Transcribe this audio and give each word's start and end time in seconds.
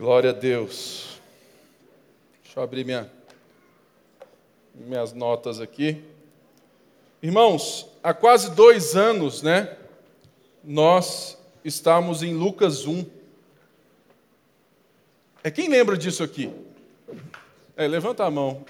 Glória 0.00 0.30
a 0.30 0.32
Deus. 0.32 1.20
Deixa 2.42 2.58
eu 2.58 2.62
abrir 2.62 2.86
minha, 2.86 3.12
minhas 4.74 5.12
notas 5.12 5.60
aqui. 5.60 6.02
Irmãos, 7.22 7.86
há 8.02 8.14
quase 8.14 8.50
dois 8.52 8.96
anos, 8.96 9.42
né? 9.42 9.76
Nós 10.64 11.36
estamos 11.62 12.22
em 12.22 12.32
Lucas 12.32 12.86
1. 12.86 13.04
É 15.44 15.50
quem 15.50 15.68
lembra 15.68 15.98
disso 15.98 16.22
aqui? 16.22 16.50
É, 17.76 17.86
levanta 17.86 18.24
a 18.24 18.30
mão. 18.30 18.64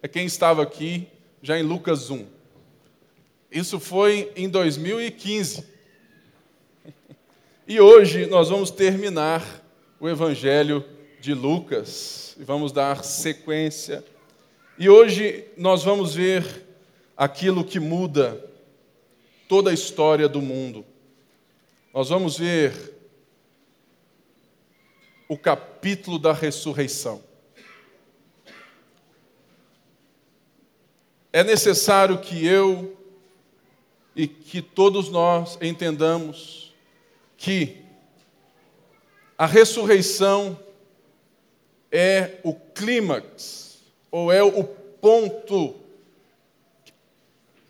É 0.00 0.08
quem 0.08 0.24
estava 0.24 0.62
aqui 0.62 1.06
já 1.42 1.58
em 1.58 1.62
Lucas 1.62 2.08
1. 2.08 2.24
Isso 3.52 3.78
foi 3.78 4.32
em 4.34 4.48
2015. 4.48 5.62
E 7.68 7.78
hoje 7.78 8.24
nós 8.24 8.48
vamos 8.48 8.70
terminar 8.70 9.65
o 9.98 10.08
Evangelho 10.08 10.84
de 11.20 11.32
Lucas 11.32 12.36
e 12.38 12.44
vamos 12.44 12.72
dar 12.72 13.02
sequência. 13.02 14.04
E 14.78 14.88
hoje 14.88 15.44
nós 15.56 15.82
vamos 15.82 16.14
ver 16.14 16.66
aquilo 17.16 17.64
que 17.64 17.80
muda 17.80 18.44
toda 19.48 19.70
a 19.70 19.74
história 19.74 20.28
do 20.28 20.42
mundo. 20.42 20.84
Nós 21.94 22.10
vamos 22.10 22.38
ver 22.38 22.94
o 25.28 25.36
capítulo 25.38 26.18
da 26.18 26.32
ressurreição. 26.32 27.24
É 31.32 31.42
necessário 31.42 32.18
que 32.18 32.46
eu 32.46 32.96
e 34.14 34.26
que 34.26 34.60
todos 34.62 35.08
nós 35.10 35.58
entendamos 35.60 36.74
que 37.36 37.85
a 39.38 39.46
ressurreição 39.46 40.58
é 41.90 42.38
o 42.42 42.54
clímax, 42.54 43.78
ou 44.10 44.32
é 44.32 44.42
o 44.42 44.64
ponto 44.64 45.74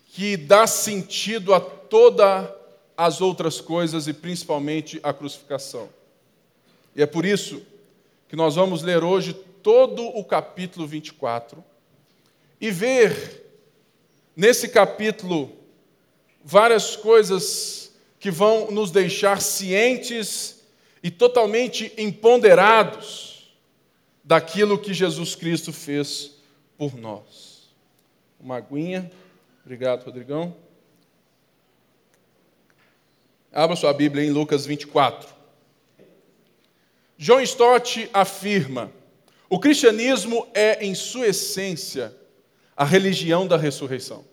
que 0.08 0.36
dá 0.36 0.66
sentido 0.66 1.52
a 1.52 1.60
todas 1.60 2.48
as 2.96 3.20
outras 3.20 3.60
coisas 3.60 4.06
e 4.08 4.12
principalmente 4.12 4.98
a 5.02 5.12
crucificação. 5.12 5.88
E 6.94 7.02
é 7.02 7.06
por 7.06 7.26
isso 7.26 7.62
que 8.28 8.36
nós 8.36 8.54
vamos 8.54 8.82
ler 8.82 9.04
hoje 9.04 9.34
todo 9.62 10.06
o 10.06 10.24
capítulo 10.24 10.86
24 10.86 11.62
e 12.60 12.70
ver 12.70 13.44
nesse 14.34 14.68
capítulo 14.68 15.52
várias 16.42 16.96
coisas 16.96 17.92
que 18.18 18.30
vão 18.30 18.70
nos 18.70 18.90
deixar 18.90 19.42
cientes 19.42 20.55
e 21.02 21.10
totalmente 21.10 21.92
empoderados 21.96 23.56
daquilo 24.24 24.78
que 24.78 24.92
Jesus 24.92 25.34
Cristo 25.34 25.72
fez 25.72 26.32
por 26.76 26.96
nós. 26.96 27.70
Uma 28.40 28.56
aguinha. 28.56 29.10
Obrigado, 29.64 30.04
Rodrigão. 30.04 30.56
Abra 33.52 33.76
sua 33.76 33.92
Bíblia 33.92 34.24
em 34.24 34.30
Lucas 34.30 34.66
24. 34.66 35.34
John 37.16 37.40
Stott 37.40 38.10
afirma: 38.12 38.92
o 39.48 39.58
cristianismo 39.58 40.46
é, 40.52 40.84
em 40.84 40.94
sua 40.94 41.28
essência, 41.28 42.14
a 42.76 42.84
religião 42.84 43.46
da 43.46 43.56
ressurreição. 43.56 44.24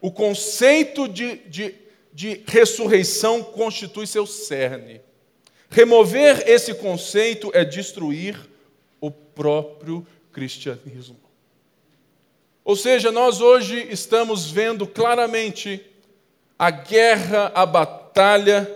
O 0.00 0.10
conceito 0.10 1.08
de, 1.08 1.36
de, 1.48 1.74
de 2.12 2.42
ressurreição 2.46 3.42
constitui 3.42 4.06
seu 4.06 4.26
cerne. 4.26 5.00
Remover 5.72 6.44
esse 6.46 6.74
conceito 6.74 7.50
é 7.54 7.64
destruir 7.64 8.38
o 9.00 9.10
próprio 9.10 10.06
cristianismo. 10.30 11.18
Ou 12.62 12.76
seja, 12.76 13.10
nós 13.10 13.40
hoje 13.40 13.88
estamos 13.90 14.50
vendo 14.50 14.86
claramente 14.86 15.80
a 16.58 16.70
guerra, 16.70 17.50
a 17.54 17.64
batalha 17.64 18.70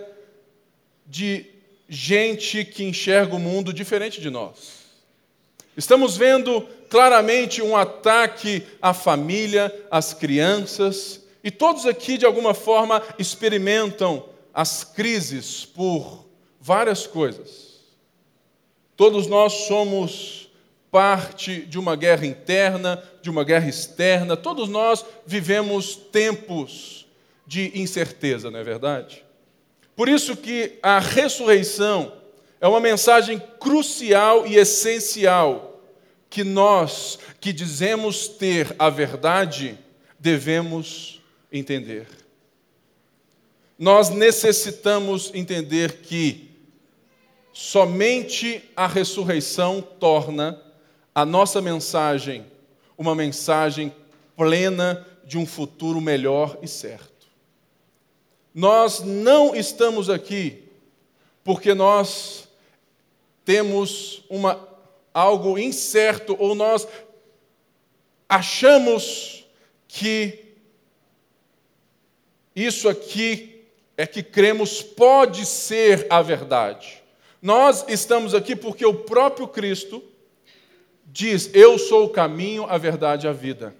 de 1.05 1.45
gente 1.87 2.65
que 2.65 2.83
enxerga 2.83 3.35
o 3.35 3.39
mundo 3.39 3.71
diferente 3.71 4.19
de 4.19 4.31
nós. 4.31 4.77
Estamos 5.77 6.17
vendo 6.17 6.61
claramente 6.89 7.61
um 7.61 7.77
ataque 7.77 8.63
à 8.81 8.91
família, 8.91 9.73
às 9.91 10.15
crianças, 10.15 11.23
e 11.43 11.51
todos 11.51 11.85
aqui, 11.85 12.17
de 12.17 12.25
alguma 12.25 12.55
forma, 12.55 13.03
experimentam 13.19 14.27
as 14.51 14.83
crises 14.83 15.63
por 15.63 16.26
várias 16.67 17.07
coisas. 17.07 17.77
Todos 18.97 19.25
nós 19.25 19.53
somos 19.67 20.49
parte 20.91 21.61
de 21.61 21.79
uma 21.79 21.95
guerra 21.95 22.25
interna, 22.25 23.01
de 23.21 23.29
uma 23.29 23.45
guerra 23.45 23.69
externa, 23.69 24.35
todos 24.35 24.67
nós 24.67 25.05
vivemos 25.25 25.95
tempos 25.95 27.07
de 27.45 27.71
incerteza, 27.79 28.51
não 28.51 28.59
é 28.59 28.65
verdade? 28.65 29.23
Por 29.95 30.09
isso 30.09 30.35
que 30.35 30.77
a 30.83 30.99
ressurreição 30.99 32.11
é 32.59 32.67
uma 32.67 32.81
mensagem 32.81 33.41
crucial 33.61 34.45
e 34.45 34.57
essencial 34.57 35.81
que 36.29 36.43
nós, 36.43 37.17
que 37.39 37.53
dizemos 37.53 38.27
ter 38.27 38.75
a 38.77 38.89
verdade, 38.89 39.77
devemos 40.19 41.21
entender. 41.49 42.07
Nós 43.79 44.09
necessitamos 44.09 45.31
entender 45.33 46.01
que 46.01 46.46
somente 47.57 48.63
a 48.75 48.85
ressurreição 48.85 49.81
torna 49.81 50.61
a 51.13 51.25
nossa 51.25 51.59
mensagem 51.59 52.45
uma 52.95 53.15
mensagem 53.15 53.91
plena 54.35 55.03
de 55.25 55.39
um 55.39 55.45
futuro 55.45 55.99
melhor 55.99 56.59
e 56.61 56.67
certo. 56.67 57.25
Nós 58.53 58.99
não 58.99 59.55
estamos 59.55 60.07
aqui 60.07 60.65
porque 61.43 61.73
nós 61.73 62.47
temos 63.43 64.23
uma, 64.29 64.63
algo 65.11 65.57
incerto 65.57 66.37
ou 66.37 66.53
nós 66.53 66.87
achamos 68.29 69.47
que 69.87 70.45
isso 72.55 72.87
aqui 72.87 73.65
é 73.97 74.05
que 74.05 74.21
cremos 74.21 74.83
pode 74.83 75.43
ser 75.43 76.05
a 76.07 76.21
verdade. 76.21 76.96
Nós 77.47 77.85
estamos 77.87 78.35
aqui 78.35 78.57
porque 78.57 78.85
o 78.85 78.93
próprio 78.93 79.47
Cristo 79.47 80.03
diz: 81.05 81.49
Eu 81.53 81.79
sou 81.79 82.03
o 82.03 82.09
caminho, 82.09 82.65
a 82.65 82.77
verdade 82.77 83.25
e 83.25 83.29
a 83.29 83.31
vida. 83.31 83.73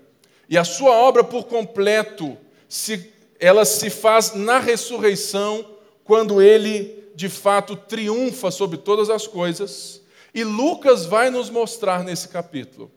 E 0.47 0.57
a 0.57 0.63
sua 0.63 0.91
obra 0.91 1.21
por 1.21 1.43
completo 1.43 2.37
se 2.69 3.11
ela 3.37 3.65
se 3.65 3.89
faz 3.89 4.33
na 4.33 4.57
ressurreição, 4.57 5.65
quando 6.05 6.41
ele 6.41 7.11
de 7.13 7.27
fato 7.27 7.75
triunfa 7.75 8.51
sobre 8.51 8.77
todas 8.77 9.09
as 9.09 9.27
coisas. 9.27 10.01
E 10.33 10.45
Lucas 10.45 11.05
vai 11.05 11.29
nos 11.29 11.49
mostrar 11.49 12.05
nesse 12.05 12.29
capítulo 12.29 12.89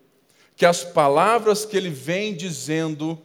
que 0.54 0.64
as 0.64 0.84
palavras 0.84 1.64
que 1.64 1.76
ele 1.76 1.90
vem 1.90 2.32
dizendo 2.32 3.20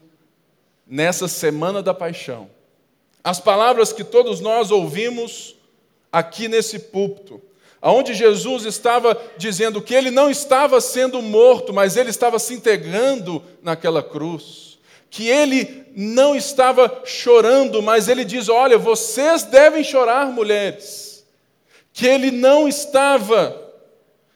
nessa 0.88 1.28
semana 1.28 1.84
da 1.84 1.94
paixão, 1.94 2.50
as 3.24 3.40
palavras 3.40 3.94
que 3.94 4.04
todos 4.04 4.40
nós 4.40 4.72
ouvimos 4.72 5.55
aqui 6.18 6.48
nesse 6.48 6.80
púlpito, 6.80 7.42
aonde 7.82 8.14
Jesus 8.14 8.64
estava 8.64 9.22
dizendo 9.38 9.82
que 9.82 9.94
ele 9.94 10.10
não 10.12 10.30
estava 10.30 10.80
sendo 10.80 11.22
morto, 11.22 11.74
mas 11.74 11.98
ele 11.98 12.10
estava 12.10 12.40
se 12.40 12.54
integrando 12.54 13.44
naquela 13.62 14.02
cruz 14.02 14.66
que 15.16 15.30
ele 15.30 15.86
não 15.96 16.36
estava 16.36 17.04
chorando, 17.06 17.82
mas 17.82 18.10
ele 18.10 18.26
diz: 18.26 18.50
Olha, 18.50 18.78
vocês 18.78 19.44
devem 19.44 19.82
chorar, 19.82 20.30
mulheres. 20.30 21.26
Que 21.94 22.06
ele 22.06 22.32
não 22.32 22.68
estava 22.68 23.74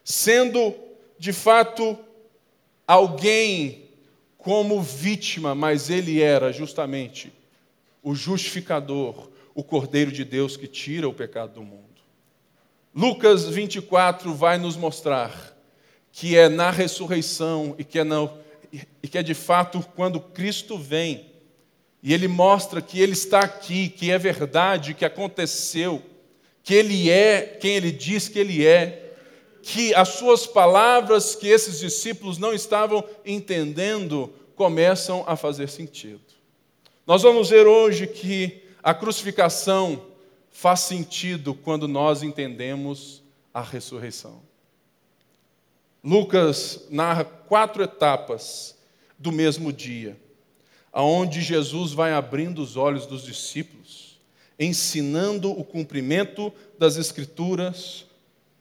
sendo, 0.02 0.74
de 1.18 1.34
fato, 1.34 1.98
alguém 2.88 3.90
como 4.38 4.82
vítima, 4.82 5.54
mas 5.54 5.90
ele 5.90 6.22
era 6.22 6.54
justamente 6.54 7.34
o 8.02 8.16
justificador, 8.16 9.28
o 9.60 9.64
Cordeiro 9.64 10.10
de 10.10 10.24
Deus 10.24 10.56
que 10.56 10.68
tira 10.68 11.10
o 11.10 11.14
pecado 11.14 11.56
do 11.56 11.62
mundo. 11.62 11.84
Lucas 12.96 13.46
24 13.46 14.34
vai 14.34 14.58
nos 14.58 14.78
mostrar 14.78 15.54
que 16.14 16.38
é 16.38 16.48
na 16.48 16.72
ressurreição 16.72 17.76
e 17.78 17.84
que 17.84 18.00
é 18.00 18.06
na 18.06 18.30
e 19.04 19.08
que 19.08 19.18
é 19.18 19.24
de 19.24 19.34
fato 19.34 19.86
quando 19.98 20.22
Cristo 20.22 20.78
vem 20.78 21.26
e 22.02 22.14
ele 22.14 22.28
mostra 22.30 22.82
que 22.82 23.02
ele 23.02 23.12
está 23.12 23.42
aqui, 23.42 23.90
que 23.90 24.10
é 24.10 24.18
verdade, 24.18 24.94
que 24.94 25.04
aconteceu, 25.04 26.02
que 26.64 26.74
ele 26.74 27.10
é 27.10 27.42
quem 27.42 27.76
ele 27.76 27.92
diz 27.92 28.30
que 28.30 28.40
ele 28.40 28.66
é, 28.66 29.14
que 29.62 29.94
as 29.94 30.08
suas 30.10 30.48
palavras 30.48 31.36
que 31.36 31.50
esses 31.50 31.80
discípulos 31.80 32.38
não 32.38 32.54
estavam 32.54 33.04
entendendo 33.26 34.34
começam 34.56 35.26
a 35.28 35.36
fazer 35.36 35.68
sentido. 35.68 36.22
Nós 37.06 37.24
vamos 37.24 37.50
ver 37.50 37.68
hoje 37.68 38.08
que 38.08 38.69
a 38.82 38.94
crucificação 38.94 40.06
faz 40.52 40.82
sentido 40.82 41.54
quando 41.54 41.88
nós 41.88 42.24
entendemos 42.24 43.22
a 43.54 43.62
ressurreição. 43.62 44.42
Lucas 46.04 46.88
narra 46.90 47.26
quatro 47.26 47.84
etapas 47.84 48.76
do 49.18 49.32
mesmo 49.32 49.74
dia, 49.74 50.18
aonde 50.94 51.42
Jesus 51.42 51.92
vai 51.92 52.14
abrindo 52.14 52.62
os 52.62 52.78
olhos 52.78 53.06
dos 53.06 53.24
discípulos, 53.24 54.20
ensinando 54.58 55.52
o 55.52 55.64
cumprimento 55.64 56.54
das 56.78 56.96
Escrituras 56.96 58.06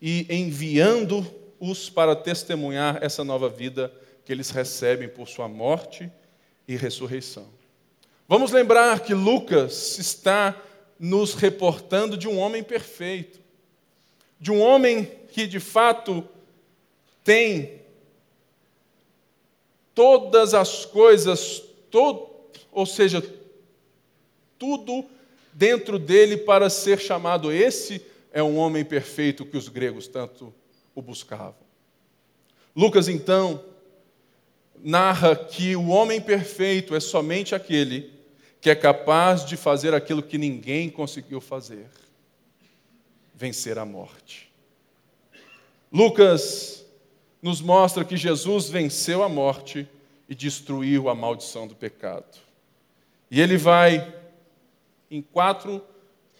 e 0.03 0.26
enviando-os 0.29 1.91
para 1.91 2.14
testemunhar 2.17 2.99
essa 3.03 3.23
nova 3.23 3.49
vida 3.49 3.93
que 4.25 4.32
eles 4.32 4.50
recebem 4.50 5.09
por 5.09 5.29
sua 5.29 5.49
morte 5.49 6.11
e 6.67 6.76
ressurreição. 6.76 7.58
Vamos 8.31 8.53
lembrar 8.53 9.01
que 9.01 9.15
Lucas 9.15 9.99
está 9.99 10.55
nos 11.01 11.33
reportando 11.33 12.15
de 12.15 12.29
um 12.29 12.39
homem 12.39 12.63
perfeito, 12.63 13.41
de 14.39 14.53
um 14.53 14.61
homem 14.61 15.11
que 15.33 15.47
de 15.47 15.59
fato 15.59 16.29
tem 17.25 17.81
todas 19.95 20.53
as 20.53 20.85
coisas, 20.85 21.63
ou 22.71 22.85
seja, 22.85 23.25
tudo 24.59 25.07
dentro 25.55 25.99
dele 25.99 26.37
para 26.37 26.69
ser 26.69 27.01
chamado 27.01 27.51
esse 27.51 28.05
é 28.31 28.43
um 28.43 28.59
homem 28.59 28.85
perfeito 28.85 29.47
que 29.47 29.57
os 29.57 29.71
gregos 29.71 30.07
tanto 30.07 30.53
o 30.95 31.01
buscavam. 31.01 31.67
Lucas 32.77 33.09
então 33.09 33.65
narra 34.85 35.35
que 35.35 35.75
o 35.75 35.89
homem 35.89 36.21
perfeito 36.21 36.95
é 36.95 37.01
somente 37.01 37.55
aquele 37.55 38.18
que 38.61 38.71
é 38.71 38.75
capaz 38.75 39.45
de 39.45 39.57
fazer 39.57 39.95
aquilo 39.95 40.23
que 40.23 40.39
ninguém 40.39 40.91
conseguiu 40.91 41.41
fazer: 41.41 41.87
vencer 43.35 43.79
a 43.79 43.85
morte. 43.85 44.53
Lucas 45.93 46.85
nos 47.41 47.61
mostra 47.61 48.05
que 48.05 48.17
Jesus 48.17 48.69
venceu 48.69 49.23
a 49.23 49.29
morte 49.29 49.89
e 50.29 50.35
destruiu 50.35 51.09
a 51.09 51.15
maldição 51.15 51.67
do 51.67 51.75
pecado. 51.75 52.39
E 53.31 53.41
ele 53.41 53.57
vai, 53.57 54.15
em 55.11 55.23
quatro 55.23 55.83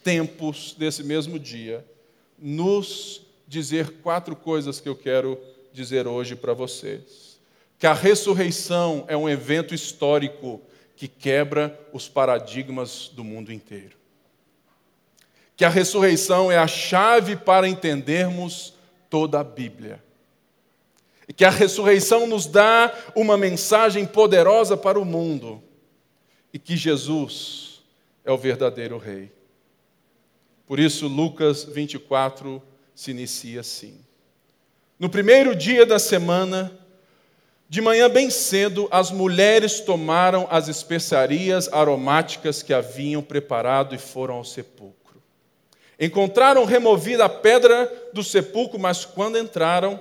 tempos 0.03 0.75
desse 0.77 1.03
mesmo 1.03 1.39
dia, 1.39 1.85
nos 2.37 3.21
dizer 3.47 4.01
quatro 4.01 4.35
coisas 4.35 4.79
que 4.79 4.87
eu 4.87 4.95
quero 4.95 5.39
dizer 5.73 6.07
hoje 6.07 6.35
para 6.35 6.53
vocês. 6.53 7.39
Que 7.77 7.87
a 7.87 7.93
ressurreição 7.93 9.05
é 9.07 9.15
um 9.15 9.29
evento 9.29 9.73
histórico 9.73 10.61
que 10.99 11.07
quebra 11.07 11.79
os 11.93 12.09
paradigmas 12.09 13.09
do 13.13 13.23
mundo 13.23 13.53
inteiro. 13.53 13.95
Que 15.55 15.63
a 15.63 15.69
ressurreição 15.69 16.51
é 16.51 16.57
a 16.57 16.67
chave 16.67 17.37
para 17.37 17.69
entendermos 17.69 18.73
toda 19.09 19.39
a 19.39 19.43
Bíblia. 19.43 20.03
E 21.25 21.31
que 21.31 21.45
a 21.45 21.49
ressurreição 21.49 22.27
nos 22.27 22.45
dá 22.45 22.93
uma 23.15 23.37
mensagem 23.37 24.05
poderosa 24.05 24.75
para 24.75 24.99
o 24.99 25.05
mundo. 25.05 25.63
E 26.51 26.59
que 26.59 26.75
Jesus 26.75 27.81
é 28.25 28.31
o 28.33 28.37
verdadeiro 28.37 28.97
Rei. 28.97 29.31
Por 30.67 30.81
isso, 30.81 31.07
Lucas 31.07 31.63
24 31.63 32.61
se 32.93 33.11
inicia 33.11 33.61
assim. 33.61 34.03
No 34.99 35.09
primeiro 35.09 35.55
dia 35.55 35.85
da 35.85 35.97
semana, 35.97 36.77
de 37.69 37.81
manhã 37.81 38.09
bem 38.09 38.31
cedo, 38.31 38.87
as 38.89 39.11
mulheres 39.11 39.79
tomaram 39.79 40.47
as 40.49 40.67
especiarias 40.67 41.71
aromáticas 41.71 42.63
que 42.63 42.73
haviam 42.73 43.21
preparado 43.21 43.93
e 43.93 43.97
foram 43.99 44.37
ao 44.37 44.43
sepulcro. 44.43 45.21
Encontraram 45.99 46.65
removida 46.65 47.25
a 47.25 47.29
pedra 47.29 48.09
do 48.11 48.23
sepulcro, 48.23 48.79
mas 48.79 49.05
quando 49.05 49.37
entraram, 49.37 49.99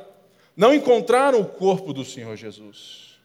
não 0.57 0.73
encontraram 0.73 1.41
o 1.41 1.45
corpo 1.45 1.93
do 1.93 2.07
Senhor 2.07 2.35
Jesus. 2.37 3.19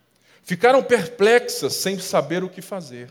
Ficaram 0.43 0.83
perplexas, 0.83 1.75
sem 1.75 1.97
saber 1.97 2.43
o 2.43 2.49
que 2.49 2.61
fazer. 2.61 3.09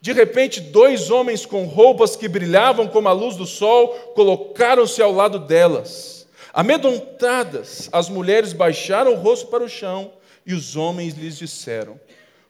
De 0.00 0.12
repente, 0.12 0.60
dois 0.60 1.12
homens 1.12 1.46
com 1.46 1.64
roupas 1.64 2.16
que 2.16 2.26
brilhavam 2.26 2.88
como 2.88 3.06
a 3.06 3.12
luz 3.12 3.36
do 3.36 3.46
sol 3.46 3.90
colocaram-se 4.16 5.00
ao 5.00 5.12
lado 5.12 5.38
delas. 5.38 6.26
Amedrontadas, 6.52 7.88
as 7.92 8.08
mulheres 8.08 8.52
baixaram 8.52 9.12
o 9.12 9.16
rosto 9.16 9.46
para 9.46 9.62
o 9.62 9.68
chão 9.68 10.15
e 10.46 10.54
os 10.54 10.76
homens 10.76 11.14
lhes 11.14 11.36
disseram: 11.36 12.00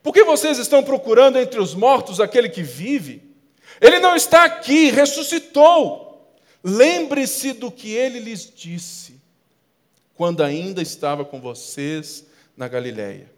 Por 0.03 0.13
que 0.13 0.23
vocês 0.23 0.59
estão 0.59 0.83
procurando 0.83 1.37
entre 1.37 1.59
os 1.59 1.73
mortos 1.73 2.21
aquele 2.21 2.47
que 2.47 2.61
vive? 2.61 3.23
Ele 3.81 3.99
não 3.99 4.15
está 4.15 4.45
aqui, 4.45 4.91
ressuscitou. 4.91 6.05
Lembre-se 6.63 7.53
do 7.53 7.71
que 7.71 7.91
ele 7.91 8.19
lhes 8.19 8.51
disse 8.53 9.17
quando 10.15 10.43
ainda 10.43 10.81
estava 10.81 11.23
com 11.23 11.39
vocês 11.39 12.25
na 12.55 12.67
Galiléia. 12.67 13.31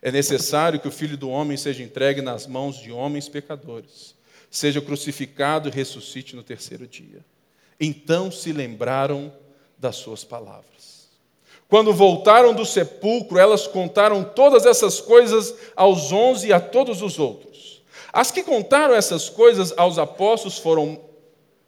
É 0.00 0.10
necessário 0.10 0.80
que 0.80 0.88
o 0.88 0.92
filho 0.92 1.16
do 1.16 1.28
homem 1.28 1.56
seja 1.56 1.82
entregue 1.82 2.22
nas 2.22 2.46
mãos 2.46 2.76
de 2.76 2.90
homens 2.90 3.28
pecadores, 3.28 4.14
seja 4.50 4.80
crucificado 4.80 5.68
e 5.68 5.72
ressuscite 5.72 6.34
no 6.34 6.42
terceiro 6.42 6.86
dia. 6.86 7.24
Então 7.78 8.30
se 8.30 8.52
lembraram 8.52 9.32
das 9.78 9.96
suas 9.96 10.24
palavras. 10.24 10.95
Quando 11.68 11.92
voltaram 11.92 12.54
do 12.54 12.64
sepulcro, 12.64 13.38
elas 13.38 13.66
contaram 13.66 14.22
todas 14.22 14.64
essas 14.64 15.00
coisas 15.00 15.54
aos 15.74 16.12
onze 16.12 16.48
e 16.48 16.52
a 16.52 16.60
todos 16.60 17.02
os 17.02 17.18
outros. 17.18 17.82
As 18.12 18.30
que 18.30 18.42
contaram 18.42 18.94
essas 18.94 19.28
coisas 19.28 19.74
aos 19.76 19.98
apóstolos 19.98 20.58
foram, 20.58 21.00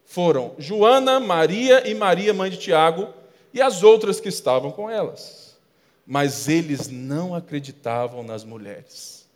foram 0.05 0.55
Joana, 0.56 1.19
Maria 1.19 1.89
e 1.89 1.95
Maria, 1.95 2.33
mãe 2.33 2.50
de 2.50 2.59
Tiago, 2.59 3.09
e 3.53 3.61
as 3.61 3.83
outras 3.83 4.21
que 4.21 4.29
estavam 4.29 4.71
com 4.71 4.89
elas. 4.89 5.59
Mas 6.06 6.49
eles 6.49 6.89
não 6.89 7.35
acreditavam 7.35 8.23
nas 8.23 8.45
mulheres. 8.45 9.29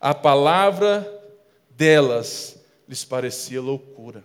A 0.00 0.14
palavra 0.14 1.10
delas 1.70 2.58
lhes 2.86 3.04
parecia 3.04 3.60
loucura. 3.60 4.24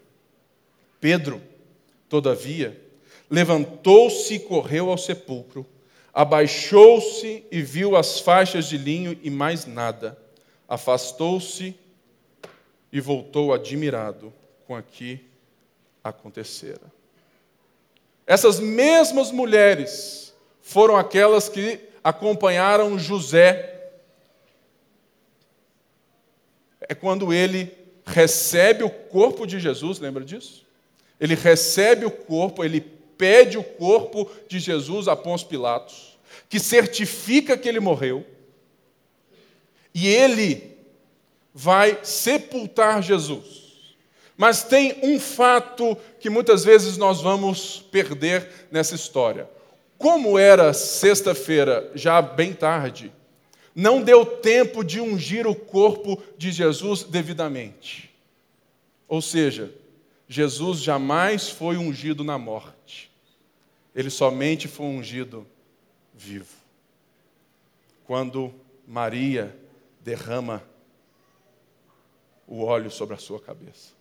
Pedro, 0.99 1.41
todavia, 2.07 2.79
levantou-se 3.31 4.33
e 4.33 4.39
correu 4.39 4.89
ao 4.89 4.97
sepulcro, 4.97 5.65
abaixou-se 6.13 7.45
e 7.49 7.61
viu 7.61 7.95
as 7.95 8.19
faixas 8.19 8.65
de 8.65 8.77
linho 8.77 9.17
e 9.23 9.29
mais 9.29 9.65
nada. 9.65 10.17
Afastou-se 10.67 11.73
e 12.91 12.99
voltou 12.99 13.53
admirado 13.53 14.33
com 14.67 14.77
o 14.77 14.83
que 14.83 15.25
acontecera. 16.03 16.91
Essas 18.27 18.59
mesmas 18.59 19.31
mulheres 19.31 20.33
foram 20.61 20.97
aquelas 20.97 21.47
que 21.47 21.79
acompanharam 22.03 22.99
José. 22.99 23.91
É 26.81 26.93
quando 26.93 27.31
ele 27.31 27.71
recebe 28.05 28.83
o 28.83 28.89
corpo 28.89 29.45
de 29.47 29.57
Jesus, 29.57 29.99
lembra 29.99 30.25
disso? 30.25 30.65
Ele 31.17 31.35
recebe 31.35 32.05
o 32.05 32.11
corpo, 32.11 32.63
ele 32.63 33.00
pede 33.21 33.55
o 33.55 33.63
corpo 33.63 34.27
de 34.47 34.57
Jesus 34.57 35.07
a 35.07 35.15
Pôncio 35.15 35.47
Pilatos, 35.47 36.17
que 36.49 36.59
certifica 36.59 37.55
que 37.55 37.69
ele 37.69 37.79
morreu, 37.79 38.25
e 39.93 40.07
ele 40.07 40.75
vai 41.53 41.99
sepultar 42.01 43.03
Jesus. 43.03 43.95
Mas 44.35 44.63
tem 44.63 44.97
um 45.03 45.19
fato 45.19 45.95
que 46.19 46.31
muitas 46.31 46.63
vezes 46.63 46.97
nós 46.97 47.21
vamos 47.21 47.85
perder 47.91 48.49
nessa 48.71 48.95
história. 48.95 49.47
Como 49.99 50.39
era 50.39 50.73
sexta-feira, 50.73 51.91
já 51.93 52.23
bem 52.23 52.53
tarde, 52.53 53.13
não 53.75 54.01
deu 54.01 54.25
tempo 54.25 54.83
de 54.83 54.99
ungir 54.99 55.45
o 55.45 55.53
corpo 55.53 56.19
de 56.39 56.51
Jesus 56.51 57.03
devidamente. 57.03 58.09
Ou 59.07 59.21
seja, 59.21 59.71
Jesus 60.27 60.79
jamais 60.79 61.49
foi 61.49 61.77
ungido 61.77 62.23
na 62.23 62.39
morte. 62.39 63.10
Ele 63.95 64.09
somente 64.09 64.67
foi 64.67 64.85
ungido 64.85 65.45
vivo. 66.13 66.55
Quando 68.05 68.53
Maria 68.87 69.55
derrama 69.99 70.63
o 72.47 72.63
óleo 72.63 72.91
sobre 72.91 73.15
a 73.15 73.17
sua 73.17 73.39
cabeça. 73.39 73.91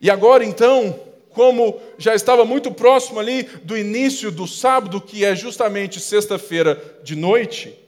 E 0.00 0.10
agora 0.10 0.44
então, 0.44 0.98
como 1.30 1.80
já 1.96 2.14
estava 2.14 2.44
muito 2.44 2.72
próximo 2.72 3.20
ali 3.20 3.44
do 3.44 3.76
início 3.76 4.30
do 4.30 4.46
sábado, 4.46 5.00
que 5.00 5.24
é 5.24 5.34
justamente 5.34 6.00
sexta-feira 6.00 7.00
de 7.02 7.14
noite, 7.14 7.78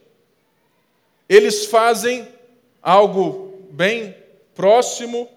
eles 1.28 1.66
fazem 1.66 2.28
algo 2.80 3.66
bem 3.70 4.14
próximo 4.54 5.28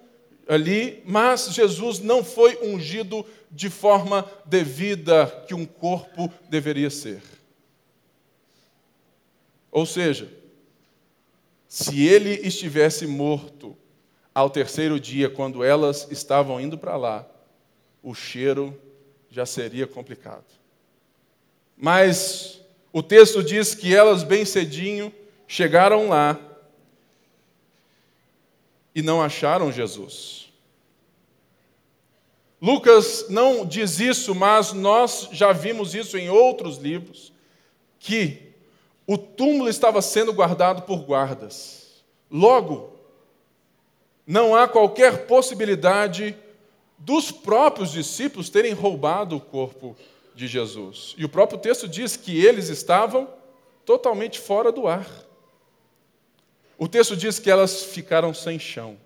ali, 0.48 1.02
mas 1.04 1.52
Jesus 1.52 2.00
não 2.00 2.24
foi 2.24 2.58
ungido 2.62 3.24
de 3.50 3.68
forma 3.68 4.28
devida 4.46 5.26
que 5.46 5.54
um 5.54 5.66
corpo 5.66 6.32
deveria 6.48 6.88
ser. 6.88 7.22
Ou 9.70 9.84
seja, 9.84 10.32
se 11.68 12.06
ele 12.06 12.30
estivesse 12.30 13.06
morto 13.06 13.76
ao 14.34 14.48
terceiro 14.48 14.98
dia, 14.98 15.28
quando 15.28 15.62
elas 15.62 16.08
estavam 16.10 16.58
indo 16.58 16.78
para 16.78 16.96
lá, 16.96 17.28
o 18.02 18.14
cheiro 18.14 18.74
já 19.30 19.44
seria 19.44 19.86
complicado. 19.86 20.46
Mas 21.76 22.60
o 22.90 23.02
texto 23.02 23.42
diz 23.42 23.74
que 23.74 23.94
elas, 23.94 24.22
bem 24.22 24.46
cedinho, 24.46 25.12
chegaram 25.46 26.08
lá 26.08 26.40
e 28.94 29.02
não 29.02 29.22
acharam 29.22 29.72
Jesus. 29.72 30.52
Lucas 32.60 33.26
não 33.28 33.64
diz 33.64 34.00
isso, 34.00 34.34
mas 34.34 34.72
nós 34.72 35.28
já 35.30 35.52
vimos 35.52 35.94
isso 35.94 36.18
em 36.18 36.28
outros 36.28 36.78
livros, 36.78 37.32
que 38.00 38.52
o 39.06 39.16
túmulo 39.16 39.68
estava 39.68 40.02
sendo 40.02 40.32
guardado 40.32 40.82
por 40.82 41.04
guardas. 41.04 42.02
Logo, 42.30 42.92
não 44.26 44.54
há 44.54 44.68
qualquer 44.68 45.26
possibilidade 45.26 46.36
dos 46.98 47.30
próprios 47.30 47.92
discípulos 47.92 48.50
terem 48.50 48.72
roubado 48.72 49.36
o 49.36 49.40
corpo 49.40 49.96
de 50.34 50.46
Jesus. 50.46 51.14
E 51.16 51.24
o 51.24 51.28
próprio 51.28 51.58
texto 51.58 51.88
diz 51.88 52.16
que 52.16 52.44
eles 52.44 52.68
estavam 52.68 53.28
totalmente 53.84 54.38
fora 54.38 54.70
do 54.70 54.86
ar. 54.86 55.06
O 56.78 56.86
texto 56.86 57.16
diz 57.16 57.40
que 57.40 57.50
elas 57.50 57.82
ficaram 57.82 58.32
sem 58.32 58.56
chão. 58.56 58.96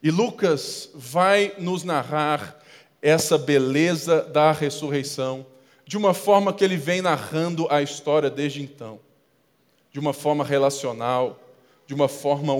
E 0.00 0.10
Lucas 0.10 0.88
vai 0.94 1.52
nos 1.58 1.82
narrar 1.82 2.62
essa 3.02 3.36
beleza 3.36 4.22
da 4.22 4.52
ressurreição 4.52 5.44
de 5.84 5.96
uma 5.96 6.14
forma 6.14 6.52
que 6.52 6.62
ele 6.62 6.76
vem 6.76 7.02
narrando 7.02 7.66
a 7.68 7.82
história 7.82 8.30
desde 8.30 8.62
então, 8.62 9.00
de 9.90 9.98
uma 9.98 10.12
forma 10.12 10.44
relacional, 10.44 11.40
de 11.86 11.92
uma 11.92 12.08
forma 12.08 12.54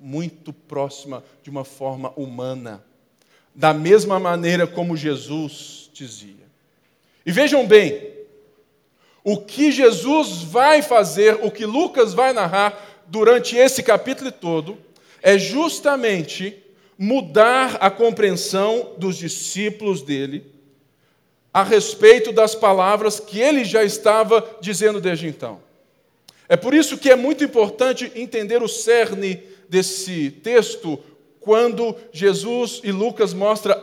muito 0.00 0.52
próxima, 0.52 1.24
de 1.42 1.50
uma 1.50 1.64
forma 1.64 2.12
humana, 2.16 2.84
da 3.52 3.74
mesma 3.74 4.20
maneira 4.20 4.64
como 4.66 4.96
Jesus 4.96 5.90
dizia. 5.92 6.46
E 7.26 7.32
vejam 7.32 7.66
bem, 7.66 8.18
o 9.24 9.36
que 9.36 9.70
Jesus 9.70 10.42
vai 10.42 10.80
fazer, 10.80 11.44
o 11.44 11.50
que 11.50 11.66
Lucas 11.66 12.14
vai 12.14 12.32
narrar 12.32 12.87
durante 13.08 13.56
esse 13.56 13.82
capítulo 13.82 14.30
todo, 14.30 14.78
é 15.22 15.38
justamente 15.38 16.56
mudar 16.96 17.76
a 17.80 17.90
compreensão 17.90 18.94
dos 18.98 19.16
discípulos 19.16 20.02
dele 20.02 20.44
a 21.52 21.62
respeito 21.62 22.32
das 22.32 22.54
palavras 22.54 23.18
que 23.18 23.40
ele 23.40 23.64
já 23.64 23.82
estava 23.82 24.46
dizendo 24.60 25.00
desde 25.00 25.26
então. 25.26 25.60
É 26.48 26.56
por 26.56 26.74
isso 26.74 26.96
que 26.96 27.10
é 27.10 27.16
muito 27.16 27.44
importante 27.44 28.12
entender 28.14 28.62
o 28.62 28.68
cerne 28.68 29.42
desse 29.68 30.30
texto 30.30 30.98
quando 31.40 31.96
Jesus 32.12 32.80
e 32.84 32.90
Lucas 32.90 33.32
mostra 33.32 33.82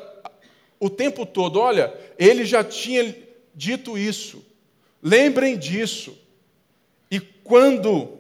o 0.80 0.90
tempo 0.90 1.26
todo, 1.26 1.60
olha, 1.60 1.94
ele 2.18 2.46
já 2.46 2.64
tinha 2.64 3.16
dito 3.54 3.98
isso. 3.98 4.44
Lembrem 5.02 5.58
disso. 5.58 6.18
E 7.10 7.20
quando 7.20 8.20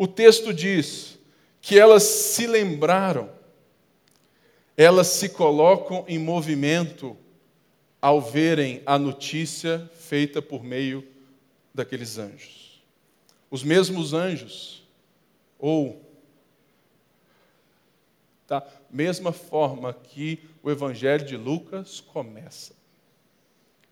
o 0.00 0.08
texto 0.08 0.54
diz 0.54 1.18
que 1.60 1.78
elas 1.78 2.04
se 2.04 2.46
lembraram, 2.46 3.30
elas 4.74 5.08
se 5.08 5.28
colocam 5.28 6.06
em 6.08 6.18
movimento 6.18 7.14
ao 8.00 8.18
verem 8.18 8.82
a 8.86 8.98
notícia 8.98 9.90
feita 9.94 10.40
por 10.40 10.64
meio 10.64 11.06
daqueles 11.74 12.16
anjos. 12.16 12.82
Os 13.50 13.62
mesmos 13.62 14.14
anjos, 14.14 14.82
ou 15.58 16.02
da 18.48 18.66
mesma 18.90 19.32
forma 19.32 19.92
que 19.92 20.42
o 20.62 20.70
Evangelho 20.70 21.26
de 21.26 21.36
Lucas 21.36 22.00
começa. 22.00 22.72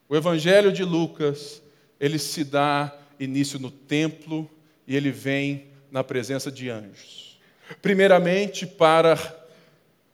O 0.09 0.17
Evangelho 0.17 0.73
de 0.73 0.85
Lucas, 0.85 1.61
ele 2.01 2.19
se 2.19 2.45
dá 2.45 2.99
início 3.21 3.59
no 3.59 3.71
templo 3.71 4.51
e 4.87 4.97
ele 4.97 5.11
vem 5.11 5.68
na 5.91 6.05
presença 6.05 6.51
de 6.51 6.69
anjos. 6.71 7.39
Primeiramente 7.83 8.67
para 8.67 9.17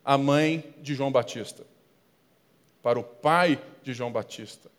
a 0.04 0.18
mãe 0.18 0.74
de 0.82 0.94
João 0.94 1.10
Batista, 1.10 1.64
para 2.82 2.98
o 2.98 3.04
pai 3.04 3.60
de 3.82 3.94
João 3.94 4.12
Batista. 4.12 4.70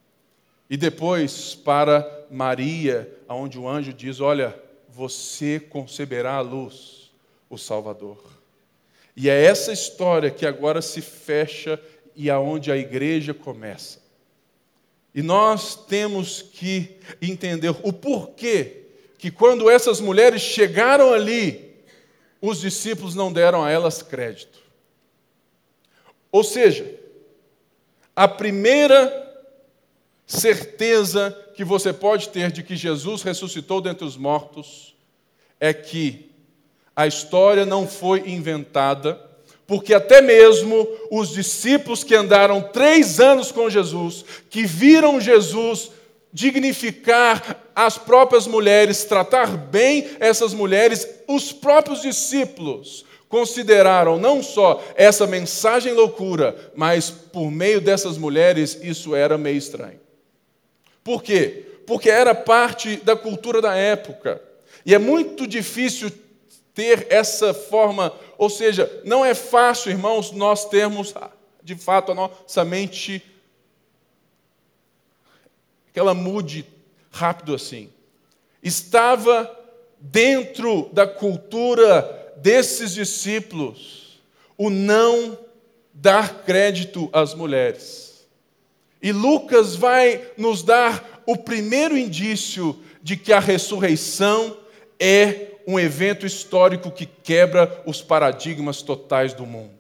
E 0.70 0.78
depois 0.78 1.56
para 1.56 2.26
Maria, 2.30 3.10
onde 3.30 3.58
o 3.58 3.68
anjo 3.68 3.94
diz: 3.94 4.20
Olha, 4.20 4.58
você 4.90 5.60
conceberá 5.60 6.36
a 6.36 6.42
luz, 6.42 7.12
o 7.50 7.58
Salvador. 7.58 8.24
E 9.16 9.30
é 9.30 9.44
essa 9.44 9.72
história 9.72 10.30
que 10.30 10.46
agora 10.46 10.82
se 10.82 11.02
fecha 11.02 11.80
e 12.16 12.30
aonde 12.30 12.72
a 12.72 12.78
igreja 12.78 13.34
começa. 13.34 14.04
E 15.14 15.22
nós 15.22 15.76
temos 15.76 16.42
que 16.42 16.98
entender 17.22 17.74
o 17.84 17.94
porquê 17.94 18.85
que 19.18 19.32
quando 19.32 19.70
essas 19.70 20.00
mulheres 20.00 20.42
chegaram 20.42 21.14
ali, 21.14 21.76
os 22.42 22.60
discípulos 22.62 23.16
não 23.16 23.32
deram 23.32 23.64
a 23.64 23.72
elas 23.72 24.02
crédito. 24.02 24.60
Ou 26.32 26.44
seja, 26.44 27.00
a 28.16 28.28
primeira 28.28 29.24
certeza 30.28 31.38
que 31.56 31.64
você 31.64 31.94
pode 31.94 32.30
ter 32.30 32.52
de 32.52 32.64
que 32.64 32.76
Jesus 32.76 33.22
ressuscitou 33.22 33.80
dentre 33.80 34.06
os 34.06 34.18
mortos 34.18 34.96
é 35.60 35.74
que 35.74 36.32
a 36.96 37.08
história 37.08 37.66
não 37.66 37.88
foi 37.88 38.30
inventada, 38.30 39.20
porque 39.68 39.94
até 39.94 40.22
mesmo 40.22 40.88
os 41.12 41.30
discípulos 41.30 42.04
que 42.04 42.16
andaram 42.16 42.62
três 42.62 43.20
anos 43.20 43.52
com 43.52 43.70
Jesus, 43.70 44.24
que 44.50 44.66
viram 44.66 45.20
Jesus 45.20 45.92
dignificar 46.36 47.64
as 47.74 47.98
próprias 47.98 48.46
mulheres, 48.46 49.06
tratar 49.06 49.56
bem 49.56 50.06
essas 50.20 50.54
mulheres, 50.54 51.08
os 51.30 51.54
próprios 51.54 52.02
discípulos 52.02 53.06
consideraram 53.30 54.20
não 54.20 54.44
só 54.44 54.84
essa 54.98 55.26
mensagem 55.26 55.94
loucura, 55.94 56.74
mas 56.76 57.10
por 57.10 57.50
meio 57.50 57.80
dessas 57.80 58.18
mulheres 58.18 58.78
isso 58.84 59.16
era 59.16 59.38
meio 59.38 59.56
estranho. 59.56 60.02
Por 61.06 61.24
quê? 61.24 61.68
Porque 61.88 62.10
era 62.10 62.36
parte 62.36 62.98
da 62.98 63.16
cultura 63.16 63.62
da 63.62 63.74
época. 63.74 64.42
E 64.86 64.94
é 64.94 65.00
muito 65.00 65.48
difícil 65.48 66.12
ter 66.74 67.08
essa 67.10 67.54
forma, 67.54 68.12
ou 68.38 68.50
seja, 68.50 68.92
não 69.06 69.24
é 69.24 69.34
fácil, 69.34 69.90
irmãos, 69.90 70.34
nós 70.34 70.66
termos 70.66 71.14
de 71.64 71.76
fato 71.76 72.12
a 72.12 72.16
nossa 72.16 72.66
mente 72.66 73.24
que 75.96 76.00
ela 76.02 76.14
mude 76.14 76.66
rápido 77.10 77.56
assim. 77.56 77.90
Estava 78.62 79.50
dentro 79.98 80.90
da 80.92 81.08
cultura 81.08 82.34
desses 82.36 82.94
discípulos 82.94 84.20
o 84.58 84.70
não 84.70 85.40
dar 85.94 86.44
crédito 86.44 87.10
às 87.14 87.34
mulheres. 87.34 88.28
E 89.02 89.14
Lucas 89.14 89.78
vai 89.78 90.22
nos 90.36 90.64
dar 90.64 91.24
o 91.26 91.38
primeiro 91.38 91.98
indício 91.98 92.78
de 93.02 93.16
que 93.16 93.32
a 93.32 93.40
ressurreição 93.40 94.58
é 95.00 95.54
um 95.66 95.80
evento 95.80 96.26
histórico 96.26 96.92
que 96.92 97.06
quebra 97.06 97.82
os 97.86 98.02
paradigmas 98.02 98.82
totais 98.82 99.34
do 99.34 99.46
mundo. 99.46 99.80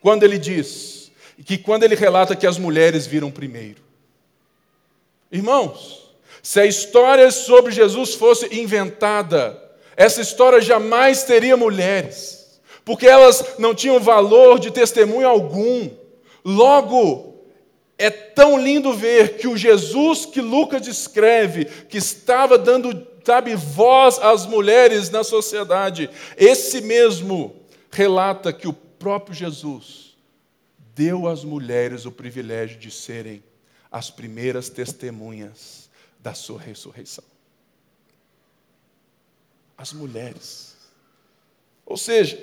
Quando 0.00 0.22
ele 0.22 0.38
diz 0.38 1.12
que 1.44 1.58
quando 1.58 1.82
ele 1.82 1.96
relata 1.96 2.34
que 2.34 2.46
as 2.46 2.56
mulheres 2.56 3.06
viram 3.06 3.30
primeiro. 3.30 3.91
Irmãos, 5.32 6.14
se 6.42 6.60
a 6.60 6.66
história 6.66 7.30
sobre 7.30 7.72
Jesus 7.72 8.14
fosse 8.14 8.54
inventada, 8.54 9.58
essa 9.96 10.20
história 10.20 10.60
jamais 10.60 11.22
teria 11.22 11.56
mulheres, 11.56 12.60
porque 12.84 13.06
elas 13.06 13.58
não 13.58 13.74
tinham 13.74 13.98
valor 13.98 14.58
de 14.58 14.70
testemunho 14.70 15.26
algum. 15.26 15.88
Logo, 16.44 17.46
é 17.96 18.10
tão 18.10 18.60
lindo 18.60 18.92
ver 18.92 19.38
que 19.38 19.48
o 19.48 19.56
Jesus 19.56 20.26
que 20.26 20.42
Lucas 20.42 20.82
descreve, 20.82 21.64
que 21.64 21.96
estava 21.96 22.58
dando 22.58 23.06
sabe, 23.24 23.54
voz 23.54 24.18
às 24.18 24.46
mulheres 24.46 25.08
na 25.10 25.22
sociedade. 25.22 26.10
Esse 26.36 26.80
mesmo 26.80 27.54
relata 27.90 28.52
que 28.52 28.66
o 28.66 28.72
próprio 28.72 29.34
Jesus 29.34 30.16
deu 30.94 31.28
às 31.28 31.44
mulheres 31.44 32.04
o 32.04 32.12
privilégio 32.12 32.78
de 32.78 32.90
serem 32.90 33.42
as 33.92 34.10
primeiras 34.10 34.70
testemunhas 34.70 35.90
da 36.18 36.32
sua 36.32 36.58
ressurreição. 36.58 37.24
As 39.76 39.92
mulheres. 39.92 40.74
Ou 41.84 41.98
seja, 41.98 42.38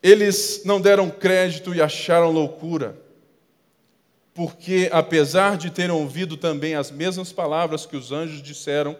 eles 0.00 0.62
não 0.64 0.80
deram 0.80 1.10
crédito 1.10 1.74
e 1.74 1.82
acharam 1.82 2.30
loucura 2.30 3.00
porque, 4.34 4.88
apesar 4.92 5.58
de 5.58 5.70
terem 5.70 5.94
ouvido 5.94 6.36
também 6.36 6.74
as 6.74 6.90
mesmas 6.90 7.32
palavras 7.32 7.84
que 7.84 7.96
os 7.96 8.12
anjos 8.12 8.40
disseram 8.42 8.96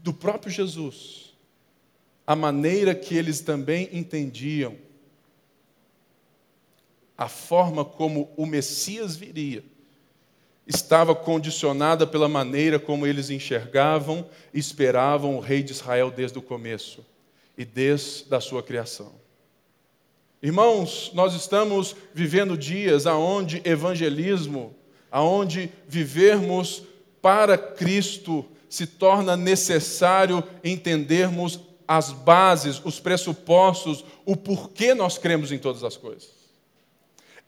do 0.00 0.12
próprio 0.12 0.50
Jesus, 0.50 1.34
a 2.26 2.34
maneira 2.34 2.94
que 2.94 3.16
eles 3.16 3.40
também 3.40 3.88
entendiam 3.92 4.76
a 7.16 7.28
forma 7.28 7.84
como 7.84 8.32
o 8.36 8.46
Messias 8.46 9.14
viria 9.14 9.62
estava 10.66 11.14
condicionada 11.14 12.06
pela 12.06 12.28
maneira 12.28 12.78
como 12.78 13.06
eles 13.06 13.30
enxergavam 13.30 14.26
e 14.52 14.58
esperavam 14.58 15.36
o 15.36 15.40
rei 15.40 15.62
de 15.62 15.72
Israel 15.72 16.10
desde 16.10 16.38
o 16.38 16.42
começo 16.42 17.04
e 17.56 17.64
desde 17.64 18.34
a 18.34 18.40
sua 18.40 18.62
criação. 18.62 19.12
Irmãos, 20.42 21.10
nós 21.14 21.34
estamos 21.34 21.96
vivendo 22.12 22.56
dias 22.56 23.06
aonde 23.06 23.62
evangelismo, 23.64 24.74
aonde 25.10 25.70
vivermos 25.88 26.82
para 27.22 27.56
Cristo 27.56 28.44
se 28.68 28.86
torna 28.86 29.36
necessário 29.36 30.42
entendermos 30.62 31.60
as 31.86 32.10
bases, 32.10 32.80
os 32.84 32.98
pressupostos, 32.98 34.04
o 34.24 34.36
porquê 34.36 34.94
nós 34.94 35.16
cremos 35.16 35.52
em 35.52 35.58
todas 35.58 35.84
as 35.84 35.96
coisas. 35.96 36.30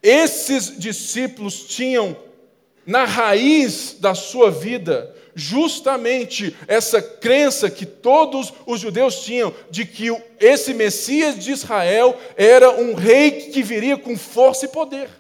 Esses 0.03 0.79
discípulos 0.79 1.67
tinham 1.67 2.17
na 2.87 3.05
raiz 3.05 3.97
da 3.99 4.15
sua 4.15 4.51
vida 4.51 5.15
justamente 5.39 6.57
essa 6.67 7.03
crença 7.03 7.71
que 7.71 7.85
todos 7.85 8.55
os 8.65 8.81
judeus 8.81 9.21
tinham 9.21 9.53
de 9.71 9.85
que 9.85 10.09
esse 10.41 10.73
Messias 10.73 11.39
de 11.39 11.53
Israel 11.53 12.19
era 12.37 12.71
um 12.71 12.95
rei 12.95 13.33
que 13.33 13.63
viria 13.63 13.99
com 13.99 14.17
força 14.17 14.65
e 14.65 14.69
poder. 14.69 15.11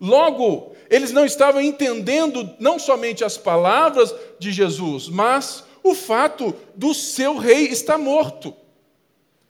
Logo, 0.00 0.74
eles 0.90 1.12
não 1.12 1.24
estavam 1.24 1.60
entendendo 1.60 2.50
não 2.58 2.76
somente 2.76 3.24
as 3.24 3.38
palavras 3.38 4.12
de 4.40 4.50
Jesus, 4.50 5.08
mas 5.08 5.62
o 5.82 5.94
fato 5.94 6.52
do 6.74 6.92
seu 6.92 7.36
rei 7.36 7.68
estar 7.68 7.96
morto. 7.96 8.52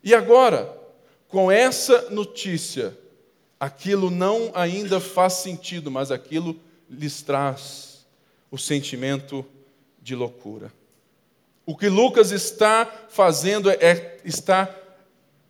E 0.03 0.13
agora, 0.13 0.77
com 1.27 1.51
essa 1.51 2.11
notícia, 2.11 2.95
aquilo 3.59 4.11
não 4.11 4.51
ainda 4.53 4.99
faz 4.99 5.33
sentido, 5.33 5.89
mas 5.89 6.11
aquilo 6.11 6.59
lhes 6.89 7.21
traz 7.21 8.05
o 8.51 8.57
sentimento 8.57 9.45
de 10.01 10.15
loucura. 10.15 10.71
O 11.65 11.75
que 11.75 11.89
Lucas 11.89 12.31
está 12.31 12.85
fazendo 13.09 13.69
é 13.69 14.17
está 14.23 14.73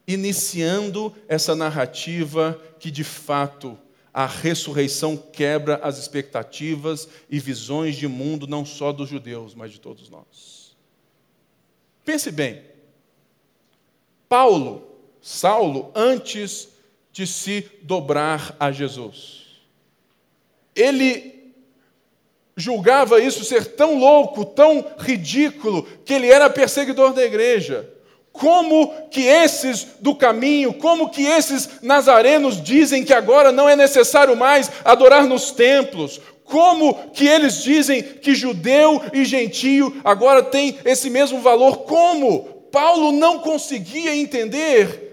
iniciando 0.07 1.13
essa 1.27 1.55
narrativa 1.55 2.59
que 2.79 2.89
de 2.89 3.03
fato 3.03 3.77
a 4.13 4.25
ressurreição 4.25 5.17
quebra 5.17 5.75
as 5.83 5.97
expectativas 5.97 7.09
e 7.29 7.37
visões 7.37 7.97
de 7.97 8.07
mundo 8.07 8.47
não 8.47 8.65
só 8.65 8.93
dos 8.93 9.09
judeus, 9.09 9.53
mas 9.53 9.71
de 9.71 9.79
todos 9.79 10.09
nós. 10.09 10.73
Pense 12.05 12.31
bem. 12.31 12.63
Paulo, 14.29 14.87
Saulo, 15.21 15.91
antes 15.93 16.69
de 17.11 17.27
se 17.27 17.69
dobrar 17.81 18.55
a 18.59 18.71
Jesus, 18.71 19.44
ele 20.75 21.53
julgava 22.57 23.19
isso 23.21 23.43
ser 23.43 23.75
tão 23.75 23.97
louco, 23.97 24.45
tão 24.45 24.85
ridículo, 24.97 25.87
que 26.05 26.13
ele 26.13 26.29
era 26.29 26.49
perseguidor 26.49 27.13
da 27.13 27.23
igreja. 27.23 27.89
Como 28.31 28.93
que 29.09 29.21
esses 29.21 29.87
do 29.99 30.13
caminho, 30.13 30.73
como 30.73 31.09
que 31.09 31.23
esses 31.23 31.81
nazarenos 31.81 32.61
dizem 32.61 33.03
que 33.03 33.13
agora 33.13 33.51
não 33.51 33.67
é 33.67 33.75
necessário 33.75 34.35
mais 34.35 34.69
adorar 34.83 35.25
nos 35.25 35.51
templos? 35.51 36.19
Como 36.43 36.93
que 37.11 37.27
eles 37.27 37.63
dizem 37.63 38.03
que 38.03 38.35
judeu 38.35 39.01
e 39.13 39.23
gentio 39.25 40.01
agora 40.03 40.43
têm 40.43 40.77
esse 40.83 41.09
mesmo 41.09 41.39
valor? 41.39 41.79
Como? 41.79 42.43
Paulo 42.71 43.13
não 43.13 43.39
conseguia 43.39 44.13
entender 44.13 45.05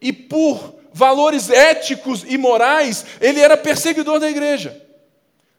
e 0.00 0.12
por 0.12 0.74
valores 0.92 1.50
éticos 1.50 2.24
e 2.26 2.38
morais, 2.38 3.04
ele 3.20 3.40
era 3.40 3.56
perseguidor 3.56 4.18
da 4.18 4.30
igreja. 4.30 4.89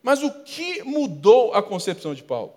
Mas 0.01 0.24
o 0.24 0.31
que 0.43 0.84
mudou 0.84 1.53
a 1.53 1.62
concepção 1.62 2.13
de 2.13 2.24
Paulo? 2.24 2.53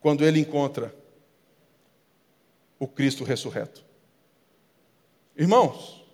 Quando 0.00 0.24
ele 0.24 0.40
encontra 0.40 0.94
o 2.78 2.86
Cristo 2.86 3.24
ressurreto. 3.24 3.84
Irmãos, 5.36 6.04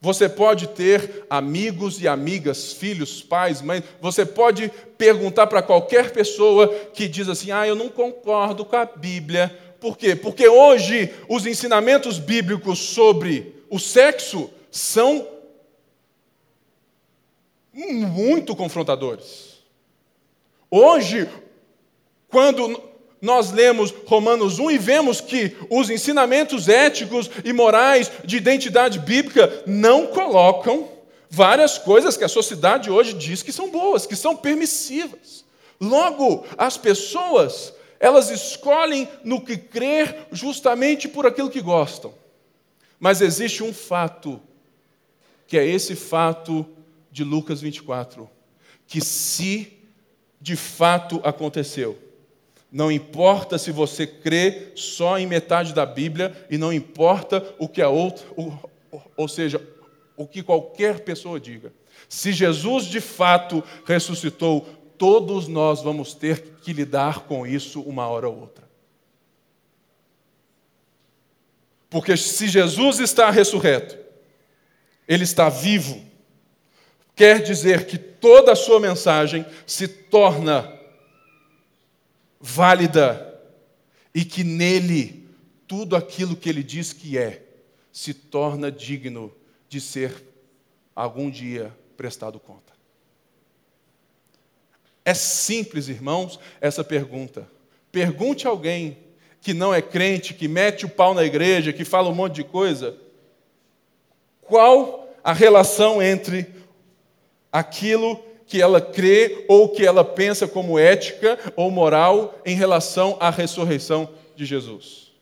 você 0.00 0.28
pode 0.28 0.68
ter 0.68 1.26
amigos 1.28 2.00
e 2.00 2.08
amigas, 2.08 2.72
filhos, 2.72 3.22
pais, 3.22 3.60
mães, 3.60 3.84
você 4.00 4.24
pode 4.24 4.70
perguntar 4.96 5.46
para 5.46 5.62
qualquer 5.62 6.10
pessoa 6.10 6.68
que 6.94 7.06
diz 7.06 7.28
assim: 7.28 7.50
ah, 7.50 7.66
eu 7.66 7.74
não 7.74 7.88
concordo 7.88 8.64
com 8.64 8.76
a 8.76 8.84
Bíblia. 8.84 9.54
Por 9.78 9.96
quê? 9.96 10.14
Porque 10.14 10.48
hoje 10.48 11.12
os 11.28 11.46
ensinamentos 11.46 12.18
bíblicos 12.18 12.78
sobre 12.78 13.62
o 13.68 13.78
sexo 13.78 14.50
são 14.70 15.26
muito 17.72 18.56
confrontadores. 18.56 19.60
Hoje, 20.70 21.28
quando 22.28 22.80
nós 23.20 23.50
lemos 23.50 23.92
Romanos 24.06 24.58
1 24.58 24.70
e 24.70 24.78
vemos 24.78 25.20
que 25.20 25.56
os 25.68 25.90
ensinamentos 25.90 26.68
éticos 26.68 27.30
e 27.44 27.52
morais 27.52 28.10
de 28.24 28.36
identidade 28.36 28.98
bíblica 28.98 29.62
não 29.66 30.06
colocam 30.06 30.88
várias 31.28 31.78
coisas 31.78 32.16
que 32.16 32.24
a 32.24 32.28
sociedade 32.28 32.90
hoje 32.90 33.12
diz 33.12 33.42
que 33.42 33.52
são 33.52 33.70
boas, 33.70 34.06
que 34.06 34.16
são 34.16 34.36
permissivas. 34.36 35.44
Logo, 35.80 36.44
as 36.56 36.76
pessoas, 36.76 37.72
elas 37.98 38.30
escolhem 38.30 39.08
no 39.22 39.40
que 39.40 39.56
crer 39.56 40.26
justamente 40.32 41.08
por 41.08 41.26
aquilo 41.26 41.50
que 41.50 41.60
gostam. 41.60 42.12
Mas 42.98 43.20
existe 43.20 43.62
um 43.62 43.72
fato, 43.72 44.40
que 45.46 45.58
é 45.58 45.66
esse 45.66 45.94
fato 45.94 46.66
de 47.10 47.24
Lucas 47.24 47.60
24, 47.60 48.28
que 48.86 49.00
se 49.00 49.78
de 50.40 50.56
fato 50.56 51.20
aconteceu, 51.24 51.98
não 52.72 52.90
importa 52.90 53.58
se 53.58 53.72
você 53.72 54.06
crê 54.06 54.72
só 54.76 55.18
em 55.18 55.26
metade 55.26 55.74
da 55.74 55.84
Bíblia 55.84 56.46
e 56.48 56.56
não 56.56 56.72
importa 56.72 57.44
o 57.58 57.68
que 57.68 57.82
a 57.82 57.88
outra, 57.88 58.24
ou 59.16 59.28
seja, 59.28 59.60
o 60.16 60.26
que 60.26 60.42
qualquer 60.42 61.00
pessoa 61.00 61.40
diga. 61.40 61.72
Se 62.08 62.32
Jesus 62.32 62.84
de 62.84 63.00
fato 63.00 63.64
ressuscitou, 63.84 64.62
todos 64.96 65.48
nós 65.48 65.82
vamos 65.82 66.14
ter 66.14 66.58
que 66.62 66.72
lidar 66.72 67.20
com 67.20 67.46
isso 67.46 67.80
uma 67.80 68.06
hora 68.06 68.28
ou 68.28 68.38
outra. 68.38 68.68
Porque 71.88 72.16
se 72.16 72.46
Jesus 72.46 73.00
está 73.00 73.30
ressurreto, 73.30 73.98
ele 75.08 75.24
está 75.24 75.48
vivo, 75.48 76.00
quer 77.20 77.42
dizer 77.42 77.84
que 77.84 77.98
toda 77.98 78.52
a 78.52 78.56
sua 78.56 78.80
mensagem 78.80 79.44
se 79.66 79.86
torna 79.86 80.72
válida 82.40 83.38
e 84.14 84.24
que 84.24 84.42
nele 84.42 85.28
tudo 85.68 85.94
aquilo 85.94 86.34
que 86.34 86.48
ele 86.48 86.62
diz 86.62 86.94
que 86.94 87.18
é 87.18 87.42
se 87.92 88.14
torna 88.14 88.72
digno 88.72 89.30
de 89.68 89.82
ser 89.82 90.14
algum 90.96 91.30
dia 91.30 91.70
prestado 91.94 92.40
conta. 92.40 92.72
É 95.04 95.12
simples, 95.12 95.88
irmãos, 95.88 96.40
essa 96.58 96.82
pergunta. 96.82 97.46
Pergunte 97.92 98.46
a 98.46 98.50
alguém 98.50 98.96
que 99.42 99.52
não 99.52 99.74
é 99.74 99.82
crente, 99.82 100.32
que 100.32 100.48
mete 100.48 100.86
o 100.86 100.88
pau 100.88 101.12
na 101.12 101.22
igreja, 101.22 101.70
que 101.70 101.84
fala 101.84 102.08
um 102.08 102.14
monte 102.14 102.36
de 102.36 102.44
coisa, 102.44 102.96
qual 104.40 105.06
a 105.22 105.34
relação 105.34 106.00
entre 106.00 106.59
aquilo 107.52 108.22
que 108.46 108.60
ela 108.60 108.80
crê 108.80 109.44
ou 109.48 109.68
que 109.68 109.86
ela 109.86 110.04
pensa 110.04 110.48
como 110.48 110.78
ética 110.78 111.38
ou 111.54 111.70
moral 111.70 112.40
em 112.44 112.54
relação 112.56 113.16
à 113.20 113.30
ressurreição 113.30 114.12
de 114.34 114.44
Jesus. 114.44 115.12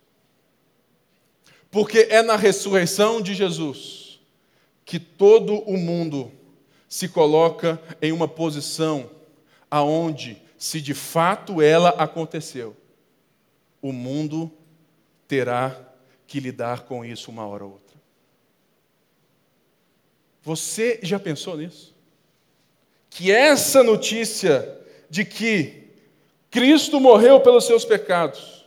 Porque 1.71 2.09
é 2.11 2.23
na 2.23 2.37
ressurreição 2.37 3.21
de 3.21 3.35
Jesus 3.35 4.19
que 4.85 4.99
todo 4.99 5.59
o 5.65 5.77
mundo 5.77 6.33
se 6.89 7.09
coloca 7.09 7.79
em 8.01 8.11
uma 8.11 8.27
posição 8.27 9.11
aonde, 9.71 10.41
se 10.57 10.81
de 10.81 10.95
fato 10.95 11.61
ela 11.61 11.91
aconteceu, 11.91 12.75
o 13.83 13.93
mundo 13.93 14.51
terá 15.27 15.79
que 16.27 16.41
lidar 16.41 16.85
com 16.85 17.05
isso 17.05 17.31
uma 17.31 17.47
hora 17.47 17.65
ou 17.65 17.73
outra. 17.73 17.99
Você 20.43 20.99
já 21.03 21.21
pensou 21.21 21.59
nisso? 21.59 21.95
Que 23.11 23.31
essa 23.31 23.83
notícia 23.83 24.77
de 25.09 25.25
que 25.25 25.89
Cristo 26.51 27.01
morreu 27.01 27.41
pelos 27.41 27.65
seus 27.65 27.85
pecados, 27.85 28.67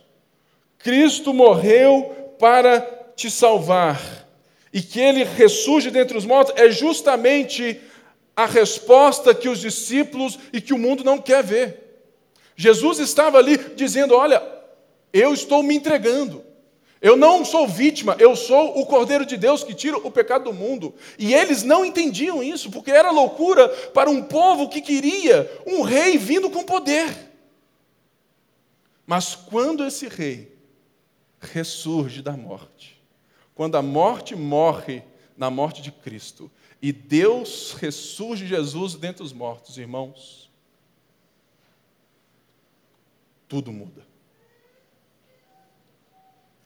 Cristo 0.78 1.32
morreu 1.32 2.34
para 2.38 2.80
te 3.14 3.30
salvar, 3.30 4.00
e 4.72 4.80
que 4.80 5.00
ele 5.00 5.22
ressurge 5.22 5.90
dentre 5.90 6.16
os 6.16 6.24
mortos, 6.24 6.54
é 6.56 6.70
justamente 6.70 7.80
a 8.34 8.46
resposta 8.46 9.34
que 9.34 9.48
os 9.48 9.60
discípulos 9.60 10.38
e 10.52 10.60
que 10.60 10.72
o 10.72 10.78
mundo 10.78 11.04
não 11.04 11.18
quer 11.18 11.42
ver. 11.44 12.02
Jesus 12.56 12.98
estava 12.98 13.38
ali 13.38 13.58
dizendo: 13.76 14.14
Olha, 14.14 14.42
eu 15.12 15.34
estou 15.34 15.62
me 15.62 15.74
entregando, 15.74 16.42
Eu 17.02 17.16
não 17.16 17.44
sou 17.44 17.66
vítima, 17.66 18.14
eu 18.20 18.36
sou 18.36 18.78
o 18.80 18.86
Cordeiro 18.86 19.26
de 19.26 19.36
Deus 19.36 19.64
que 19.64 19.74
tira 19.74 19.98
o 19.98 20.10
pecado 20.10 20.44
do 20.44 20.52
mundo. 20.52 20.94
E 21.18 21.34
eles 21.34 21.64
não 21.64 21.84
entendiam 21.84 22.40
isso, 22.40 22.70
porque 22.70 22.92
era 22.92 23.10
loucura 23.10 23.68
para 23.88 24.08
um 24.08 24.22
povo 24.22 24.68
que 24.68 24.80
queria 24.80 25.50
um 25.66 25.82
rei 25.82 26.16
vindo 26.16 26.48
com 26.48 26.62
poder. 26.62 27.12
Mas 29.04 29.34
quando 29.34 29.84
esse 29.84 30.06
rei 30.06 30.56
ressurge 31.40 32.22
da 32.22 32.36
morte, 32.36 33.02
quando 33.52 33.74
a 33.74 33.82
morte 33.82 34.36
morre 34.36 35.02
na 35.36 35.50
morte 35.50 35.82
de 35.82 35.90
Cristo, 35.90 36.48
e 36.80 36.92
Deus 36.92 37.72
ressurge 37.80 38.46
Jesus 38.46 38.94
dentre 38.94 39.24
os 39.24 39.32
mortos, 39.32 39.76
irmãos, 39.76 40.48
tudo 43.48 43.72
muda. 43.72 44.11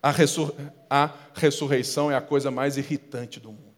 A, 0.06 0.12
ressur... 0.12 0.54
a 0.88 1.12
ressurreição 1.34 2.12
é 2.12 2.14
a 2.14 2.20
coisa 2.20 2.48
mais 2.48 2.76
irritante 2.76 3.40
do 3.40 3.50
mundo. 3.50 3.74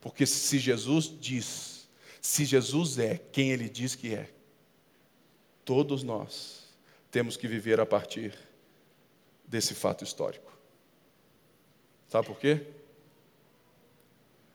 Porque 0.00 0.24
se 0.24 0.56
Jesus 0.56 1.12
diz, 1.20 1.88
se 2.20 2.44
Jesus 2.44 2.96
é 2.96 3.18
quem 3.18 3.50
ele 3.50 3.68
diz 3.68 3.96
que 3.96 4.14
é, 4.14 4.32
todos 5.64 6.04
nós 6.04 6.68
temos 7.10 7.36
que 7.36 7.48
viver 7.48 7.80
a 7.80 7.86
partir 7.86 8.38
desse 9.44 9.74
fato 9.74 10.04
histórico. 10.04 10.56
Sabe 12.06 12.28
por 12.28 12.38
quê? 12.38 12.64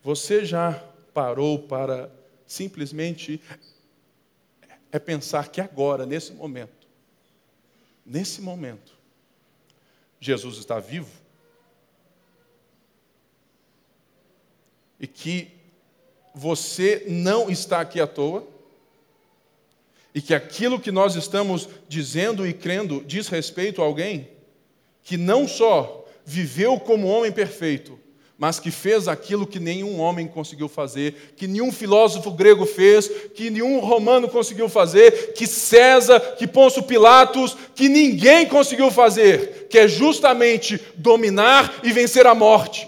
Você 0.02 0.46
já 0.46 0.72
parou 1.14 1.64
para 1.64 2.10
simplesmente 2.46 3.42
é 4.90 5.00
pensar 5.00 5.50
que 5.50 5.60
agora, 5.60 6.06
nesse 6.06 6.32
momento, 6.32 6.88
nesse 8.06 8.42
momento, 8.42 8.97
Jesus 10.28 10.58
está 10.58 10.80
vivo? 10.80 11.10
E 15.00 15.08
que 15.08 15.52
você 16.34 17.06
não 17.08 17.50
está 17.50 17.82
aqui 17.82 18.00
à 18.00 18.06
toa? 18.06 18.48
E 20.14 20.22
que 20.22 20.34
aquilo 20.34 20.80
que 20.80 20.92
nós 20.92 21.16
estamos 21.16 21.70
dizendo 21.88 22.46
e 22.46 22.54
crendo 22.54 23.04
diz 23.06 23.28
respeito 23.28 23.82
a 23.82 23.86
alguém 23.86 24.30
que 25.04 25.16
não 25.16 25.48
só 25.48 26.06
viveu 26.26 26.80
como 26.80 27.08
homem 27.08 27.32
perfeito, 27.32 27.98
mas 28.38 28.60
que 28.60 28.70
fez 28.70 29.08
aquilo 29.08 29.48
que 29.48 29.60
nenhum 29.60 30.00
homem 30.00 30.28
conseguiu 30.28 30.68
fazer, 30.70 31.34
que 31.36 31.48
nenhum 31.48 31.72
filósofo 31.72 32.30
grego 32.32 32.66
fez, 32.68 33.08
que 33.34 33.50
nenhum 33.50 33.80
romano 33.80 34.30
conseguiu 34.30 34.70
fazer, 34.70 35.34
que 35.34 35.48
César, 35.48 36.20
que 36.38 36.46
Pôncio 36.46 36.84
Pilatos, 36.84 37.58
que 37.74 37.90
ninguém 37.90 38.46
conseguiu 38.48 38.92
fazer, 38.92 39.68
que 39.70 39.80
é 39.80 39.88
justamente 39.88 40.80
dominar 40.96 41.80
e 41.84 41.92
vencer 41.92 42.28
a 42.28 42.36
morte. 42.36 42.88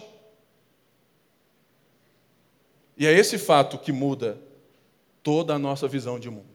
E 2.96 3.08
é 3.08 3.18
esse 3.18 3.38
fato 3.40 3.80
que 3.80 3.92
muda 3.92 4.40
toda 5.24 5.56
a 5.56 5.60
nossa 5.60 5.88
visão 5.88 6.20
de 6.20 6.30
mundo. 6.30 6.46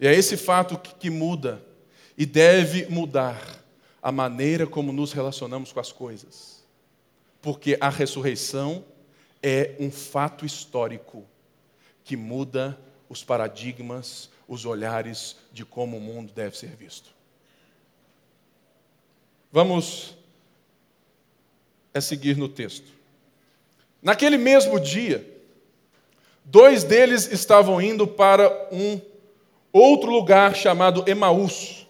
E 0.00 0.06
é 0.06 0.14
esse 0.14 0.36
fato 0.36 0.78
que 0.98 1.10
muda 1.10 1.62
e 2.16 2.24
deve 2.24 2.86
mudar 2.86 3.42
a 4.02 4.10
maneira 4.10 4.66
como 4.66 4.92
nos 4.92 5.12
relacionamos 5.12 5.72
com 5.72 5.80
as 5.80 5.92
coisas 5.92 6.53
porque 7.44 7.76
a 7.78 7.90
ressurreição 7.90 8.82
é 9.42 9.74
um 9.78 9.90
fato 9.90 10.46
histórico 10.46 11.26
que 12.02 12.16
muda 12.16 12.80
os 13.06 13.22
paradigmas, 13.22 14.30
os 14.48 14.64
olhares 14.64 15.36
de 15.52 15.62
como 15.62 15.98
o 15.98 16.00
mundo 16.00 16.32
deve 16.32 16.56
ser 16.56 16.70
visto. 16.70 17.10
Vamos 19.52 20.16
é 21.92 22.00
seguir 22.00 22.38
no 22.38 22.48
texto. 22.48 22.90
Naquele 24.00 24.38
mesmo 24.38 24.80
dia, 24.80 25.30
dois 26.46 26.82
deles 26.82 27.30
estavam 27.30 27.78
indo 27.78 28.06
para 28.08 28.70
um 28.72 28.98
outro 29.70 30.10
lugar 30.10 30.56
chamado 30.56 31.04
Emaús, 31.06 31.86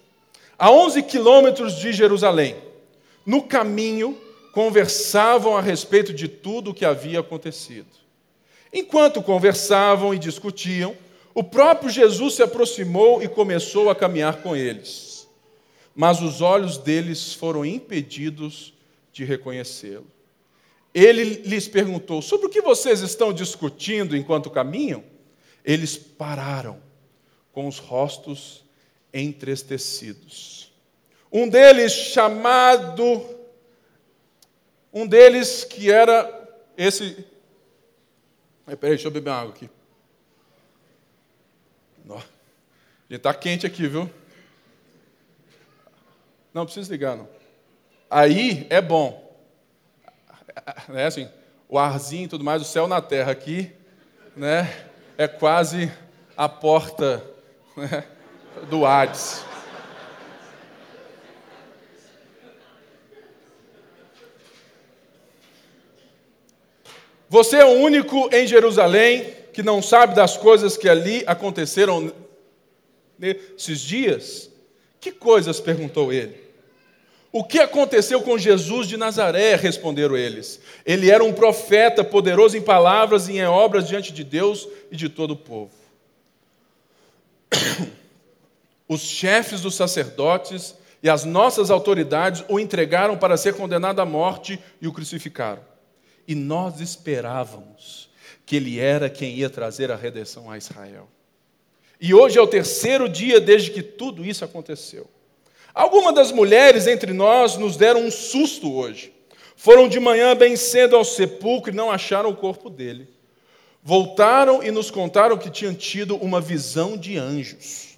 a 0.58 0.68
11 0.72 1.04
quilômetros 1.04 1.76
de 1.76 1.92
Jerusalém. 1.92 2.56
No 3.24 3.40
caminho, 3.40 4.23
conversavam 4.54 5.56
a 5.56 5.60
respeito 5.60 6.14
de 6.14 6.28
tudo 6.28 6.70
o 6.70 6.74
que 6.74 6.84
havia 6.84 7.18
acontecido. 7.18 7.88
Enquanto 8.72 9.20
conversavam 9.20 10.14
e 10.14 10.18
discutiam, 10.18 10.96
o 11.34 11.42
próprio 11.42 11.90
Jesus 11.90 12.34
se 12.34 12.42
aproximou 12.42 13.20
e 13.20 13.28
começou 13.28 13.90
a 13.90 13.96
caminhar 13.96 14.42
com 14.42 14.54
eles. 14.54 15.28
Mas 15.92 16.22
os 16.22 16.40
olhos 16.40 16.78
deles 16.78 17.34
foram 17.34 17.64
impedidos 17.66 18.72
de 19.12 19.24
reconhecê-lo. 19.24 20.06
Ele 20.94 21.24
lhes 21.24 21.66
perguntou: 21.66 22.22
Sobre 22.22 22.46
o 22.46 22.50
que 22.50 22.62
vocês 22.62 23.00
estão 23.00 23.32
discutindo 23.32 24.16
enquanto 24.16 24.50
caminham? 24.50 25.02
Eles 25.64 25.96
pararam, 25.96 26.78
com 27.52 27.66
os 27.66 27.78
rostos 27.78 28.64
entristecidos. 29.12 30.72
Um 31.32 31.48
deles, 31.48 31.92
chamado 31.92 33.33
um 34.94 35.06
deles 35.06 35.64
que 35.64 35.90
era 35.90 36.48
esse. 36.78 37.26
Peraí, 38.64 38.94
deixa 38.94 39.08
eu 39.08 39.10
beber 39.10 39.30
água 39.30 39.52
aqui. 39.52 39.68
Não. 42.04 42.22
Gente, 43.10 43.20
tá 43.20 43.34
quente 43.34 43.66
aqui, 43.66 43.88
viu? 43.88 44.08
Não 46.54 46.64
precisa 46.64 46.92
ligar, 46.92 47.16
não. 47.16 47.28
Aí 48.08 48.66
é 48.70 48.80
bom. 48.80 49.22
É 50.94 51.06
assim, 51.06 51.28
o 51.68 51.76
arzinho 51.76 52.26
e 52.26 52.28
tudo 52.28 52.44
mais, 52.44 52.62
o 52.62 52.64
céu 52.64 52.86
na 52.86 53.00
terra 53.00 53.32
aqui, 53.32 53.72
né? 54.36 54.86
É 55.18 55.26
quase 55.26 55.92
a 56.36 56.48
porta 56.48 57.22
né, 57.76 58.04
do 58.70 58.86
Hades. 58.86 59.44
Você 67.34 67.56
é 67.56 67.64
o 67.64 67.80
único 67.80 68.32
em 68.32 68.46
Jerusalém 68.46 69.26
que 69.52 69.60
não 69.60 69.82
sabe 69.82 70.14
das 70.14 70.36
coisas 70.36 70.76
que 70.76 70.88
ali 70.88 71.24
aconteceram 71.26 72.12
nesses 73.18 73.80
dias? 73.80 74.48
Que 75.00 75.10
coisas? 75.10 75.58
perguntou 75.58 76.12
ele. 76.12 76.40
O 77.32 77.42
que 77.42 77.58
aconteceu 77.58 78.22
com 78.22 78.38
Jesus 78.38 78.86
de 78.86 78.96
Nazaré? 78.96 79.56
responderam 79.56 80.16
eles. 80.16 80.60
Ele 80.86 81.10
era 81.10 81.24
um 81.24 81.32
profeta 81.32 82.04
poderoso 82.04 82.56
em 82.56 82.62
palavras 82.62 83.28
e 83.28 83.32
em 83.32 83.44
obras 83.44 83.88
diante 83.88 84.12
de 84.12 84.22
Deus 84.22 84.68
e 84.92 84.96
de 84.96 85.08
todo 85.08 85.32
o 85.32 85.36
povo. 85.36 85.74
Os 88.88 89.00
chefes 89.00 89.60
dos 89.60 89.74
sacerdotes 89.74 90.76
e 91.02 91.10
as 91.10 91.24
nossas 91.24 91.68
autoridades 91.68 92.44
o 92.48 92.60
entregaram 92.60 93.18
para 93.18 93.36
ser 93.36 93.54
condenado 93.54 93.98
à 93.98 94.06
morte 94.06 94.56
e 94.80 94.86
o 94.86 94.92
crucificaram. 94.92 95.73
E 96.26 96.34
nós 96.34 96.80
esperávamos 96.80 98.10
que 98.46 98.56
ele 98.56 98.78
era 98.78 99.08
quem 99.10 99.34
ia 99.34 99.50
trazer 99.50 99.90
a 99.90 99.96
redenção 99.96 100.50
a 100.50 100.58
Israel. 100.58 101.08
E 102.00 102.12
hoje 102.12 102.38
é 102.38 102.42
o 102.42 102.46
terceiro 102.46 103.08
dia 103.08 103.40
desde 103.40 103.70
que 103.70 103.82
tudo 103.82 104.24
isso 104.24 104.44
aconteceu. 104.44 105.08
Algumas 105.72 106.14
das 106.14 106.30
mulheres 106.30 106.86
entre 106.86 107.12
nós 107.12 107.56
nos 107.56 107.76
deram 107.76 108.00
um 108.02 108.10
susto 108.10 108.72
hoje. 108.72 109.12
Foram 109.56 109.88
de 109.88 109.98
manhã 109.98 110.36
bem 110.36 110.56
cedo 110.56 110.96
ao 110.96 111.04
sepulcro 111.04 111.72
e 111.72 111.76
não 111.76 111.90
acharam 111.90 112.30
o 112.30 112.36
corpo 112.36 112.68
dele. 112.68 113.08
Voltaram 113.82 114.62
e 114.62 114.70
nos 114.70 114.90
contaram 114.90 115.36
que 115.36 115.50
tinham 115.50 115.74
tido 115.74 116.16
uma 116.16 116.40
visão 116.40 116.96
de 116.96 117.18
anjos, 117.18 117.96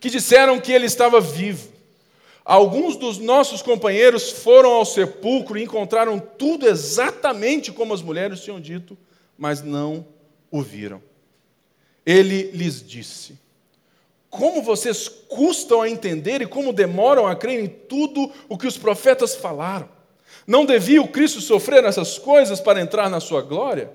que 0.00 0.08
disseram 0.08 0.58
que 0.58 0.72
ele 0.72 0.86
estava 0.86 1.20
vivo. 1.20 1.75
Alguns 2.46 2.96
dos 2.96 3.18
nossos 3.18 3.60
companheiros 3.60 4.30
foram 4.30 4.70
ao 4.70 4.84
sepulcro 4.84 5.58
e 5.58 5.64
encontraram 5.64 6.20
tudo 6.20 6.68
exatamente 6.68 7.72
como 7.72 7.92
as 7.92 8.00
mulheres 8.00 8.40
tinham 8.40 8.60
dito, 8.60 8.96
mas 9.36 9.62
não 9.62 10.06
o 10.48 10.62
viram. 10.62 11.02
Ele 12.06 12.52
lhes 12.52 12.86
disse: 12.86 13.36
Como 14.30 14.62
vocês 14.62 15.08
custam 15.08 15.82
a 15.82 15.90
entender 15.90 16.40
e 16.40 16.46
como 16.46 16.72
demoram 16.72 17.26
a 17.26 17.34
crer 17.34 17.58
em 17.58 17.66
tudo 17.66 18.30
o 18.48 18.56
que 18.56 18.68
os 18.68 18.78
profetas 18.78 19.34
falaram? 19.34 19.88
Não 20.46 20.64
devia 20.64 21.02
o 21.02 21.08
Cristo 21.08 21.40
sofrer 21.40 21.82
essas 21.82 22.16
coisas 22.16 22.60
para 22.60 22.80
entrar 22.80 23.10
na 23.10 23.18
sua 23.18 23.42
glória? 23.42 23.90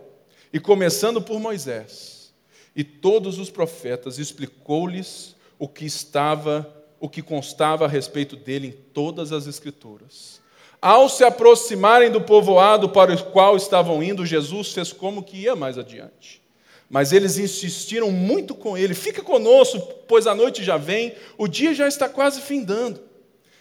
E 0.52 0.60
começando 0.60 1.22
por 1.22 1.40
Moisés 1.40 2.34
e 2.76 2.84
todos 2.84 3.40
os 3.40 3.50
profetas, 3.50 4.20
explicou-lhes 4.20 5.38
o 5.58 5.70
que 5.70 5.86
estava 5.86 6.81
o 7.02 7.10
que 7.10 7.24
constava 7.24 7.86
a 7.86 7.88
respeito 7.88 8.36
dele 8.36 8.68
em 8.68 8.72
todas 8.72 9.32
as 9.32 9.48
Escrituras. 9.48 10.40
Ao 10.80 11.10
se 11.10 11.24
aproximarem 11.24 12.12
do 12.12 12.22
povoado 12.22 12.90
para 12.90 13.14
o 13.14 13.24
qual 13.32 13.58
estavam 13.58 14.02
indo, 14.04 14.26
Jesus 14.26 14.72
fez 14.72 14.94
como 14.94 15.24
que 15.24 15.38
ia 15.38 15.56
mais 15.56 15.80
adiante. 15.80 16.42
Mas 16.88 17.12
eles 17.12 17.40
insistiram 17.40 18.12
muito 18.12 18.54
com 18.54 18.78
ele: 18.78 18.94
Fica 18.94 19.24
conosco, 19.24 19.80
pois 20.08 20.28
a 20.28 20.36
noite 20.36 20.64
já 20.64 20.78
vem, 20.78 21.16
o 21.38 21.48
dia 21.48 21.74
já 21.74 21.88
está 21.88 22.08
quase 22.08 22.40
findando. 22.42 23.02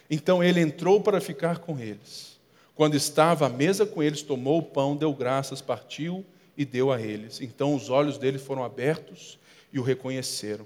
Então 0.09 0.43
ele 0.43 0.59
entrou 0.59 1.01
para 1.01 1.19
ficar 1.19 1.59
com 1.59 1.79
eles. 1.79 2.39
Quando 2.75 2.95
estava 2.95 3.47
à 3.47 3.49
mesa 3.49 3.85
com 3.85 4.03
eles, 4.03 4.21
tomou 4.21 4.59
o 4.59 4.63
pão, 4.63 4.95
deu 4.95 5.13
graças, 5.13 5.61
partiu 5.61 6.23
e 6.55 6.63
deu 6.63 6.91
a 6.91 7.01
eles. 7.01 7.41
Então 7.41 7.73
os 7.73 7.89
olhos 7.89 8.17
dele 8.17 8.37
foram 8.37 8.63
abertos 8.63 9.39
e 9.73 9.79
o 9.79 9.83
reconheceram. 9.83 10.65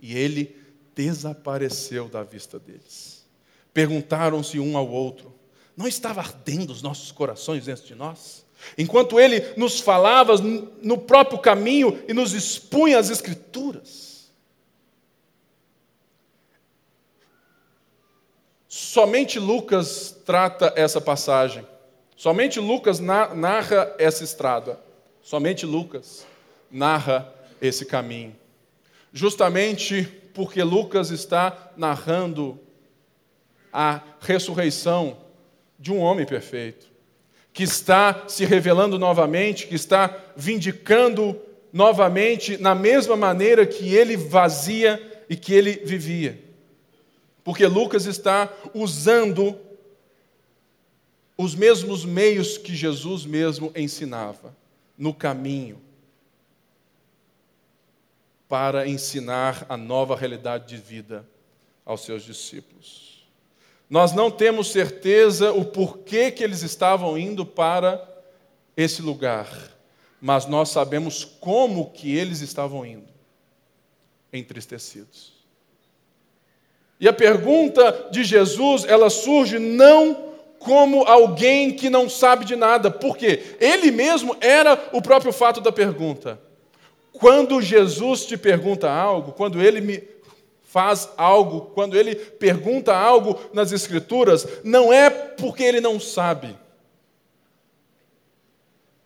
E 0.00 0.16
ele 0.16 0.65
desapareceu 0.96 2.08
da 2.08 2.24
vista 2.24 2.58
deles. 2.58 3.24
Perguntaram-se 3.72 4.58
um 4.58 4.76
ao 4.76 4.88
outro: 4.88 5.32
Não 5.76 5.86
estava 5.86 6.22
ardendo 6.22 6.70
os 6.70 6.80
nossos 6.80 7.12
corações 7.12 7.66
dentro 7.66 7.84
de 7.84 7.94
nós? 7.94 8.44
Enquanto 8.76 9.20
ele 9.20 9.52
nos 9.54 9.78
falava 9.78 10.32
no 10.38 10.96
próprio 10.96 11.38
caminho 11.38 12.02
e 12.08 12.14
nos 12.14 12.32
expunha 12.32 12.98
as 12.98 13.10
Escrituras. 13.10 14.16
Somente 18.66 19.38
Lucas 19.38 20.16
trata 20.24 20.72
essa 20.74 21.00
passagem. 21.00 21.66
Somente 22.16 22.58
Lucas 22.58 22.98
narra 22.98 23.94
essa 23.98 24.24
estrada. 24.24 24.80
Somente 25.22 25.66
Lucas 25.66 26.26
narra 26.70 27.32
esse 27.60 27.84
caminho. 27.84 28.34
Justamente 29.12 30.25
porque 30.36 30.62
Lucas 30.62 31.10
está 31.10 31.72
narrando 31.78 32.60
a 33.72 34.02
ressurreição 34.20 35.16
de 35.78 35.90
um 35.90 35.98
homem 35.98 36.26
perfeito, 36.26 36.88
que 37.54 37.62
está 37.62 38.28
se 38.28 38.44
revelando 38.44 38.98
novamente, 38.98 39.66
que 39.66 39.74
está 39.74 40.14
vindicando 40.36 41.40
novamente 41.72 42.58
na 42.58 42.74
mesma 42.74 43.16
maneira 43.16 43.64
que 43.64 43.94
ele 43.94 44.14
vazia 44.14 45.24
e 45.26 45.36
que 45.36 45.54
ele 45.54 45.72
vivia. 45.86 46.38
Porque 47.42 47.66
Lucas 47.66 48.04
está 48.04 48.52
usando 48.74 49.58
os 51.34 51.54
mesmos 51.54 52.04
meios 52.04 52.58
que 52.58 52.74
Jesus 52.74 53.24
mesmo 53.24 53.72
ensinava 53.74 54.54
no 54.98 55.14
caminho 55.14 55.85
para 58.48 58.86
ensinar 58.86 59.66
a 59.68 59.76
nova 59.76 60.14
realidade 60.14 60.66
de 60.66 60.76
vida 60.76 61.26
aos 61.84 62.02
seus 62.02 62.22
discípulos. 62.22 63.26
Nós 63.88 64.12
não 64.12 64.30
temos 64.30 64.70
certeza 64.72 65.52
o 65.52 65.64
porquê 65.64 66.30
que 66.30 66.42
eles 66.42 66.62
estavam 66.62 67.16
indo 67.16 67.46
para 67.46 68.06
esse 68.76 69.00
lugar, 69.00 69.48
mas 70.20 70.46
nós 70.46 70.70
sabemos 70.70 71.24
como 71.24 71.90
que 71.90 72.16
eles 72.16 72.40
estavam 72.40 72.84
indo, 72.84 73.08
entristecidos. 74.32 75.34
E 76.98 77.08
a 77.08 77.12
pergunta 77.12 78.08
de 78.10 78.24
Jesus, 78.24 78.84
ela 78.84 79.10
surge 79.10 79.58
não 79.58 80.34
como 80.58 81.04
alguém 81.04 81.72
que 81.72 81.88
não 81.88 82.08
sabe 82.08 82.44
de 82.44 82.56
nada, 82.56 82.90
porque 82.90 83.56
ele 83.60 83.90
mesmo 83.90 84.36
era 84.40 84.88
o 84.92 85.00
próprio 85.00 85.32
fato 85.32 85.60
da 85.60 85.70
pergunta. 85.70 86.40
Quando 87.18 87.62
Jesus 87.62 88.26
te 88.26 88.36
pergunta 88.36 88.90
algo, 88.90 89.32
quando 89.32 89.60
ele 89.62 89.80
me 89.80 90.02
faz 90.62 91.08
algo, 91.16 91.72
quando 91.74 91.96
ele 91.96 92.14
pergunta 92.14 92.94
algo 92.94 93.38
nas 93.52 93.72
Escrituras, 93.72 94.46
não 94.62 94.92
é 94.92 95.08
porque 95.08 95.62
ele 95.62 95.80
não 95.80 95.98
sabe, 95.98 96.56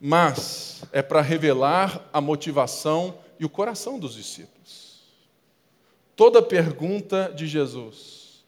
mas 0.01 0.83
é 0.93 1.03
para 1.03 1.21
revelar 1.21 2.09
a 2.13 2.21
motivação 2.21 3.19
e 3.39 3.45
o 3.45 3.51
coração 3.51 3.99
dos 3.99 4.15
discípulos. 4.15 5.05
Toda 6.17 6.43
pergunta 6.43 7.33
de 7.35 7.47
Jesus 7.47 8.45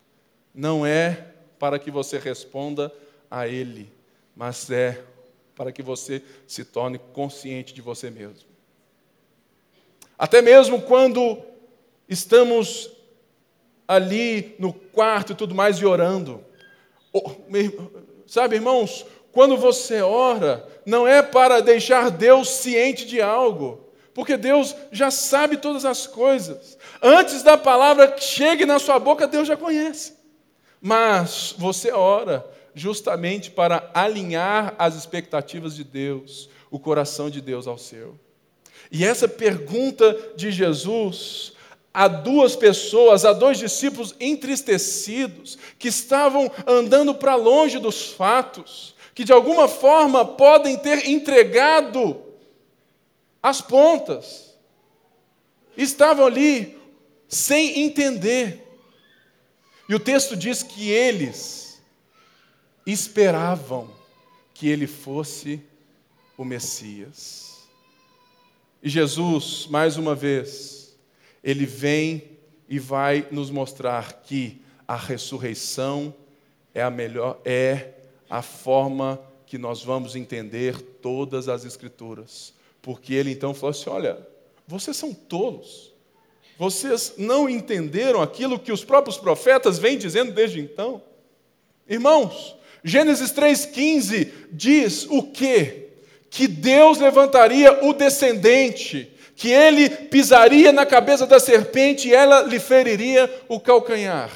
não 0.55 0.85
é 0.85 1.33
para 1.59 1.79
que 1.79 1.90
você 1.90 2.18
responda 2.18 2.92
a 3.31 3.46
Ele, 3.46 3.90
mas 4.35 4.70
é 4.70 5.03
para 5.55 5.70
que 5.70 5.83
você 5.83 6.22
se 6.46 6.64
torne 6.64 6.98
consciente 6.98 7.72
de 7.72 7.81
você 7.81 8.11
mesmo. 8.11 8.52
Até 10.18 10.40
mesmo 10.40 10.83
quando 10.83 11.38
estamos 12.09 12.90
ali 13.87 14.55
no 14.59 14.72
quarto 14.72 15.33
e 15.33 15.35
tudo 15.35 15.55
mais 15.55 15.77
e 15.79 15.87
orando. 15.87 16.44
Sabe, 18.27 18.57
irmãos, 18.57 19.05
quando 19.33 19.57
você 19.57 20.01
ora, 20.01 20.66
não 20.87 21.07
é 21.07 21.22
para 21.22 21.61
deixar 21.61 22.11
Deus 22.11 22.48
ciente 22.48 23.07
de 23.07 23.20
algo, 23.20 23.88
porque 24.14 24.37
Deus 24.37 24.75
já 24.90 25.11
sabe 25.11 25.57
todas 25.57 25.85
as 25.85 26.07
coisas. 26.07 26.79
Antes 27.03 27.42
da 27.42 27.57
palavra 27.57 28.12
que 28.12 28.22
chegue 28.22 28.66
na 28.66 28.79
sua 28.79 28.98
boca, 28.98 29.27
Deus 29.27 29.48
já 29.48 29.57
conhece. 29.57 30.14
Mas 30.81 31.55
você 31.57 31.92
ora 31.92 32.44
justamente 32.75 33.51
para 33.51 33.90
alinhar 33.94 34.75
as 34.79 34.94
expectativas 34.94 35.75
de 35.75 35.85
Deus, 35.85 36.48
o 36.70 36.79
coração 36.79 37.29
de 37.31 37.40
Deus 37.40 37.66
ao 37.66 37.79
seu. 37.79 38.18
E 38.92 39.07
essa 39.07 39.26
pergunta 39.26 40.14
de 40.37 40.52
Jesus 40.52 41.55
a 41.94 42.07
duas 42.09 42.55
pessoas, 42.55 43.24
a 43.24 43.33
dois 43.33 43.59
discípulos 43.59 44.14
entristecidos, 44.20 45.59
que 45.78 45.88
estavam 45.88 46.50
andando 46.66 47.14
para 47.14 47.35
longe 47.35 47.78
dos 47.78 48.09
fatos, 48.12 48.94
que 49.14 49.24
de 49.24 49.33
alguma 49.33 49.66
forma 49.66 50.24
podem 50.24 50.76
ter 50.76 51.09
entregado 51.09 52.20
as 53.42 53.62
pontas. 53.62 54.55
Estavam 55.74 56.26
ali 56.26 56.78
sem 57.26 57.81
entender. 57.81 58.62
E 59.88 59.94
o 59.94 60.00
texto 60.00 60.37
diz 60.37 60.62
que 60.62 60.90
eles 60.90 61.83
esperavam 62.87 63.90
que 64.52 64.68
ele 64.68 64.87
fosse 64.87 65.62
o 66.37 66.44
Messias. 66.44 67.52
E 68.83 68.88
Jesus, 68.88 69.66
mais 69.71 69.97
uma 69.97 70.14
vez, 70.14 70.99
ele 71.42 71.64
vem 71.64 72.31
e 72.68 72.79
vai 72.79 73.29
nos 73.31 73.49
mostrar 73.49 74.23
que 74.25 74.61
a 74.88 74.97
ressurreição 74.97 76.12
é 76.75 76.83
a 76.83 76.90
melhor 76.90 77.40
é 77.45 77.90
a 78.29 78.42
forma 78.42 79.21
que 79.47 79.57
nós 79.59 79.83
vamos 79.83 80.16
entender 80.16 80.81
todas 81.01 81.49
as 81.49 81.64
escrituras. 81.64 82.55
Porque 82.81 83.14
ele 83.14 83.31
então 83.31 83.55
falou 83.55 83.71
assim: 83.71 83.90
Olha, 83.90 84.27
vocês 84.66 84.97
são 84.97 85.14
tolos. 85.14 85.92
Vocês 86.59 87.14
não 87.18 87.49
entenderam 87.49 88.21
aquilo 88.21 88.59
que 88.59 88.73
os 88.73 88.85
próprios 88.85 89.16
profetas 89.16 89.79
vêm 89.79 89.97
dizendo 89.97 90.33
desde 90.33 90.61
então? 90.61 91.03
Irmãos, 91.88 92.57
Gênesis 92.83 93.33
3,15 93.33 94.49
diz 94.51 95.07
o 95.09 95.23
quê? 95.23 95.82
Que 96.33 96.49
Deus 96.49 96.99
levantaria 96.99 97.85
o 97.85 97.92
descendente, 97.92 99.12
que 99.37 99.51
ele 99.51 99.90
pisaria 99.90 100.73
na 100.73 100.87
cabeça 100.87 101.27
da 101.27 101.38
serpente 101.38 102.09
e 102.09 102.14
ela 102.14 102.40
lhe 102.40 102.59
feriria 102.59 103.31
o 103.51 103.61
calcanhar. 103.61 104.31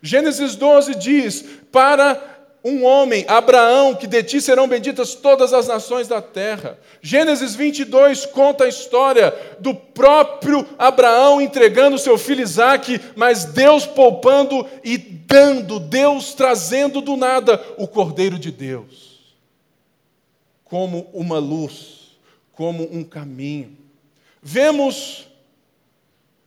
Gênesis 0.00 0.56
12 0.56 0.94
diz: 0.94 1.44
Para 1.70 2.18
um 2.64 2.86
homem, 2.86 3.26
Abraão, 3.28 3.94
que 3.94 4.06
de 4.06 4.22
ti 4.22 4.40
serão 4.40 4.66
benditas 4.66 5.14
todas 5.14 5.52
as 5.52 5.68
nações 5.68 6.08
da 6.08 6.22
terra. 6.22 6.78
Gênesis 7.02 7.54
22 7.54 8.24
conta 8.24 8.64
a 8.64 8.68
história 8.68 9.34
do 9.58 9.74
próprio 9.74 10.66
Abraão 10.78 11.38
entregando 11.38 11.98
seu 11.98 12.16
filho 12.16 12.40
Isaque, 12.40 12.98
mas 13.14 13.44
Deus 13.44 13.84
poupando 13.84 14.66
e 14.82 14.96
dando, 14.96 15.78
Deus 15.78 16.32
trazendo 16.32 17.02
do 17.02 17.14
nada 17.14 17.62
o 17.76 17.86
Cordeiro 17.86 18.38
de 18.38 18.50
Deus, 18.50 19.11
como 20.72 21.10
uma 21.12 21.38
luz, 21.38 22.16
como 22.50 22.84
um 22.84 23.04
caminho. 23.04 23.76
Vemos 24.42 25.26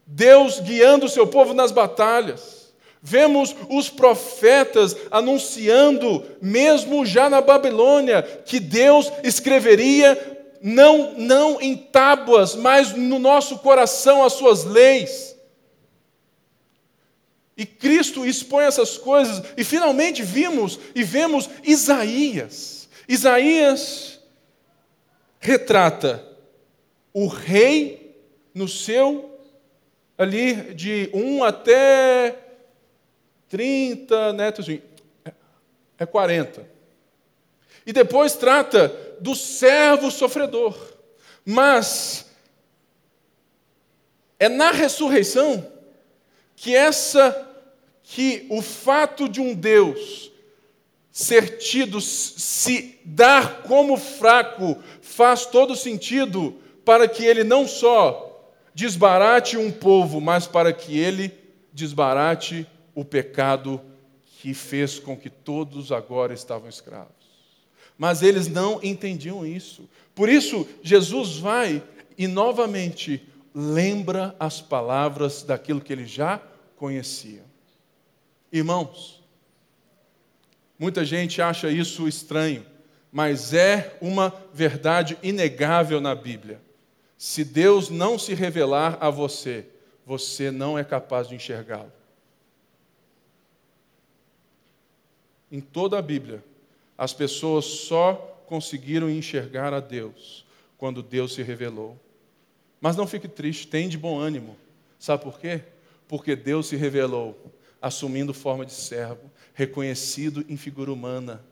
Deus 0.04 0.58
guiando 0.58 1.06
o 1.06 1.08
seu 1.08 1.28
povo 1.28 1.54
nas 1.54 1.70
batalhas. 1.70 2.74
Vemos 3.00 3.54
os 3.70 3.88
profetas 3.88 4.96
anunciando, 5.12 6.24
mesmo 6.42 7.06
já 7.06 7.30
na 7.30 7.40
Babilônia, 7.40 8.20
que 8.20 8.58
Deus 8.58 9.12
escreveria 9.22 10.40
não, 10.60 11.12
não 11.12 11.60
em 11.60 11.76
tábuas, 11.76 12.56
mas 12.56 12.96
no 12.96 13.20
nosso 13.20 13.58
coração 13.58 14.24
as 14.24 14.32
suas 14.32 14.64
leis. 14.64 15.36
E 17.56 17.64
Cristo 17.64 18.26
expõe 18.26 18.64
essas 18.64 18.98
coisas, 18.98 19.40
e 19.56 19.62
finalmente 19.62 20.20
vimos 20.24 20.80
e 20.96 21.04
vemos 21.04 21.48
Isaías. 21.62 22.88
Isaías 23.08 24.15
retrata 25.40 26.24
o 27.12 27.26
rei 27.26 28.16
no 28.54 28.68
seu 28.68 29.38
ali 30.18 30.74
de 30.74 31.10
um 31.12 31.44
até 31.44 32.38
30 33.48 34.32
netos, 34.32 34.66
é 35.98 36.06
40. 36.06 36.66
E 37.86 37.92
depois 37.92 38.34
trata 38.34 38.88
do 39.20 39.34
servo 39.34 40.10
sofredor. 40.10 40.76
Mas 41.44 42.26
é 44.38 44.48
na 44.48 44.72
ressurreição 44.72 45.72
que 46.56 46.74
essa 46.74 47.44
que 48.02 48.46
o 48.50 48.62
fato 48.62 49.28
de 49.28 49.40
um 49.40 49.54
Deus 49.54 50.30
ser 51.16 51.56
tido, 51.56 51.98
se 51.98 53.00
dar 53.02 53.62
como 53.62 53.96
fraco, 53.96 54.76
faz 55.00 55.46
todo 55.46 55.74
sentido 55.74 56.54
para 56.84 57.08
que 57.08 57.24
ele 57.24 57.42
não 57.42 57.66
só 57.66 58.52
desbarate 58.74 59.56
um 59.56 59.72
povo, 59.72 60.20
mas 60.20 60.46
para 60.46 60.74
que 60.74 60.98
ele 60.98 61.32
desbarate 61.72 62.66
o 62.94 63.02
pecado 63.02 63.80
que 64.26 64.52
fez 64.52 64.98
com 64.98 65.16
que 65.16 65.30
todos 65.30 65.90
agora 65.90 66.34
estavam 66.34 66.68
escravos. 66.68 67.08
Mas 67.96 68.20
eles 68.20 68.46
não 68.46 68.78
entendiam 68.82 69.46
isso. 69.46 69.88
Por 70.14 70.28
isso, 70.28 70.68
Jesus 70.82 71.38
vai 71.38 71.82
e 72.18 72.28
novamente 72.28 73.26
lembra 73.54 74.36
as 74.38 74.60
palavras 74.60 75.42
daquilo 75.42 75.80
que 75.80 75.94
ele 75.94 76.04
já 76.04 76.42
conhecia. 76.76 77.42
Irmãos, 78.52 79.25
muita 80.78 81.04
gente 81.04 81.40
acha 81.40 81.70
isso 81.70 82.06
estranho, 82.06 82.64
mas 83.10 83.54
é 83.54 83.96
uma 84.00 84.34
verdade 84.52 85.18
inegável 85.22 86.00
na 86.00 86.14
Bíblia. 86.14 86.60
Se 87.16 87.44
Deus 87.44 87.88
não 87.88 88.18
se 88.18 88.34
revelar 88.34 88.98
a 89.00 89.08
você, 89.08 89.66
você 90.04 90.50
não 90.50 90.78
é 90.78 90.84
capaz 90.84 91.28
de 91.28 91.34
enxergá-lo. 91.34 91.92
Em 95.50 95.60
toda 95.60 95.98
a 95.98 96.02
Bíblia, 96.02 96.44
as 96.98 97.12
pessoas 97.12 97.64
só 97.64 98.14
conseguiram 98.46 99.08
enxergar 99.08 99.72
a 99.72 99.80
Deus 99.80 100.44
quando 100.76 101.02
Deus 101.02 101.34
se 101.34 101.42
revelou. 101.42 101.98
Mas 102.80 102.96
não 102.96 103.06
fique 103.06 103.28
triste, 103.28 103.66
tem 103.66 103.88
de 103.88 103.96
bom 103.96 104.18
ânimo. 104.18 104.56
Sabe 104.98 105.22
por 105.22 105.38
quê? 105.38 105.62
Porque 106.08 106.36
Deus 106.36 106.68
se 106.68 106.76
revelou 106.76 107.36
assumindo 107.80 108.34
forma 108.34 108.64
de 108.64 108.72
servo, 108.72 109.30
reconhecido 109.56 110.44
em 110.50 110.56
figura 110.56 110.92
humana. 110.92 111.42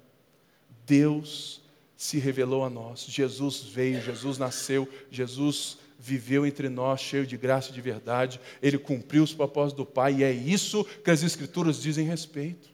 Deus 0.87 1.63
se 1.97 2.19
revelou 2.19 2.63
a 2.63 2.69
nós. 2.69 3.07
Jesus 3.09 3.63
veio, 3.63 4.01
Jesus 4.03 4.37
nasceu, 4.37 4.87
Jesus 5.11 5.79
viveu 5.99 6.47
entre 6.47 6.69
nós, 6.69 7.01
cheio 7.01 7.27
de 7.27 7.35
graça 7.39 7.71
e 7.71 7.73
de 7.73 7.81
verdade. 7.81 8.39
Ele 8.63 8.77
cumpriu 8.77 9.25
os 9.25 9.33
propósitos 9.33 9.79
do 9.85 9.91
Pai 9.91 10.17
e 10.17 10.23
é 10.23 10.31
isso 10.31 10.85
que 11.03 11.11
as 11.11 11.23
Escrituras 11.23 11.81
dizem 11.81 12.07
respeito. 12.07 12.69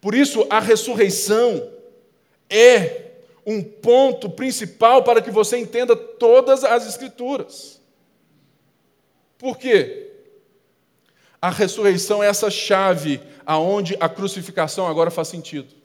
Por 0.00 0.14
isso, 0.14 0.46
a 0.48 0.58
ressurreição 0.58 1.70
é 2.48 3.10
um 3.44 3.62
ponto 3.62 4.30
principal 4.30 5.04
para 5.04 5.20
que 5.20 5.30
você 5.30 5.58
entenda 5.58 5.94
todas 5.94 6.64
as 6.64 6.88
Escrituras. 6.88 7.82
Por 9.36 9.58
quê? 9.58 10.09
A 11.42 11.50
ressurreição 11.50 12.22
é 12.22 12.26
essa 12.26 12.50
chave 12.50 13.20
aonde 13.46 13.96
a 13.98 14.08
crucificação 14.08 14.86
agora 14.86 15.10
faz 15.10 15.28
sentido. 15.28 15.79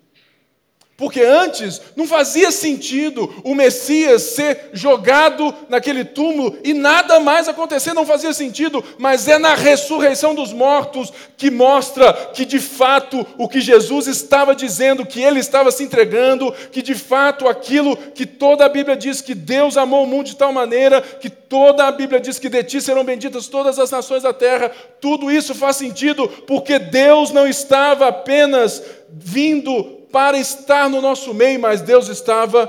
Porque 0.97 1.19
antes 1.19 1.81
não 1.93 2.07
fazia 2.07 2.49
sentido 2.51 3.29
o 3.43 3.53
Messias 3.53 4.21
ser 4.21 4.69
jogado 4.71 5.53
naquele 5.67 6.05
túmulo 6.05 6.57
e 6.63 6.73
nada 6.73 7.19
mais 7.19 7.49
acontecer, 7.49 7.93
não 7.93 8.05
fazia 8.05 8.31
sentido, 8.31 8.81
mas 8.97 9.27
é 9.27 9.37
na 9.37 9.55
ressurreição 9.55 10.33
dos 10.33 10.53
mortos 10.53 11.11
que 11.35 11.51
mostra 11.51 12.13
que 12.33 12.45
de 12.45 12.59
fato 12.59 13.27
o 13.37 13.49
que 13.49 13.59
Jesus 13.59 14.07
estava 14.07 14.55
dizendo, 14.55 15.05
que 15.05 15.21
ele 15.21 15.41
estava 15.41 15.69
se 15.69 15.83
entregando, 15.83 16.53
que 16.71 16.81
de 16.81 16.95
fato 16.95 17.45
aquilo 17.45 17.97
que 17.97 18.25
toda 18.25 18.65
a 18.65 18.69
Bíblia 18.69 18.95
diz 18.95 19.19
que 19.19 19.35
Deus 19.35 19.75
amou 19.75 20.05
o 20.05 20.07
mundo 20.07 20.27
de 20.27 20.37
tal 20.37 20.53
maneira, 20.53 21.01
que 21.01 21.29
toda 21.29 21.85
a 21.85 21.91
Bíblia 21.91 22.21
diz 22.21 22.39
que 22.39 22.47
de 22.47 22.63
ti 22.63 22.79
serão 22.79 23.03
benditas 23.03 23.47
todas 23.47 23.77
as 23.79 23.91
nações 23.91 24.23
da 24.23 24.31
terra, 24.31 24.71
tudo 25.01 25.29
isso 25.29 25.53
faz 25.53 25.75
sentido 25.75 26.25
porque 26.47 26.79
Deus 26.79 27.31
não 27.31 27.45
estava 27.45 28.07
apenas 28.07 28.81
vindo 29.09 30.04
para 30.15 30.37
estar 30.37 30.89
no 30.89 31.01
nosso 31.01 31.33
meio, 31.33 31.59
mas 31.59 31.81
Deus 31.81 32.07
estava 32.07 32.67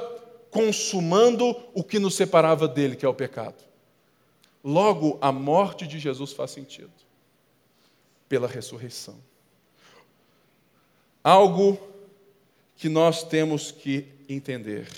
consumando 0.50 1.56
o 1.72 1.84
que 1.84 2.00
nos 2.00 2.16
separava 2.16 2.66
dele, 2.66 2.96
que 2.96 3.06
é 3.06 3.08
o 3.08 3.14
pecado. 3.14 3.62
Logo, 4.64 5.16
a 5.20 5.30
morte 5.30 5.86
de 5.86 6.00
Jesus 6.00 6.32
faz 6.32 6.50
sentido 6.50 6.90
pela 8.28 8.48
ressurreição. 8.48 9.16
Algo 11.22 11.78
que 12.74 12.88
nós 12.88 13.22
temos 13.22 13.70
que 13.70 14.08
entender 14.28 14.88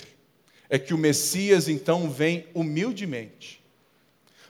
é 0.67 0.79
que 0.79 0.91
o 0.91 0.97
Messias 0.97 1.69
então 1.69 2.09
vem 2.09 2.47
humildemente 2.55 3.63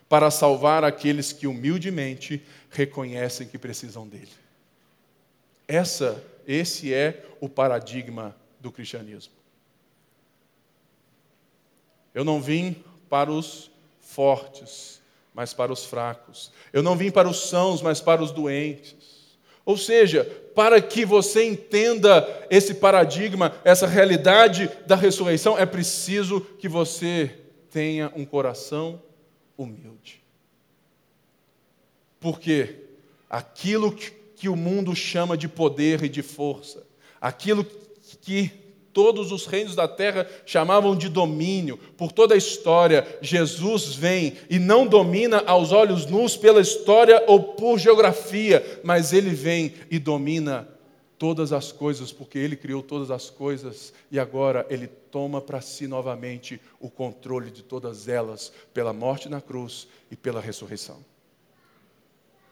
para 0.07 0.31
salvar 0.31 0.85
aqueles 0.85 1.33
que 1.33 1.47
humildemente 1.47 2.41
reconhecem 2.69 3.45
que 3.45 3.57
precisam 3.57 4.07
dele. 4.07 4.31
Essa 5.67 6.23
esse 6.51 6.91
é 6.91 7.23
o 7.39 7.47
paradigma 7.47 8.35
do 8.59 8.71
cristianismo. 8.71 9.33
Eu 12.11 12.25
não 12.25 12.41
vim 12.41 12.83
para 13.07 13.31
os 13.31 13.69
fortes, 13.99 14.99
mas 15.31 15.53
para 15.53 15.71
os 15.71 15.85
fracos. 15.85 16.51
Eu 16.73 16.81
não 16.81 16.95
vim 16.97 17.11
para 17.11 17.29
os 17.29 17.49
sãos, 17.49 17.83
mas 17.83 18.01
para 18.01 18.23
os 18.23 18.31
doentes. 18.31 19.37
Ou 19.63 19.77
seja, 19.77 20.25
para 20.55 20.81
que 20.81 21.05
você 21.05 21.43
entenda 21.43 22.27
esse 22.49 22.73
paradigma, 22.73 23.55
essa 23.63 23.85
realidade 23.85 24.71
da 24.87 24.95
ressurreição, 24.95 25.55
é 25.55 25.67
preciso 25.67 26.41
que 26.41 26.67
você 26.67 27.39
tenha 27.69 28.11
um 28.15 28.25
coração 28.25 28.99
humilde. 29.55 30.23
Porque 32.19 32.87
aquilo 33.29 33.91
que 33.91 34.18
que 34.39 34.47
o 34.47 34.55
mundo 34.55 34.95
chama 34.95 35.37
de 35.37 35.49
poder 35.49 36.01
e 36.01 36.09
de 36.09 36.21
força, 36.21 36.81
aquilo 37.19 37.65
que 38.21 38.49
todos 38.93 39.33
os 39.33 39.45
reinos 39.45 39.75
da 39.75 39.85
terra 39.85 40.25
chamavam 40.45 40.95
de 40.95 41.09
domínio. 41.09 41.77
Por 41.97 42.13
toda 42.13 42.33
a 42.33 42.37
história, 42.37 43.05
Jesus 43.21 43.93
vem 43.93 44.37
e 44.49 44.57
não 44.57 44.87
domina 44.87 45.43
aos 45.45 45.73
olhos 45.73 46.05
nus 46.05 46.37
pela 46.37 46.61
história 46.61 47.21
ou 47.27 47.43
por 47.53 47.77
geografia, 47.77 48.81
mas 48.81 49.11
ele 49.11 49.31
vem 49.31 49.73
e 49.91 49.99
domina 49.99 50.67
todas 51.17 51.51
as 51.51 51.73
coisas, 51.73 52.13
porque 52.13 52.39
ele 52.39 52.55
criou 52.55 52.81
todas 52.81 53.11
as 53.11 53.29
coisas 53.29 53.93
e 54.09 54.17
agora 54.17 54.65
ele 54.69 54.87
toma 54.87 55.41
para 55.41 55.59
si 55.59 55.85
novamente 55.85 56.61
o 56.79 56.89
controle 56.89 57.51
de 57.51 57.61
todas 57.61 58.07
elas 58.07 58.53
pela 58.73 58.93
morte 58.93 59.27
na 59.27 59.41
cruz 59.41 59.85
e 60.09 60.15
pela 60.15 60.39
ressurreição. 60.39 61.03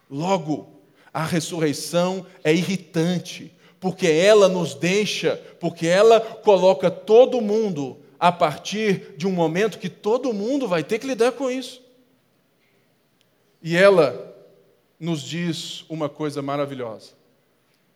Logo, 0.09 0.76
a 1.13 1.23
ressurreição 1.23 2.25
é 2.43 2.53
irritante, 2.53 3.51
porque 3.79 4.07
ela 4.07 4.47
nos 4.47 4.73
deixa, 4.73 5.35
porque 5.59 5.87
ela 5.87 6.19
coloca 6.19 6.89
todo 6.89 7.41
mundo 7.41 7.97
a 8.19 8.31
partir 8.31 9.15
de 9.17 9.27
um 9.27 9.31
momento 9.31 9.79
que 9.79 9.89
todo 9.89 10.33
mundo 10.33 10.67
vai 10.67 10.83
ter 10.83 10.99
que 10.99 11.07
lidar 11.07 11.33
com 11.33 11.49
isso. 11.49 11.81
E 13.61 13.75
ela 13.75 14.35
nos 14.99 15.21
diz 15.21 15.85
uma 15.89 16.09
coisa 16.09 16.41
maravilhosa: 16.41 17.11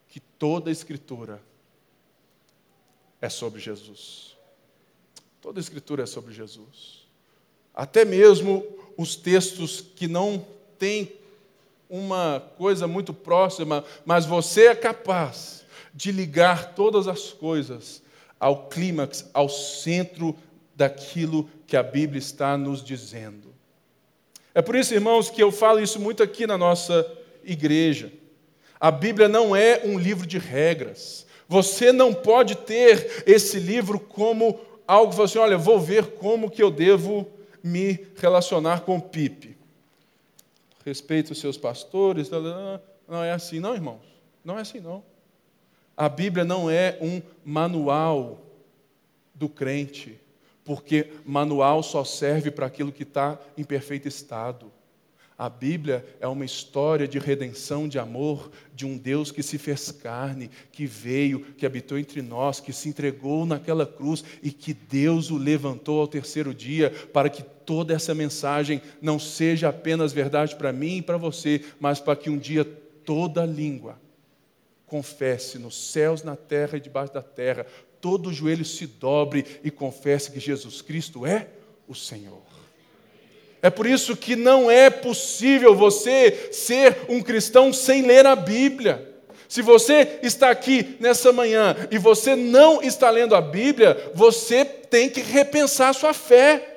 que 0.08 0.20
toda 0.20 0.70
a 0.70 0.72
Escritura 0.72 1.40
é 3.20 3.28
sobre 3.28 3.60
Jesus. 3.60 4.36
Toda 5.40 5.58
a 5.58 5.62
Escritura 5.62 6.02
é 6.04 6.06
sobre 6.06 6.32
Jesus. 6.32 7.06
Até 7.74 8.04
mesmo 8.04 8.64
os 8.96 9.16
textos 9.16 9.80
que 9.80 10.06
não 10.06 10.44
têm 10.78 11.12
uma 11.92 12.42
coisa 12.56 12.88
muito 12.88 13.12
próxima, 13.12 13.84
mas 14.02 14.24
você 14.24 14.68
é 14.68 14.74
capaz 14.74 15.62
de 15.92 16.10
ligar 16.10 16.74
todas 16.74 17.06
as 17.06 17.34
coisas 17.34 18.02
ao 18.40 18.68
clímax, 18.68 19.28
ao 19.34 19.46
centro 19.46 20.34
daquilo 20.74 21.50
que 21.66 21.76
a 21.76 21.82
Bíblia 21.82 22.18
está 22.18 22.56
nos 22.56 22.82
dizendo. 22.82 23.54
É 24.54 24.62
por 24.62 24.74
isso, 24.74 24.94
irmãos, 24.94 25.28
que 25.28 25.42
eu 25.42 25.52
falo 25.52 25.80
isso 25.80 26.00
muito 26.00 26.22
aqui 26.22 26.46
na 26.46 26.56
nossa 26.56 27.06
igreja. 27.44 28.10
A 28.80 28.90
Bíblia 28.90 29.28
não 29.28 29.54
é 29.54 29.82
um 29.84 29.98
livro 29.98 30.26
de 30.26 30.38
regras. 30.38 31.26
Você 31.46 31.92
não 31.92 32.14
pode 32.14 32.56
ter 32.56 33.22
esse 33.26 33.60
livro 33.60 34.00
como 34.00 34.58
algo 34.88 35.22
assim, 35.22 35.38
olha, 35.38 35.58
vou 35.58 35.78
ver 35.78 36.06
como 36.12 36.50
que 36.50 36.62
eu 36.62 36.70
devo 36.70 37.30
me 37.62 38.06
relacionar 38.16 38.80
com 38.80 38.96
o 38.96 39.02
Pipe 39.02 39.51
respeite 40.84 41.32
os 41.32 41.38
seus 41.38 41.56
pastores. 41.56 42.30
Não 43.06 43.22
é 43.22 43.32
assim, 43.32 43.60
não, 43.60 43.74
irmãos. 43.74 44.00
Não 44.44 44.58
é 44.58 44.62
assim, 44.62 44.80
não. 44.80 45.04
A 45.96 46.08
Bíblia 46.08 46.44
não 46.44 46.70
é 46.70 46.98
um 47.00 47.20
manual 47.44 48.40
do 49.34 49.48
crente, 49.48 50.18
porque 50.64 51.12
manual 51.24 51.82
só 51.82 52.02
serve 52.02 52.50
para 52.50 52.66
aquilo 52.66 52.90
que 52.90 53.02
está 53.02 53.38
em 53.58 53.62
perfeito 53.62 54.08
estado. 54.08 54.71
A 55.36 55.48
Bíblia 55.48 56.04
é 56.20 56.28
uma 56.28 56.44
história 56.44 57.08
de 57.08 57.18
redenção, 57.18 57.88
de 57.88 57.98
amor, 57.98 58.50
de 58.74 58.86
um 58.86 58.96
Deus 58.96 59.30
que 59.30 59.42
se 59.42 59.58
fez 59.58 59.90
carne, 59.90 60.50
que 60.70 60.86
veio, 60.86 61.40
que 61.56 61.66
habitou 61.66 61.98
entre 61.98 62.22
nós, 62.22 62.60
que 62.60 62.72
se 62.72 62.88
entregou 62.88 63.46
naquela 63.46 63.86
cruz 63.86 64.22
e 64.42 64.52
que 64.52 64.74
Deus 64.74 65.30
o 65.30 65.36
levantou 65.36 66.00
ao 66.00 66.08
terceiro 66.08 66.54
dia 66.54 66.90
para 67.12 67.28
que 67.28 67.42
toda 67.42 67.94
essa 67.94 68.14
mensagem 68.14 68.80
não 69.00 69.18
seja 69.18 69.68
apenas 69.68 70.12
verdade 70.12 70.54
para 70.54 70.72
mim 70.72 70.98
e 70.98 71.02
para 71.02 71.16
você, 71.16 71.64
mas 71.80 71.98
para 71.98 72.16
que 72.16 72.30
um 72.30 72.38
dia 72.38 72.64
toda 73.04 73.44
língua 73.44 74.00
confesse 74.86 75.58
nos 75.58 75.90
céus, 75.90 76.22
na 76.22 76.36
terra 76.36 76.76
e 76.76 76.80
debaixo 76.80 77.14
da 77.14 77.22
terra, 77.22 77.66
todo 77.98 78.32
joelho 78.32 78.64
se 78.64 78.86
dobre 78.86 79.46
e 79.64 79.70
confesse 79.70 80.30
que 80.30 80.38
Jesus 80.38 80.82
Cristo 80.82 81.24
é 81.24 81.48
o 81.88 81.94
Senhor. 81.94 82.51
É 83.62 83.70
por 83.70 83.86
isso 83.86 84.16
que 84.16 84.34
não 84.34 84.68
é 84.68 84.90
possível 84.90 85.72
você 85.72 86.50
ser 86.50 87.02
um 87.08 87.22
cristão 87.22 87.72
sem 87.72 88.02
ler 88.02 88.26
a 88.26 88.34
Bíblia. 88.34 89.08
Se 89.48 89.62
você 89.62 90.18
está 90.20 90.50
aqui 90.50 90.96
nessa 90.98 91.32
manhã 91.32 91.76
e 91.88 91.96
você 91.96 92.34
não 92.34 92.82
está 92.82 93.08
lendo 93.08 93.36
a 93.36 93.40
Bíblia, 93.40 94.10
você 94.14 94.64
tem 94.64 95.08
que 95.08 95.20
repensar 95.20 95.90
a 95.90 95.92
sua 95.92 96.12
fé. 96.12 96.70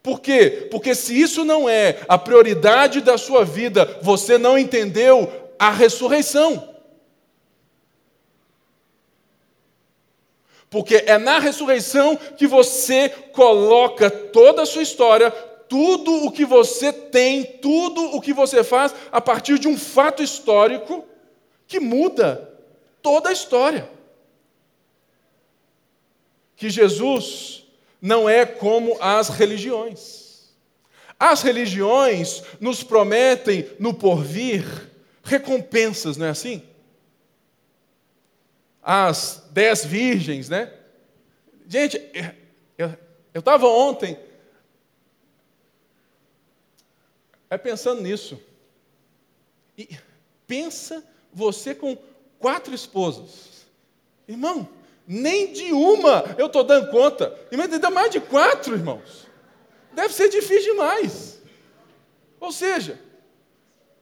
Por 0.00 0.20
quê? 0.20 0.68
Porque 0.70 0.94
se 0.94 1.20
isso 1.20 1.44
não 1.44 1.68
é 1.68 1.98
a 2.06 2.16
prioridade 2.16 3.00
da 3.00 3.18
sua 3.18 3.44
vida, 3.44 3.98
você 4.00 4.38
não 4.38 4.56
entendeu 4.56 5.32
a 5.58 5.70
ressurreição. 5.70 6.68
Porque 10.70 11.02
é 11.06 11.18
na 11.18 11.38
ressurreição 11.38 12.16
que 12.16 12.46
você 12.46 13.08
coloca 13.32 14.10
toda 14.10 14.62
a 14.62 14.66
sua 14.66 14.82
história, 14.82 15.32
tudo 15.72 16.26
o 16.26 16.30
que 16.30 16.44
você 16.44 16.92
tem, 16.92 17.44
tudo 17.44 18.14
o 18.14 18.20
que 18.20 18.34
você 18.34 18.62
faz, 18.62 18.94
a 19.10 19.22
partir 19.22 19.58
de 19.58 19.66
um 19.66 19.78
fato 19.78 20.22
histórico 20.22 21.02
que 21.66 21.80
muda 21.80 22.60
toda 23.00 23.30
a 23.30 23.32
história. 23.32 23.88
Que 26.54 26.68
Jesus 26.68 27.64
não 28.02 28.28
é 28.28 28.44
como 28.44 28.98
as 29.00 29.30
religiões. 29.30 30.52
As 31.18 31.40
religiões 31.40 32.42
nos 32.60 32.82
prometem 32.82 33.66
no 33.78 33.94
porvir 33.94 34.90
recompensas, 35.24 36.18
não 36.18 36.26
é 36.26 36.30
assim? 36.30 36.62
As 38.82 39.48
dez 39.50 39.86
virgens, 39.86 40.50
né? 40.50 40.70
Gente, 41.66 41.98
eu 42.76 43.38
estava 43.38 43.66
ontem 43.66 44.18
é 47.52 47.58
pensando 47.58 48.00
nisso. 48.00 48.40
E 49.76 49.86
pensa 50.46 51.04
você 51.30 51.74
com 51.74 51.94
quatro 52.38 52.74
esposas. 52.74 53.66
Irmão, 54.26 54.66
nem 55.06 55.52
de 55.52 55.70
uma 55.70 56.34
eu 56.38 56.46
estou 56.46 56.64
dando 56.64 56.90
conta. 56.90 57.38
Ainda 57.50 57.90
mais 57.90 58.10
de 58.10 58.20
quatro, 58.20 58.74
irmãos. 58.74 59.26
Deve 59.92 60.14
ser 60.14 60.30
difícil 60.30 60.72
demais. 60.72 61.42
Ou 62.40 62.50
seja, 62.50 62.98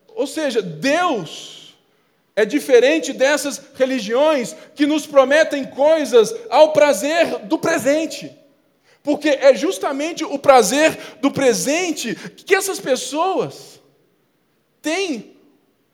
ou 0.06 0.28
seja, 0.28 0.62
Deus 0.62 1.76
é 2.36 2.44
diferente 2.44 3.12
dessas 3.12 3.60
religiões 3.74 4.54
que 4.76 4.86
nos 4.86 5.08
prometem 5.08 5.64
coisas 5.64 6.32
ao 6.48 6.72
prazer 6.72 7.40
do 7.40 7.58
presente. 7.58 8.32
Porque 9.02 9.28
é 9.28 9.54
justamente 9.54 10.24
o 10.24 10.38
prazer 10.38 11.18
do 11.20 11.30
presente 11.30 12.14
que 12.14 12.54
essas 12.54 12.78
pessoas 12.78 13.80
têm 14.82 15.36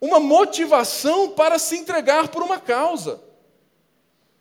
uma 0.00 0.18
motivação 0.18 1.30
para 1.30 1.58
se 1.58 1.76
entregar 1.76 2.28
por 2.28 2.42
uma 2.42 2.58
causa. 2.58 3.20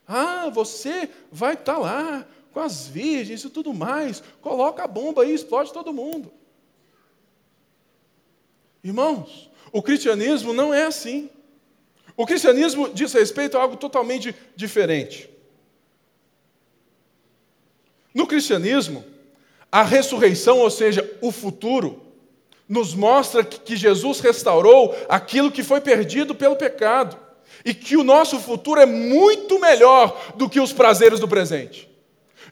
Ah, 0.08 0.50
você 0.50 1.10
vai 1.32 1.54
estar 1.54 1.76
tá 1.76 1.80
lá 1.80 2.28
com 2.52 2.60
as 2.60 2.88
virgens 2.88 3.44
e 3.44 3.50
tudo 3.50 3.74
mais, 3.74 4.24
coloca 4.42 4.84
a 4.84 4.88
bomba 4.88 5.24
aí, 5.24 5.34
explode 5.34 5.74
todo 5.74 5.94
mundo. 5.94 6.32
Irmãos, 8.84 9.52
o 9.72 9.82
cristianismo 9.82 10.54
não 10.54 10.74
é 10.74 10.86
assim. 10.86 11.30
O 12.16 12.26
cristianismo 12.26 12.90
diz 12.90 13.12
respeito 13.12 13.58
a 13.58 13.62
algo 13.62 13.76
totalmente 13.76 14.34
diferente. 14.56 15.30
No 18.16 18.26
cristianismo, 18.26 19.04
a 19.70 19.84
ressurreição, 19.84 20.60
ou 20.60 20.70
seja, 20.72 21.08
o 21.22 21.34
futuro, 21.34 22.02
nos 22.68 22.96
mostra 22.96 23.44
que 23.44 23.76
Jesus 23.76 24.22
restaurou 24.22 24.96
aquilo 25.10 25.52
que 25.52 25.62
foi 25.62 25.82
perdido 25.82 26.34
pelo 26.34 26.56
pecado 26.56 27.20
e 27.64 27.74
que 27.74 27.98
o 27.98 28.04
nosso 28.04 28.40
futuro 28.40 28.80
é 28.80 28.86
muito 28.86 29.60
melhor 29.60 30.34
do 30.36 30.50
que 30.50 30.62
os 30.62 30.72
prazeres 30.72 31.20
do 31.20 31.28
presente. 31.28 31.90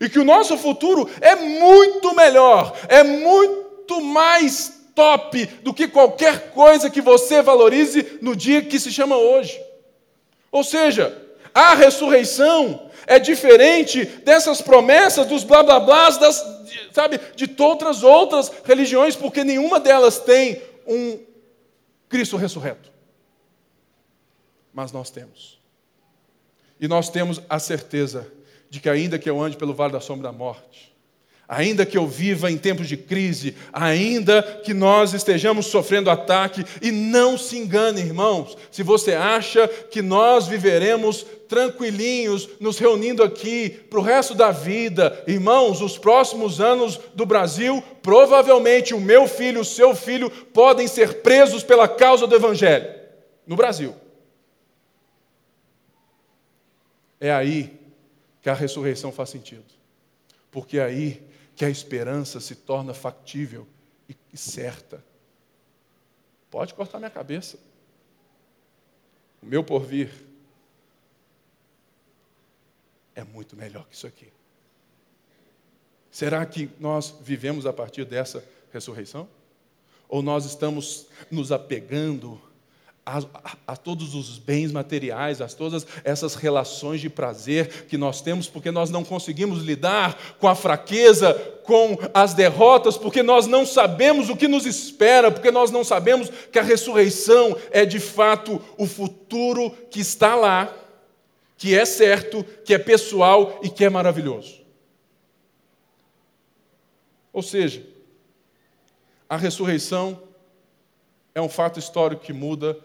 E 0.02 0.10
que 0.10 0.20
o 0.20 0.26
nosso 0.26 0.58
futuro 0.58 1.10
é 1.22 1.34
muito 1.36 2.14
melhor, 2.14 2.76
é 2.90 3.02
muito 3.02 4.02
mais 4.02 4.82
top 4.94 5.46
do 5.64 5.74
que 5.74 5.88
qualquer 5.88 6.52
coisa 6.52 6.90
que 6.90 7.02
você 7.02 7.42
valorize 7.42 8.20
no 8.22 8.36
dia 8.36 8.62
que 8.62 8.80
se 8.80 8.92
chama 8.92 9.16
hoje. 9.16 9.60
Ou 10.52 10.64
seja, 10.64 11.18
a 11.54 11.74
ressurreição 11.74 12.90
é 13.08 13.20
diferente 13.20 14.06
dessas 14.06 14.62
promessas 14.62 15.28
dos 15.28 15.44
blá 15.44 15.64
blá 15.64 15.80
blás 15.80 16.18
das, 16.18 16.44
sabe, 16.92 17.20
de 17.36 17.48
todas 17.48 18.04
outras 18.04 18.52
religiões, 18.64 19.16
porque 19.16 19.44
nenhuma 19.44 19.80
delas 19.80 20.20
tem 20.20 20.62
um 20.88 21.20
Cristo 22.10 22.38
ressurreto 22.38 22.94
mas 24.74 24.92
nós 24.92 25.12
temos. 25.12 25.62
E 26.80 26.88
nós 26.88 27.10
temos 27.10 27.40
a 27.48 27.60
certeza 27.60 28.30
de 28.70 28.80
que, 28.80 28.90
ainda 28.90 29.20
que 29.20 29.30
eu 29.30 29.40
ande 29.40 29.56
pelo 29.56 29.74
vale 29.74 29.94
da 29.94 30.02
sombra 30.02 30.32
da 30.32 30.38
morte, 30.38 30.93
ainda 31.48 31.86
que 31.86 31.98
eu 31.98 32.08
viva 32.08 32.50
em 32.50 32.58
tempos 32.58 32.88
de 32.88 32.98
crise, 32.98 33.56
ainda 33.72 34.42
que 34.64 34.74
nós 34.74 35.14
estejamos 35.14 35.68
sofrendo 35.68 36.10
ataque, 36.10 36.64
e 36.82 36.92
não 36.92 37.38
se 37.38 37.58
engane, 37.58 38.02
irmãos, 38.02 38.58
se 38.72 38.82
você 38.84 39.14
acha 39.14 39.68
que 39.68 40.02
nós 40.02 40.48
viveremos 40.48 41.26
tranquilinhos, 41.48 42.50
nos 42.60 42.80
reunindo 42.80 43.22
aqui 43.22 43.70
para 43.70 44.00
o 44.00 44.04
resto 44.04 44.34
da 44.34 44.52
vida, 44.52 45.24
irmãos, 45.28 45.82
os 45.82 45.98
próximos 45.98 46.60
anos 46.60 47.00
do 47.14 47.26
Brasil, 47.26 47.84
provavelmente 48.02 48.94
o 48.94 49.00
meu 49.00 49.28
filho, 49.28 49.62
o 49.62 49.66
seu 49.66 49.94
filho, 49.96 50.30
podem 50.30 50.88
ser 50.88 51.22
presos 51.22 51.64
pela 51.64 51.88
causa 51.88 52.26
do 52.26 52.36
Evangelho 52.36 52.90
no 53.46 53.56
Brasil. 53.56 53.96
É 57.20 57.32
aí 57.32 57.80
que 58.42 58.50
a 58.50 58.54
ressurreição 58.54 59.12
faz 59.12 59.30
sentido. 59.30 59.64
Porque 60.52 60.78
é 60.78 60.84
aí 60.84 61.22
que 61.56 61.66
a 61.66 61.70
esperança 61.70 62.40
se 62.40 62.56
torna 62.56 62.94
factível 62.94 63.68
e 64.32 64.38
certa. 64.38 65.04
Pode 66.50 66.74
cortar 66.74 67.00
minha 67.00 67.10
cabeça. 67.10 67.58
O 69.42 69.46
meu 69.46 69.64
porvir 69.64 70.12
é 73.16 73.24
muito 73.24 73.56
melhor 73.56 73.86
que 73.88 73.96
isso 73.96 74.08
aqui. 74.08 74.32
Será 76.12 76.46
que 76.46 76.70
nós 76.80 77.16
vivemos 77.22 77.66
a 77.66 77.74
partir 77.74 78.06
dessa 78.06 78.44
ressurreição? 78.72 79.28
Ou 80.08 80.22
nós 80.22 80.46
estamos 80.46 81.08
nos 81.32 81.52
apegando 81.52 82.40
a, 83.06 83.22
a, 83.68 83.76
todos 83.76 84.16
os 84.16 84.38
bens 84.38 84.72
materiais, 84.72 85.42
a 85.42 85.48
todas 85.48 85.86
essas 86.06 86.36
relações 86.36 87.02
de 87.02 87.10
prazer 87.10 87.86
que 87.88 87.98
nós 87.98 88.22
temos, 88.22 88.48
porque 88.48 88.72
nós 88.72 88.90
não 88.90 89.04
conseguimos 89.04 89.62
lidar 89.62 90.38
com 90.40 90.48
a 90.48 90.56
fraqueza, 90.56 91.34
com 91.66 91.98
as 92.14 92.34
derrotas, 92.34 92.96
porque 92.96 93.22
nós 93.22 93.46
não 93.46 93.66
sabemos 93.66 94.30
o 94.30 94.38
que 94.38 94.48
nos 94.48 94.66
espera, 94.66 95.30
porque 95.30 95.52
nós 95.52 95.70
não 95.70 95.84
sabemos 95.84 96.30
que 96.50 96.58
a 96.58 96.64
ressurreição 96.64 97.58
é 97.72 97.86
de 97.86 98.00
fato 98.00 98.62
o 98.78 98.86
futuro 98.86 99.72
que 99.92 100.00
está 100.00 100.34
lá, 100.36 100.74
que 101.58 101.76
é 101.76 101.84
certo, 101.84 102.44
que 102.64 102.74
é 102.74 102.78
pessoal 102.78 103.60
e 103.62 103.70
que 103.70 103.84
é 103.84 103.90
maravilhoso. 103.90 104.62
Ou 107.34 107.42
seja, 107.42 107.86
a 109.28 109.36
ressurreição 109.36 110.22
é 111.36 111.42
um 111.42 111.50
fato 111.50 111.80
histórico 111.80 112.24
que 112.24 112.32
muda 112.32 112.78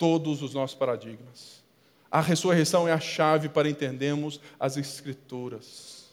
todos 0.00 0.40
os 0.40 0.54
nossos 0.54 0.74
paradigmas. 0.74 1.62
A 2.10 2.22
ressurreição 2.22 2.88
é 2.88 2.92
a 2.92 2.98
chave 2.98 3.50
para 3.50 3.68
entendermos 3.68 4.40
as 4.58 4.78
Escrituras. 4.78 6.08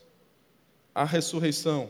A 0.94 1.06
ressurreição 1.06 1.90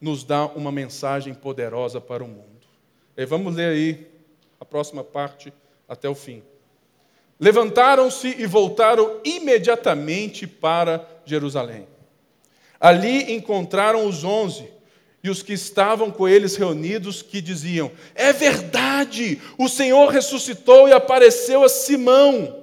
nos 0.00 0.22
dá 0.22 0.46
uma 0.46 0.70
mensagem 0.70 1.34
poderosa 1.34 2.00
para 2.00 2.22
o 2.22 2.28
mundo. 2.28 2.68
E 3.16 3.26
vamos 3.26 3.56
ler 3.56 3.70
aí 3.70 4.06
a 4.60 4.64
próxima 4.64 5.02
parte 5.02 5.52
até 5.88 6.08
o 6.08 6.14
fim. 6.14 6.40
Levantaram-se 7.40 8.28
e 8.38 8.46
voltaram 8.46 9.20
imediatamente 9.24 10.46
para 10.46 11.04
Jerusalém. 11.24 11.88
Ali 12.78 13.34
encontraram 13.34 14.06
os 14.06 14.22
onze 14.22 14.72
e 15.24 15.30
os 15.30 15.42
que 15.42 15.54
estavam 15.54 16.10
com 16.10 16.28
eles 16.28 16.54
reunidos 16.54 17.22
que 17.22 17.40
diziam: 17.40 17.90
É 18.14 18.30
verdade, 18.30 19.40
o 19.56 19.70
Senhor 19.70 20.10
ressuscitou 20.10 20.86
e 20.86 20.92
apareceu 20.92 21.64
a 21.64 21.68
Simão. 21.68 22.62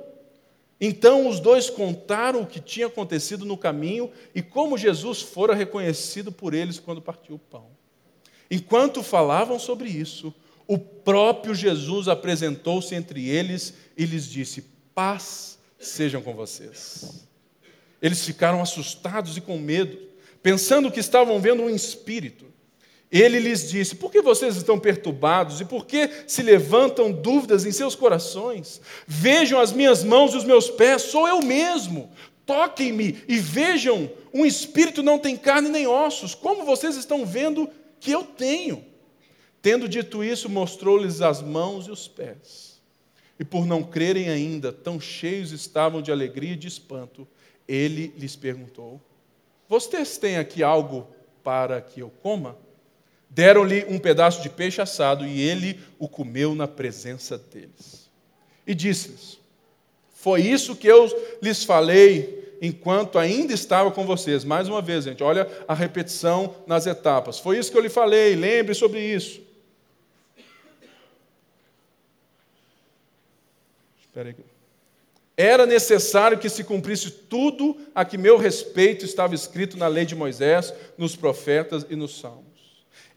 Então 0.80 1.28
os 1.28 1.40
dois 1.40 1.72
contaram 1.72 2.42
o 2.42 2.46
que 2.46 2.60
tinha 2.60 2.86
acontecido 2.86 3.46
no 3.46 3.58
caminho 3.58 4.12
e 4.34 4.44
como 4.44 4.78
Jesus 4.78 5.22
fora 5.22 5.56
reconhecido 5.56 6.32
por 6.32 6.54
eles 6.54 6.80
quando 6.80 7.02
partiu 7.02 7.36
o 7.36 7.40
pão. 7.40 7.66
Enquanto 8.50 9.02
falavam 9.02 9.58
sobre 9.58 9.90
isso, 9.90 10.34
o 10.68 10.78
próprio 10.78 11.56
Jesus 11.56 12.08
apresentou-se 12.08 12.94
entre 12.94 13.28
eles 13.28 13.74
e 13.98 14.06
lhes 14.06 14.28
disse: 14.28 14.66
paz 14.94 15.58
sejam 15.80 16.22
com 16.22 16.36
vocês. 16.36 17.26
Eles 18.00 18.24
ficaram 18.24 18.62
assustados 18.62 19.36
e 19.36 19.42
com 19.42 19.58
medo, 19.58 19.98
pensando 20.44 20.92
que 20.92 21.00
estavam 21.00 21.40
vendo 21.40 21.64
um 21.64 21.70
espírito. 21.70 22.51
Ele 23.12 23.40
lhes 23.40 23.70
disse: 23.70 23.96
Por 23.96 24.10
que 24.10 24.22
vocês 24.22 24.56
estão 24.56 24.80
perturbados 24.80 25.60
e 25.60 25.66
por 25.66 25.86
que 25.86 26.10
se 26.26 26.42
levantam 26.42 27.12
dúvidas 27.12 27.66
em 27.66 27.72
seus 27.72 27.94
corações? 27.94 28.80
Vejam 29.06 29.60
as 29.60 29.74
minhas 29.74 30.04
mãos 30.04 30.34
e 30.34 30.38
os 30.38 30.46
meus 30.46 30.70
pés, 30.70 31.02
sou 31.04 31.28
eu 31.28 31.42
mesmo. 31.42 32.10
Toquem-me 32.46 33.22
e 33.28 33.38
vejam: 33.38 34.10
um 34.34 34.46
espírito 34.46 35.04
não 35.04 35.20
tem 35.20 35.36
carne 35.36 35.68
nem 35.68 35.88
ossos, 35.88 36.34
como 36.34 36.64
vocês 36.64 36.96
estão 36.96 37.26
vendo 37.26 37.70
que 38.00 38.12
eu 38.12 38.24
tenho. 38.24 38.86
Tendo 39.62 39.90
dito 39.90 40.24
isso, 40.24 40.50
mostrou-lhes 40.50 41.22
as 41.22 41.42
mãos 41.42 41.88
e 41.88 41.92
os 41.92 42.08
pés. 42.08 42.82
E 43.38 43.44
por 43.44 43.66
não 43.66 43.84
crerem 43.84 44.30
ainda, 44.30 44.72
tão 44.72 45.00
cheios 45.00 45.52
estavam 45.52 46.02
de 46.02 46.12
alegria 46.12 46.54
e 46.54 46.58
de 46.58 46.68
espanto, 46.68 47.28
ele 47.68 48.14
lhes 48.18 48.38
perguntou: 48.38 49.02
Vocês 49.68 50.18
têm 50.18 50.38
aqui 50.38 50.64
algo 50.64 51.08
para 51.44 51.82
que 51.82 52.00
eu 52.00 52.10
coma? 52.22 52.58
Deram-lhe 53.34 53.86
um 53.88 53.98
pedaço 53.98 54.42
de 54.42 54.50
peixe 54.50 54.82
assado 54.82 55.26
e 55.26 55.42
ele 55.42 55.80
o 55.98 56.10
comeu 56.10 56.54
na 56.54 56.68
presença 56.68 57.38
deles. 57.38 58.10
E 58.68 58.76
disse-lhes: 58.76 59.40
Foi 60.14 60.42
isso 60.42 60.76
que 60.76 60.88
eu 60.88 61.10
lhes 61.42 61.64
falei 61.64 62.58
enquanto 62.62 63.18
ainda 63.18 63.54
estava 63.54 63.90
com 63.90 64.06
vocês. 64.06 64.44
Mais 64.44 64.68
uma 64.68 64.82
vez, 64.82 65.06
gente, 65.06 65.24
olha 65.24 65.50
a 65.66 65.74
repetição 65.74 66.56
nas 66.68 66.86
etapas. 66.86 67.40
Foi 67.40 67.58
isso 67.58 67.72
que 67.72 67.78
eu 67.78 67.82
lhe 67.82 67.90
falei, 67.90 68.36
lembre 68.36 68.76
sobre 68.76 69.00
isso. 69.00 69.42
Espera 74.02 74.28
aí. 74.28 74.36
Era 75.38 75.66
necessário 75.66 76.38
que 76.38 76.50
se 76.50 76.66
cumprisse 76.66 77.10
tudo 77.10 77.78
a 77.96 78.04
que 78.04 78.18
meu 78.18 78.38
respeito 78.38 79.06
estava 79.06 79.34
escrito 79.34 79.78
na 79.78 79.88
lei 79.88 80.06
de 80.06 80.16
Moisés, 80.16 80.74
nos 80.98 81.16
profetas 81.16 81.86
e 81.90 81.96
nos 81.96 82.20
salmos. 82.20 82.51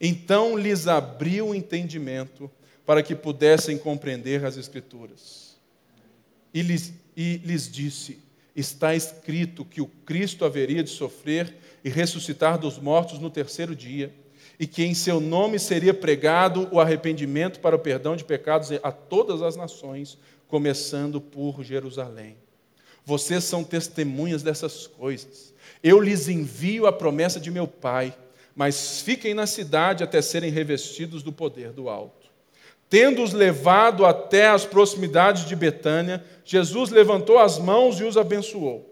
Então 0.07 0.55
lhes 0.55 0.87
abriu 0.87 1.47
o 1.47 1.55
entendimento 1.55 2.51
para 2.85 3.01
que 3.01 3.15
pudessem 3.15 3.75
compreender 3.75 4.45
as 4.45 4.55
Escrituras. 4.55 5.57
E 6.53 6.61
lhes, 6.61 6.93
e 7.17 7.37
lhes 7.37 7.67
disse: 7.67 8.19
Está 8.55 8.93
escrito 8.93 9.65
que 9.65 9.81
o 9.81 9.87
Cristo 9.87 10.45
haveria 10.45 10.83
de 10.83 10.91
sofrer 10.91 11.55
e 11.83 11.89
ressuscitar 11.89 12.59
dos 12.59 12.77
mortos 12.77 13.17
no 13.17 13.31
terceiro 13.31 13.75
dia, 13.75 14.13
e 14.59 14.67
que 14.67 14.83
em 14.83 14.93
seu 14.93 15.19
nome 15.19 15.57
seria 15.57 15.91
pregado 15.91 16.69
o 16.71 16.79
arrependimento 16.79 17.59
para 17.59 17.75
o 17.75 17.79
perdão 17.79 18.15
de 18.15 18.23
pecados 18.23 18.69
a 18.83 18.91
todas 18.91 19.41
as 19.41 19.55
nações, 19.55 20.19
começando 20.47 21.19
por 21.19 21.63
Jerusalém. 21.63 22.37
Vocês 23.03 23.43
são 23.43 23.63
testemunhas 23.63 24.43
dessas 24.43 24.85
coisas. 24.85 25.51
Eu 25.81 25.99
lhes 25.99 26.27
envio 26.27 26.85
a 26.85 26.93
promessa 26.93 27.39
de 27.39 27.49
meu 27.49 27.67
Pai 27.67 28.15
mas 28.55 29.01
fiquem 29.01 29.33
na 29.33 29.45
cidade 29.45 30.03
até 30.03 30.21
serem 30.21 30.49
revestidos 30.49 31.21
do 31.21 31.31
poder 31.31 31.71
do 31.71 31.89
alto. 31.89 32.25
Tendo-os 32.89 33.33
levado 33.33 34.05
até 34.05 34.47
as 34.47 34.65
proximidades 34.65 35.45
de 35.45 35.55
Betânia, 35.55 36.23
Jesus 36.45 36.89
levantou 36.91 37.37
as 37.37 37.59
mãos 37.59 37.99
e 37.99 38.03
os 38.03 38.15
abençoou. 38.15 38.89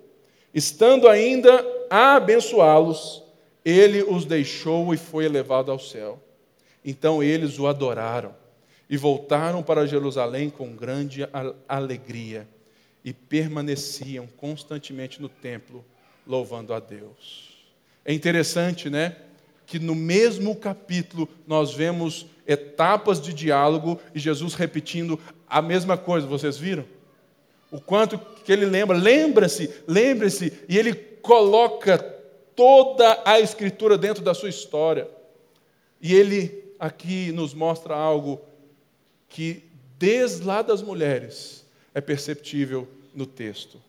Estando 0.53 1.07
ainda 1.07 1.65
a 1.89 2.15
abençoá-los, 2.15 3.23
ele 3.63 4.03
os 4.03 4.25
deixou 4.25 4.93
e 4.93 4.97
foi 4.97 5.25
elevado 5.25 5.71
ao 5.71 5.79
céu. 5.79 6.21
Então 6.83 7.23
eles 7.23 7.57
o 7.57 7.67
adoraram 7.67 8.35
e 8.89 8.97
voltaram 8.97 9.63
para 9.63 9.87
Jerusalém 9.87 10.49
com 10.49 10.75
grande 10.75 11.27
alegria 11.67 12.47
e 13.05 13.13
permaneciam 13.13 14.27
constantemente 14.37 15.21
no 15.21 15.29
templo, 15.29 15.83
louvando 16.27 16.73
a 16.73 16.79
Deus. 16.79 17.53
É 18.03 18.13
interessante, 18.13 18.89
né? 18.89 19.15
Que 19.65 19.79
no 19.79 19.95
mesmo 19.95 20.55
capítulo 20.55 21.27
nós 21.47 21.73
vemos 21.73 22.25
etapas 22.47 23.21
de 23.21 23.33
diálogo 23.33 23.99
e 24.13 24.19
Jesus 24.19 24.53
repetindo 24.53 25.19
a 25.47 25.61
mesma 25.61 25.97
coisa, 25.97 26.27
vocês 26.27 26.57
viram? 26.57 26.85
O 27.71 27.79
quanto 27.79 28.17
que 28.17 28.51
ele 28.51 28.65
lembra, 28.65 28.95
lembra-se, 28.95 29.69
lembre-se, 29.87 30.53
e 30.67 30.77
ele 30.77 30.93
coloca 30.93 31.97
toda 32.55 33.21
a 33.25 33.39
escritura 33.39 33.97
dentro 33.97 34.23
da 34.23 34.33
sua 34.33 34.49
história. 34.49 35.07
E 36.01 36.13
ele 36.13 36.63
aqui 36.79 37.31
nos 37.31 37.53
mostra 37.53 37.95
algo 37.95 38.41
que 39.29 39.63
desde 39.97 40.43
lá 40.43 40.61
das 40.61 40.81
mulheres 40.81 41.65
é 41.93 42.01
perceptível 42.01 42.87
no 43.15 43.25
texto. 43.25 43.81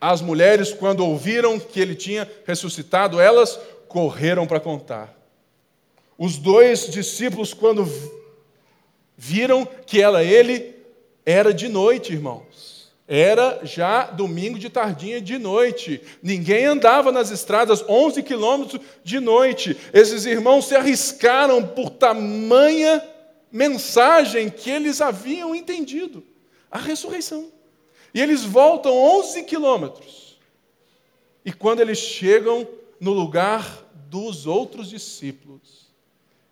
As 0.00 0.20
mulheres, 0.20 0.72
quando 0.72 1.04
ouviram 1.04 1.58
que 1.58 1.80
ele 1.80 1.94
tinha 1.94 2.30
ressuscitado, 2.46 3.20
elas 3.20 3.58
correram 3.88 4.46
para 4.46 4.60
contar. 4.60 5.14
Os 6.18 6.38
dois 6.38 6.88
discípulos, 6.88 7.52
quando 7.52 7.86
viram 9.16 9.66
que 9.86 10.00
ela, 10.00 10.22
ele, 10.22 10.74
era 11.24 11.52
de 11.52 11.68
noite, 11.68 12.12
irmãos. 12.12 12.92
Era 13.08 13.60
já 13.62 14.04
domingo 14.04 14.58
de 14.58 14.68
tardinha 14.68 15.20
de 15.20 15.38
noite. 15.38 16.00
Ninguém 16.22 16.64
andava 16.64 17.12
nas 17.12 17.30
estradas 17.30 17.84
11 17.88 18.22
quilômetros 18.22 18.80
de 19.04 19.20
noite. 19.20 19.76
Esses 19.92 20.24
irmãos 20.24 20.66
se 20.66 20.74
arriscaram 20.74 21.64
por 21.64 21.90
tamanha 21.90 23.02
mensagem 23.52 24.50
que 24.50 24.70
eles 24.70 25.00
haviam 25.00 25.54
entendido 25.54 26.22
a 26.70 26.78
ressurreição. 26.78 27.48
E 28.12 28.20
eles 28.20 28.42
voltam 28.42 28.96
11 28.96 29.44
quilômetros. 29.44 30.38
E 31.44 31.52
quando 31.52 31.80
eles 31.80 31.98
chegam 31.98 32.66
no 33.00 33.12
lugar 33.12 33.84
dos 34.08 34.46
outros 34.46 34.88
discípulos. 34.88 35.86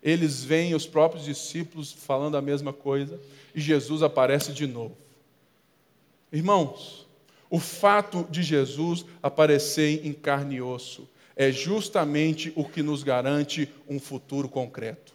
Eles 0.01 0.43
veem 0.43 0.75
os 0.75 0.85
próprios 0.85 1.25
discípulos 1.25 1.91
falando 1.91 2.37
a 2.37 2.41
mesma 2.41 2.71
coisa 2.71 3.19
e 3.53 3.59
Jesus 3.59 4.03
aparece 4.03 4.53
de 4.53 4.67
novo. 4.67 4.95
Irmãos, 6.31 7.07
o 7.49 7.59
fato 7.59 8.27
de 8.29 8.43
Jesus 8.43 9.05
aparecer 9.21 10.05
em 10.05 10.13
carne 10.13 10.55
e 10.55 10.61
osso 10.61 11.07
é 11.35 11.51
justamente 11.51 12.51
o 12.55 12.63
que 12.63 12.81
nos 12.81 13.03
garante 13.03 13.69
um 13.87 13.99
futuro 13.99 14.47
concreto. 14.47 15.13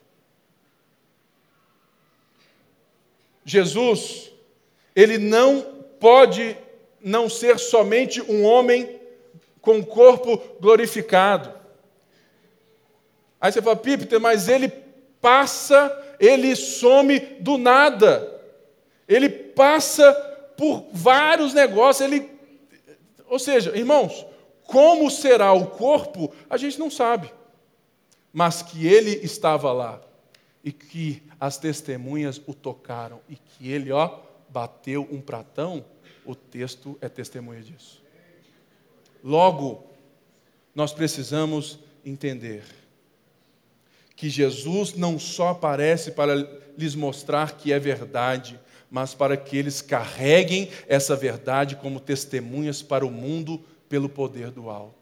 Jesus, 3.45 4.31
ele 4.95 5.19
não 5.19 5.63
pode 5.99 6.57
não 7.01 7.29
ser 7.29 7.59
somente 7.59 8.21
um 8.21 8.45
homem 8.45 9.00
com 9.61 9.85
corpo 9.85 10.39
glorificado. 10.61 11.53
Aí 13.41 13.51
você 13.51 13.63
fala, 13.63 13.77
Pípiter, 13.77 14.21
mas 14.21 14.49
ele 14.49 14.69
passa, 15.21 16.17
ele 16.19 16.55
some 16.57 17.19
do 17.41 17.57
nada. 17.57 18.41
Ele 19.09 19.29
passa 19.29 20.13
por 20.57 20.87
vários 20.93 21.55
negócios, 21.55 22.07
ele 22.07 22.41
ou 23.31 23.39
seja, 23.39 23.77
irmãos, 23.79 24.27
como 24.65 25.09
será 25.09 25.53
o 25.53 25.69
corpo, 25.69 26.35
a 26.51 26.57
gente 26.57 26.81
não 26.81 26.91
sabe. 26.91 27.33
Mas 28.33 28.61
que 28.61 28.89
ele 28.89 29.13
estava 29.25 29.73
lá 29.73 30.01
e 30.65 30.73
que 30.73 31.23
as 31.39 31.57
testemunhas 31.57 32.43
o 32.45 32.53
tocaram 32.53 33.21
e 33.29 33.37
que 33.37 33.71
ele, 33.71 33.93
ó, 33.93 34.19
bateu 34.49 35.09
um 35.13 35.21
pratão, 35.21 35.85
o 36.25 36.35
texto 36.35 36.99
é 37.01 37.09
testemunha 37.09 37.63
disso. 37.63 38.03
Logo, 39.23 39.85
nós 40.75 40.93
precisamos 40.93 41.79
entender 42.05 42.65
que 44.17 44.29
Jesus 44.29 44.95
não 44.95 45.19
só 45.19 45.49
aparece 45.49 46.13
para 46.13 46.35
lhes 46.77 46.95
mostrar 46.95 47.57
que 47.57 47.73
é 47.73 47.79
verdade, 47.79 48.59
mas 48.91 49.15
para 49.15 49.37
que 49.37 49.57
eles 49.57 49.81
carreguem 49.81 50.71
essa 50.89 51.15
verdade 51.15 51.77
como 51.77 52.01
testemunhas 52.01 52.83
para 52.83 53.07
o 53.07 53.11
mundo 53.11 53.63
pelo 53.89 54.09
poder 54.09 54.51
do 54.51 54.69
alto. 54.69 54.95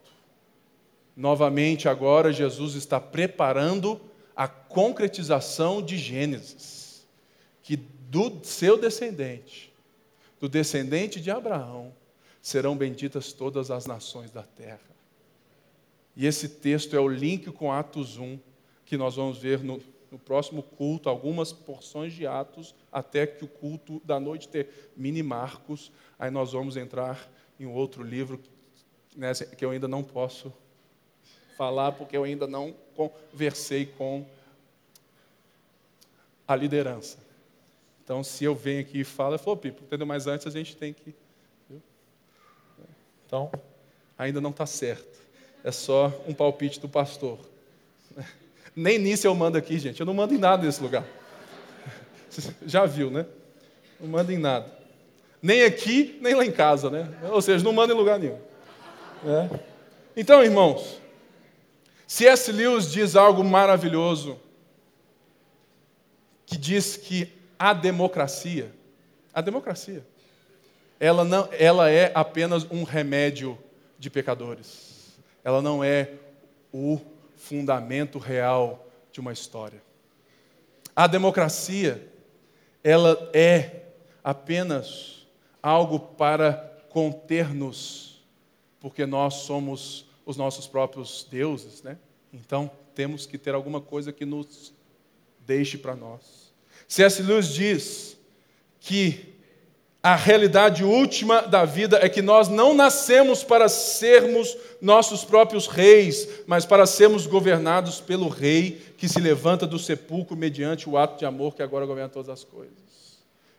Novamente, 1.16 1.88
agora, 1.88 2.32
Jesus 2.32 2.74
está 2.74 3.00
preparando 3.00 4.00
a 4.36 4.46
concretização 4.46 5.82
de 5.82 5.98
Gênesis, 5.98 7.04
que 7.60 7.76
do 7.76 8.38
seu 8.44 8.78
descendente, 8.78 9.72
do 10.38 10.48
descendente 10.48 11.20
de 11.20 11.30
Abraão, 11.30 11.92
serão 12.48 12.74
benditas 12.74 13.30
todas 13.30 13.70
as 13.70 13.84
nações 13.84 14.30
da 14.30 14.42
terra. 14.42 14.80
E 16.16 16.24
esse 16.26 16.48
texto 16.48 16.96
é 16.96 16.98
o 16.98 17.06
link 17.06 17.52
com 17.52 17.70
Atos 17.70 18.16
1, 18.16 18.38
que 18.86 18.96
nós 18.96 19.16
vamos 19.16 19.36
ver 19.36 19.62
no, 19.62 19.78
no 20.10 20.18
próximo 20.18 20.62
culto, 20.62 21.10
algumas 21.10 21.52
porções 21.52 22.14
de 22.14 22.26
Atos, 22.26 22.74
até 22.90 23.26
que 23.26 23.44
o 23.44 23.48
culto 23.48 24.00
da 24.02 24.18
noite 24.18 24.48
termine 24.48 25.22
Marcos. 25.22 25.92
Aí 26.18 26.30
nós 26.30 26.52
vamos 26.52 26.78
entrar 26.78 27.30
em 27.60 27.66
um 27.66 27.74
outro 27.74 28.02
livro 28.02 28.40
né, 29.14 29.34
que 29.34 29.62
eu 29.62 29.70
ainda 29.70 29.86
não 29.86 30.02
posso 30.02 30.50
falar, 31.54 31.92
porque 31.92 32.16
eu 32.16 32.24
ainda 32.24 32.46
não 32.46 32.74
conversei 32.96 33.84
com 33.84 34.24
a 36.46 36.56
liderança. 36.56 37.18
Então, 38.02 38.24
se 38.24 38.42
eu 38.42 38.54
venho 38.54 38.80
aqui 38.80 39.00
e 39.00 39.04
falo, 39.04 39.34
eu 39.34 39.38
falo, 39.38 39.58
Pipo, 39.58 39.84
entendeu? 39.84 40.06
Mas 40.06 40.26
antes 40.26 40.46
a 40.46 40.50
gente 40.50 40.74
tem 40.74 40.94
que 40.94 41.14
Então, 43.28 43.50
ainda 44.16 44.40
não 44.40 44.48
está 44.48 44.64
certo. 44.64 45.18
É 45.62 45.70
só 45.70 46.10
um 46.26 46.32
palpite 46.32 46.80
do 46.80 46.88
pastor. 46.88 47.38
Nem 48.74 48.98
nisso 48.98 49.26
eu 49.26 49.34
mando 49.34 49.58
aqui, 49.58 49.78
gente. 49.78 50.00
Eu 50.00 50.06
não 50.06 50.14
mando 50.14 50.32
em 50.32 50.38
nada 50.38 50.64
nesse 50.64 50.82
lugar. 50.82 51.04
Já 52.64 52.86
viu, 52.86 53.10
né? 53.10 53.26
Não 54.00 54.08
mando 54.08 54.32
em 54.32 54.38
nada. 54.38 54.72
Nem 55.42 55.62
aqui, 55.62 56.18
nem 56.22 56.34
lá 56.34 56.42
em 56.42 56.50
casa, 56.50 56.88
né? 56.88 57.06
Ou 57.30 57.42
seja, 57.42 57.62
não 57.62 57.72
manda 57.74 57.92
em 57.92 57.96
lugar 57.96 58.18
nenhum. 58.18 58.38
É. 59.26 59.60
Então, 60.16 60.42
irmãos, 60.42 60.98
C.S. 62.06 62.50
Lewis 62.50 62.90
diz 62.90 63.14
algo 63.14 63.44
maravilhoso, 63.44 64.40
que 66.46 66.56
diz 66.56 66.96
que 66.96 67.30
a 67.58 67.74
democracia, 67.74 68.72
a 69.34 69.42
democracia, 69.42 70.02
ela, 71.00 71.24
não, 71.24 71.48
ela 71.52 71.90
é 71.90 72.10
apenas 72.14 72.64
um 72.70 72.82
remédio 72.82 73.58
de 73.98 74.10
pecadores. 74.10 75.16
Ela 75.44 75.62
não 75.62 75.82
é 75.82 76.12
o 76.72 77.00
fundamento 77.36 78.18
real 78.18 78.86
de 79.12 79.20
uma 79.20 79.32
história. 79.32 79.82
A 80.94 81.06
democracia, 81.06 82.10
ela 82.82 83.30
é 83.32 83.84
apenas 84.22 85.26
algo 85.62 85.98
para 86.00 86.52
conter-nos, 86.88 88.22
porque 88.80 89.06
nós 89.06 89.34
somos 89.34 90.06
os 90.26 90.36
nossos 90.36 90.66
próprios 90.66 91.26
deuses, 91.30 91.82
né? 91.82 91.96
Então, 92.32 92.70
temos 92.94 93.26
que 93.26 93.38
ter 93.38 93.54
alguma 93.54 93.80
coisa 93.80 94.12
que 94.12 94.26
nos 94.26 94.74
deixe 95.46 95.78
para 95.78 95.94
nós. 95.94 96.52
C.S. 96.86 97.22
Lewis 97.22 97.48
diz 97.48 98.18
que 98.80 99.37
a 100.08 100.16
realidade 100.16 100.84
última 100.84 101.42
da 101.42 101.66
vida 101.66 101.98
é 102.00 102.08
que 102.08 102.22
nós 102.22 102.48
não 102.48 102.72
nascemos 102.72 103.44
para 103.44 103.68
sermos 103.68 104.56
nossos 104.80 105.22
próprios 105.22 105.66
reis, 105.66 106.26
mas 106.46 106.64
para 106.64 106.86
sermos 106.86 107.26
governados 107.26 108.00
pelo 108.00 108.26
rei 108.26 108.80
que 108.96 109.06
se 109.06 109.20
levanta 109.20 109.66
do 109.66 109.78
sepulcro 109.78 110.34
mediante 110.34 110.88
o 110.88 110.96
ato 110.96 111.18
de 111.18 111.26
amor 111.26 111.54
que 111.54 111.62
agora 111.62 111.84
governa 111.84 112.08
todas 112.08 112.30
as 112.30 112.42
coisas. 112.42 112.72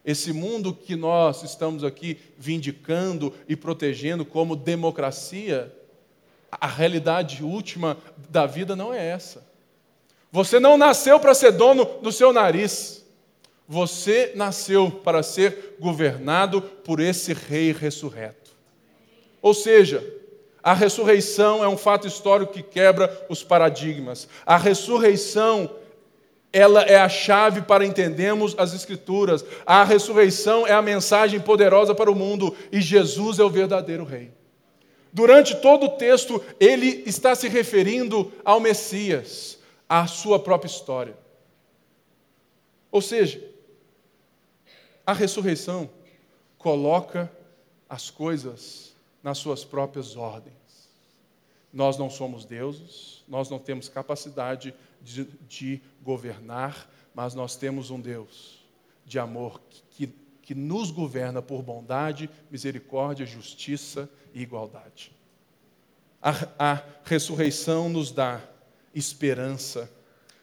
Esse 0.03 0.33
mundo 0.33 0.73
que 0.73 0.95
nós 0.95 1.43
estamos 1.43 1.83
aqui 1.83 2.17
vindicando 2.35 3.31
e 3.47 3.55
protegendo 3.55 4.25
como 4.25 4.55
democracia, 4.55 5.71
a 6.49 6.65
realidade 6.65 7.43
última 7.43 7.95
da 8.27 8.47
vida 8.47 8.75
não 8.75 8.91
é 8.91 9.05
essa. 9.05 9.45
Você 10.31 10.59
não 10.59 10.79
nasceu 10.79 11.19
para 11.19 11.35
ser 11.35 11.51
dono 11.51 11.85
do 12.01 12.11
seu 12.11 12.33
nariz. 12.33 12.98
Você 13.71 14.31
nasceu 14.33 14.89
para 14.89 15.21
ser 15.21 15.75
governado 15.79 16.59
por 16.59 16.99
esse 16.99 17.33
Rei 17.33 17.71
ressurreto. 17.71 18.49
Ou 19.43 19.53
seja, 19.53 20.03
a 20.63 20.73
ressurreição 20.73 21.63
é 21.63 21.67
um 21.67 21.77
fato 21.77 22.07
histórico 22.07 22.51
que 22.51 22.63
quebra 22.63 23.27
os 23.29 23.43
paradigmas. 23.43 24.27
A 24.43 24.57
ressurreição 24.57 25.69
ela 26.51 26.81
é 26.81 26.95
a 26.95 27.07
chave 27.07 27.61
para 27.61 27.85
entendermos 27.85 28.55
as 28.57 28.73
Escrituras. 28.73 29.45
A 29.67 29.83
ressurreição 29.83 30.65
é 30.65 30.73
a 30.73 30.81
mensagem 30.81 31.39
poderosa 31.39 31.93
para 31.93 32.09
o 32.09 32.15
mundo 32.15 32.57
e 32.71 32.81
Jesus 32.81 33.37
é 33.37 33.43
o 33.43 33.51
verdadeiro 33.51 34.03
Rei. 34.03 34.31
Durante 35.13 35.55
todo 35.55 35.85
o 35.85 35.89
texto, 35.89 36.43
ele 36.59 37.03
está 37.05 37.35
se 37.35 37.47
referindo 37.47 38.31
ao 38.43 38.59
Messias, 38.59 39.59
à 39.87 40.07
sua 40.07 40.39
própria 40.39 40.69
história. 40.69 41.15
Ou 42.91 43.01
seja, 43.01 43.48
a 45.09 45.13
ressurreição 45.13 45.89
coloca 46.55 47.31
as 47.89 48.11
coisas 48.11 48.93
nas 49.23 49.39
suas 49.39 49.65
próprias 49.65 50.15
ordens. 50.15 50.53
Nós 51.73 51.97
não 51.97 52.11
somos 52.11 52.45
deuses, 52.45 53.23
nós 53.27 53.49
não 53.49 53.57
temos 53.57 53.89
capacidade 53.89 54.71
de, 55.01 55.25
de 55.47 55.81
governar, 56.03 56.87
mas 57.15 57.33
nós 57.33 57.55
temos 57.55 57.89
um 57.89 57.99
Deus 57.99 58.63
de 59.03 59.17
amor 59.17 59.59
que, 59.71 59.81
que, 60.05 60.13
que 60.43 60.53
nos 60.53 60.91
governa 60.91 61.41
por 61.41 61.63
bondade, 61.63 62.29
misericórdia, 62.51 63.25
justiça 63.25 64.07
e 64.31 64.43
igualdade. 64.43 65.11
A, 66.21 66.73
a 66.73 66.83
ressurreição 67.03 67.89
nos 67.89 68.11
dá 68.11 68.43
esperança 68.93 69.91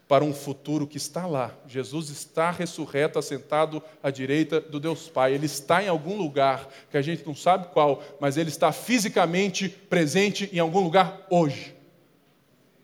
para 0.09 0.25
um 0.25 0.33
futuro 0.33 0.87
que 0.87 0.97
está 0.97 1.27
lá. 1.27 1.53
Jesus 1.67 2.11
está 2.11 2.51
ressurreto, 2.51 3.19
assentado 3.19 3.83
à 4.03 4.11
direita 4.11 4.61
do 4.61 4.79
Deus 4.79 5.09
Pai. 5.09 5.35
Ele 5.35 5.47
está 5.47 5.83
em 5.83 5.89
algum 5.89 6.17
lugar, 6.17 6.69
que 6.91 6.97
a 6.97 7.03
gente 7.03 7.27
não 7.27 7.35
sabe 7.35 7.69
qual, 7.73 8.03
mas 8.21 8.37
ele 8.37 8.49
está 8.49 8.71
fisicamente 8.71 9.69
presente 9.69 10.49
em 10.53 10.59
algum 10.59 10.81
lugar 10.81 11.27
hoje. 11.29 11.75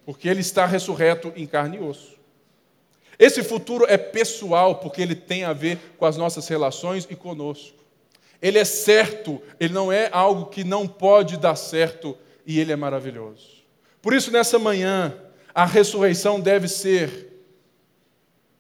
Porque 0.05 0.29
ele 0.29 0.41
está 0.41 0.67
ressurreto 0.67 1.33
em 1.37 1.47
carne 1.47 1.77
e 1.77 1.81
osso. 1.81 2.13
Esse 3.19 3.43
futuro 3.45 3.87
é 3.89 3.97
pessoal, 3.97 4.77
porque 4.77 5.01
ele 5.01 5.15
tem 5.15 5.45
a 5.45 5.53
ver 5.53 5.79
com 5.97 6.05
as 6.05 6.17
nossas 6.17 6.49
relações 6.49 7.07
e 7.09 7.15
conosco. 7.15 7.79
Ele 8.41 8.59
é 8.59 8.65
certo, 8.65 9.41
ele 9.61 9.73
não 9.73 9.93
é 9.93 10.09
algo 10.11 10.47
que 10.47 10.65
não 10.65 10.89
pode 10.89 11.37
dar 11.37 11.55
certo, 11.55 12.19
e 12.45 12.59
ele 12.59 12.73
é 12.73 12.77
maravilhoso. 12.77 13.63
Por 14.01 14.13
isso, 14.13 14.33
nessa 14.33 14.59
manhã, 14.59 15.17
a 15.55 15.67
ressurreição 15.67 16.41
deve 16.41 16.69
ser 16.69 17.31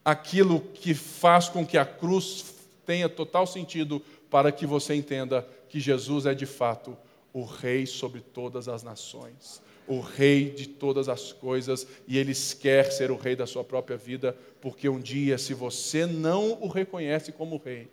aquilo 0.04 0.60
que 0.60 0.94
faz 0.94 1.48
com 1.48 1.64
que 1.64 1.78
a 1.78 1.84
cruz 1.84 2.54
tenha 2.84 3.08
total 3.08 3.46
sentido 3.46 4.02
para 4.30 4.52
que 4.52 4.66
você 4.66 4.94
entenda 4.94 5.46
que 5.68 5.80
Jesus 5.80 6.26
é 6.26 6.34
de 6.34 6.46
fato 6.46 6.96
o 7.32 7.44
Rei 7.44 7.86
sobre 7.86 8.20
todas 8.20 8.68
as 8.68 8.82
nações, 8.82 9.62
o 9.86 10.00
Rei 10.00 10.50
de 10.50 10.68
todas 10.68 11.08
as 11.08 11.32
coisas, 11.32 11.86
e 12.06 12.18
Ele 12.18 12.34
quer 12.60 12.92
ser 12.92 13.10
o 13.10 13.16
Rei 13.16 13.34
da 13.34 13.46
sua 13.46 13.64
própria 13.64 13.96
vida, 13.96 14.36
porque 14.60 14.88
um 14.88 15.00
dia, 15.00 15.38
se 15.38 15.54
você 15.54 16.04
não 16.04 16.62
o 16.62 16.68
reconhece 16.68 17.32
como 17.32 17.62
Rei, 17.64 17.88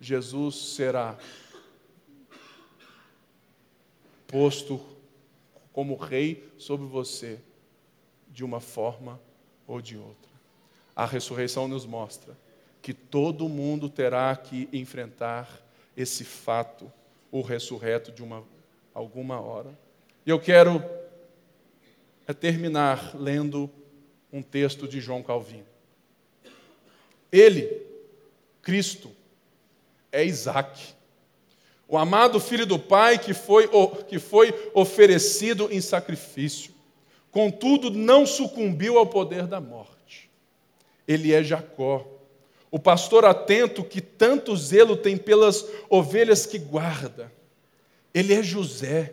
Jesus 0.00 0.74
será 0.76 1.18
posto 4.28 4.80
como 5.72 5.96
Rei 5.96 6.48
sobre 6.58 6.86
você 6.86 7.40
de 8.36 8.44
uma 8.44 8.60
forma 8.60 9.18
ou 9.66 9.80
de 9.80 9.96
outra. 9.96 10.30
A 10.94 11.06
ressurreição 11.06 11.66
nos 11.66 11.86
mostra 11.86 12.36
que 12.82 12.92
todo 12.92 13.48
mundo 13.48 13.88
terá 13.88 14.36
que 14.36 14.68
enfrentar 14.74 15.48
esse 15.96 16.22
fato, 16.22 16.92
o 17.32 17.40
ressurreto 17.40 18.12
de 18.12 18.22
uma 18.22 18.44
alguma 18.92 19.40
hora. 19.40 19.70
E 20.26 20.28
eu 20.28 20.38
quero 20.38 20.84
é 22.26 22.34
terminar 22.34 23.16
lendo 23.18 23.70
um 24.30 24.42
texto 24.42 24.86
de 24.86 25.00
João 25.00 25.22
Calvino. 25.22 25.64
Ele, 27.32 27.86
Cristo, 28.60 29.10
é 30.12 30.22
Isaac, 30.22 30.94
o 31.88 31.96
amado 31.96 32.38
filho 32.38 32.66
do 32.66 32.78
Pai 32.78 33.18
que 33.18 33.32
foi, 33.32 33.66
que 34.06 34.18
foi 34.18 34.52
oferecido 34.74 35.72
em 35.72 35.80
sacrifício 35.80 36.75
contudo 37.36 37.90
não 37.90 38.24
sucumbiu 38.24 38.96
ao 38.96 39.04
poder 39.04 39.46
da 39.46 39.60
morte. 39.60 40.30
Ele 41.06 41.34
é 41.34 41.44
Jacó, 41.44 42.06
o 42.70 42.78
pastor 42.78 43.26
atento 43.26 43.84
que 43.84 44.00
tanto 44.00 44.56
zelo 44.56 44.96
tem 44.96 45.18
pelas 45.18 45.62
ovelhas 45.90 46.46
que 46.46 46.58
guarda. 46.58 47.30
Ele 48.14 48.32
é 48.32 48.42
José, 48.42 49.12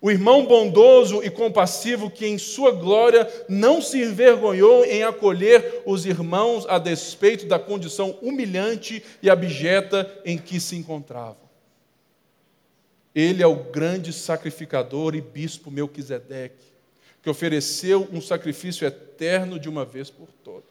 o 0.00 0.12
irmão 0.12 0.46
bondoso 0.46 1.24
e 1.24 1.28
compassivo 1.28 2.08
que, 2.08 2.24
em 2.24 2.38
sua 2.38 2.70
glória, 2.70 3.28
não 3.48 3.82
se 3.82 4.00
envergonhou 4.00 4.84
em 4.84 5.02
acolher 5.02 5.82
os 5.84 6.06
irmãos 6.06 6.66
a 6.68 6.78
despeito 6.78 7.46
da 7.46 7.58
condição 7.58 8.16
humilhante 8.22 9.02
e 9.20 9.28
abjeta 9.28 10.08
em 10.24 10.38
que 10.38 10.60
se 10.60 10.76
encontravam. 10.76 11.48
Ele 13.12 13.42
é 13.42 13.46
o 13.48 13.56
grande 13.56 14.12
sacrificador 14.12 15.16
e 15.16 15.20
bispo 15.20 15.68
Melquisedeque 15.68 16.75
que 17.26 17.30
ofereceu 17.30 18.08
um 18.12 18.20
sacrifício 18.20 18.86
eterno 18.86 19.58
de 19.58 19.68
uma 19.68 19.84
vez 19.84 20.08
por 20.08 20.28
todas. 20.44 20.62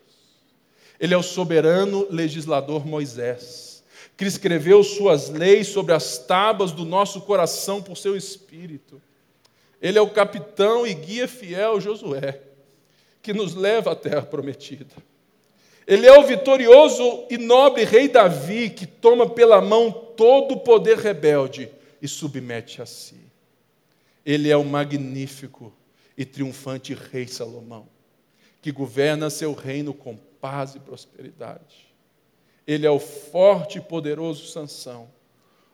Ele 0.98 1.14
é 1.14 1.18
o 1.18 1.22
soberano 1.22 2.08
legislador 2.10 2.88
Moisés, 2.88 3.84
que 4.16 4.24
escreveu 4.24 4.82
suas 4.82 5.28
leis 5.28 5.68
sobre 5.68 5.94
as 5.94 6.18
tábuas 6.18 6.72
do 6.72 6.86
nosso 6.86 7.20
coração 7.20 7.84
por 7.84 7.98
seu 7.98 8.16
espírito. 8.16 9.02
Ele 9.82 9.98
é 9.98 10.02
o 10.02 10.10
capitão 10.10 10.88
e 10.88 10.94
guia 10.94 11.28
fiel 11.28 11.82
Josué, 11.82 12.40
que 13.22 13.34
nos 13.34 13.54
leva 13.54 13.92
à 13.92 13.96
terra 13.96 14.22
prometida. 14.22 14.96
Ele 15.86 16.08
é 16.08 16.18
o 16.18 16.24
vitorioso 16.24 17.26
e 17.30 17.38
nobre 17.38 17.84
rei 17.84 18.08
Davi, 18.08 18.70
que 18.70 18.88
toma 18.88 19.30
pela 19.30 19.60
mão 19.60 19.92
todo 19.92 20.54
o 20.54 20.60
poder 20.62 21.00
rebelde 21.00 21.70
e 22.02 22.08
submete 22.08 22.82
a 22.82 22.86
si. 22.86 23.20
Ele 24.26 24.50
é 24.50 24.56
o 24.56 24.64
magnífico 24.64 25.74
e 26.18 26.26
triunfante 26.26 26.94
rei 26.94 27.28
Salomão, 27.28 27.88
que 28.62 28.72
governa 28.72 29.30
seu 29.30 29.54
reino 29.54 29.94
com 29.94 30.16
paz 30.16 30.76
e 30.76 30.80
prosperidade. 30.80 31.94
Ele 32.66 32.86
é 32.86 32.92
o 32.92 33.00
forte 33.00 33.78
e 33.78 33.82
poderoso 33.82 34.48
Sansão, 34.48 35.10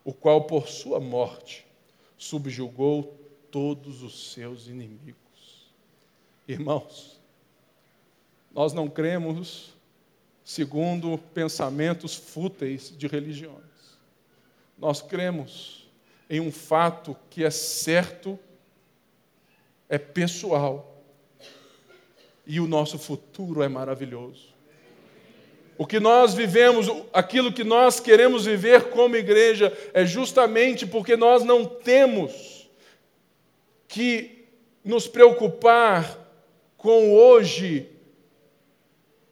o 0.03 0.13
qual 0.13 0.45
por 0.45 0.67
sua 0.67 0.99
morte 0.99 1.65
subjugou 2.17 3.17
todos 3.49 4.01
os 4.01 4.31
seus 4.33 4.67
inimigos. 4.67 5.15
Irmãos, 6.47 7.19
nós 8.53 8.73
não 8.73 8.89
cremos 8.89 9.73
segundo 10.43 11.17
pensamentos 11.33 12.15
fúteis 12.15 12.93
de 12.95 13.07
religiões. 13.07 13.61
Nós 14.77 15.01
cremos 15.01 15.89
em 16.29 16.39
um 16.39 16.51
fato 16.51 17.15
que 17.29 17.43
é 17.43 17.49
certo, 17.49 18.37
é 19.91 19.97
pessoal, 19.97 21.03
e 22.47 22.61
o 22.61 22.65
nosso 22.65 22.97
futuro 22.97 23.61
é 23.61 23.67
maravilhoso. 23.67 24.55
O 25.77 25.85
que 25.85 25.99
nós 25.99 26.33
vivemos, 26.33 26.87
aquilo 27.11 27.51
que 27.51 27.65
nós 27.65 27.99
queremos 27.99 28.45
viver 28.45 28.85
como 28.85 29.17
igreja, 29.17 29.77
é 29.93 30.05
justamente 30.05 30.87
porque 30.87 31.17
nós 31.17 31.43
não 31.43 31.65
temos 31.65 32.69
que 33.85 34.45
nos 34.81 35.09
preocupar 35.09 36.17
com 36.77 37.13
hoje, 37.13 37.89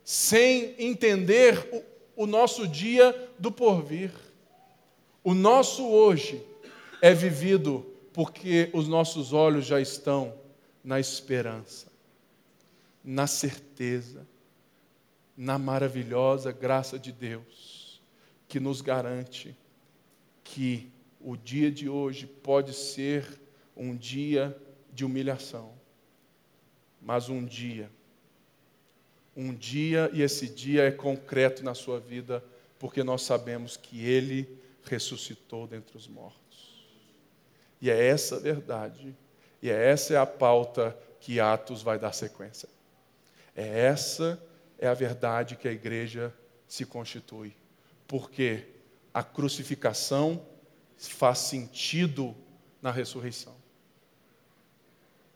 sem 0.04 0.76
entender 0.78 1.86
o, 2.16 2.24
o 2.24 2.28
nosso 2.28 2.68
dia 2.68 3.16
do 3.40 3.50
porvir. 3.50 4.12
O 5.24 5.34
nosso 5.34 5.88
hoje 5.88 6.44
é 7.02 7.14
vivido 7.14 7.86
porque 8.12 8.70
os 8.74 8.90
nossos 8.90 9.32
olhos 9.32 9.66
já 9.66 9.80
estão 9.80 10.39
na 10.84 11.00
esperança, 11.00 11.92
na 13.04 13.28
certeza 13.28 14.26
na 15.40 15.58
maravilhosa 15.58 16.52
graça 16.52 17.00
de 17.00 17.14
Deus, 17.14 18.02
que 18.46 18.60
nos 18.60 18.82
garante 18.82 19.56
que 20.44 20.92
o 21.18 21.38
dia 21.38 21.72
de 21.72 21.88
hoje 21.88 22.28
pode 22.28 22.74
ser 22.74 23.40
um 23.74 23.96
dia 23.96 24.54
de 24.92 25.06
humilhação, 25.06 25.72
mas 27.02 27.30
um 27.30 27.46
dia, 27.46 27.90
um 29.34 29.56
dia, 29.56 30.10
e 30.12 30.22
esse 30.22 30.50
dia 30.50 30.84
é 30.84 30.92
concreto 30.92 31.64
na 31.64 31.74
sua 31.74 32.02
vida, 32.02 32.44
porque 32.78 33.02
nós 33.02 33.22
sabemos 33.22 33.78
que 33.78 34.04
Ele 34.04 34.60
ressuscitou 34.84 35.66
dentre 35.66 35.98
os 35.98 36.06
mortos. 36.06 36.86
E 37.80 37.90
é 37.90 38.08
essa 38.08 38.38
verdade, 38.38 39.16
e 39.62 39.70
é 39.70 39.90
essa 39.90 40.14
é 40.14 40.18
a 40.18 40.26
pauta 40.26 40.98
que 41.20 41.40
Atos 41.40 41.82
vai 41.82 42.00
dar 42.00 42.14
sequência. 42.14 42.70
É 43.56 43.86
essa 43.86 44.42
é 44.78 44.88
a 44.88 44.94
verdade 44.94 45.56
que 45.56 45.68
a 45.68 45.72
igreja 45.72 46.34
se 46.68 46.86
constitui. 46.86 47.54
Porque 48.08 48.66
a 49.14 49.22
crucificação 49.22 50.42
faz 50.98 51.40
sentido 51.40 52.36
na 52.82 52.92
ressurreição. 52.92 53.54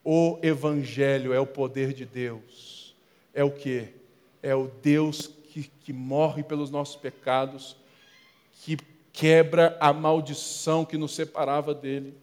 O 0.03 0.39
Evangelho 0.41 1.33
é 1.33 1.39
o 1.39 1.47
poder 1.47 1.93
de 1.93 2.05
Deus. 2.05 2.95
É 3.33 3.43
o 3.43 3.51
que? 3.51 3.89
É 4.41 4.55
o 4.55 4.67
Deus 4.81 5.27
que, 5.27 5.63
que 5.63 5.93
morre 5.93 6.43
pelos 6.43 6.69
nossos 6.69 6.95
pecados, 6.95 7.75
que 8.61 8.77
quebra 9.11 9.77
a 9.79 9.93
maldição 9.93 10.83
que 10.83 10.97
nos 10.97 11.13
separava 11.13 11.73
dele 11.73 12.22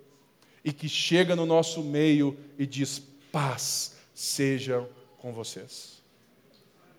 e 0.65 0.73
que 0.73 0.89
chega 0.89 1.35
no 1.35 1.47
nosso 1.47 1.83
meio 1.83 2.37
e 2.59 2.67
diz: 2.67 2.99
paz 3.33 3.97
seja 4.15 4.89
com 5.19 5.33
vocês. 5.33 6.03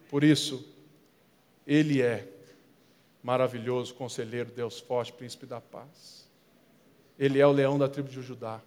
Por 0.10 0.24
isso, 0.24 0.66
Ele 1.66 2.02
é 2.02 2.28
maravilhoso, 3.24 3.94
conselheiro, 3.94 4.52
Deus 4.52 4.80
forte, 4.80 5.14
príncipe 5.14 5.46
da 5.46 5.62
paz. 5.62 6.28
Ele 7.18 7.40
é 7.40 7.46
o 7.46 7.52
leão 7.52 7.78
da 7.78 7.88
tribo 7.88 8.10
de 8.10 8.22
Judá. 8.22 8.60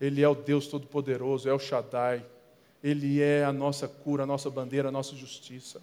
Ele 0.00 0.22
é 0.22 0.28
o 0.28 0.34
Deus 0.34 0.66
Todo-Poderoso, 0.66 1.48
é 1.48 1.52
o 1.52 1.58
Shaddai. 1.58 2.24
Ele 2.82 3.20
é 3.20 3.44
a 3.44 3.52
nossa 3.52 3.86
cura, 3.86 4.22
a 4.22 4.26
nossa 4.26 4.50
bandeira, 4.50 4.88
a 4.88 4.92
nossa 4.92 5.14
justiça. 5.14 5.80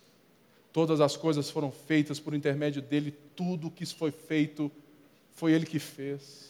Todas 0.71 1.01
as 1.01 1.17
coisas 1.17 1.49
foram 1.49 1.71
feitas 1.71 2.19
por 2.19 2.33
intermédio 2.33 2.81
dele, 2.81 3.11
tudo 3.35 3.67
o 3.67 3.71
que 3.71 3.85
foi 3.85 4.11
feito 4.11 4.71
foi 5.33 5.53
ele 5.53 5.65
que 5.65 5.79
fez. 5.79 6.48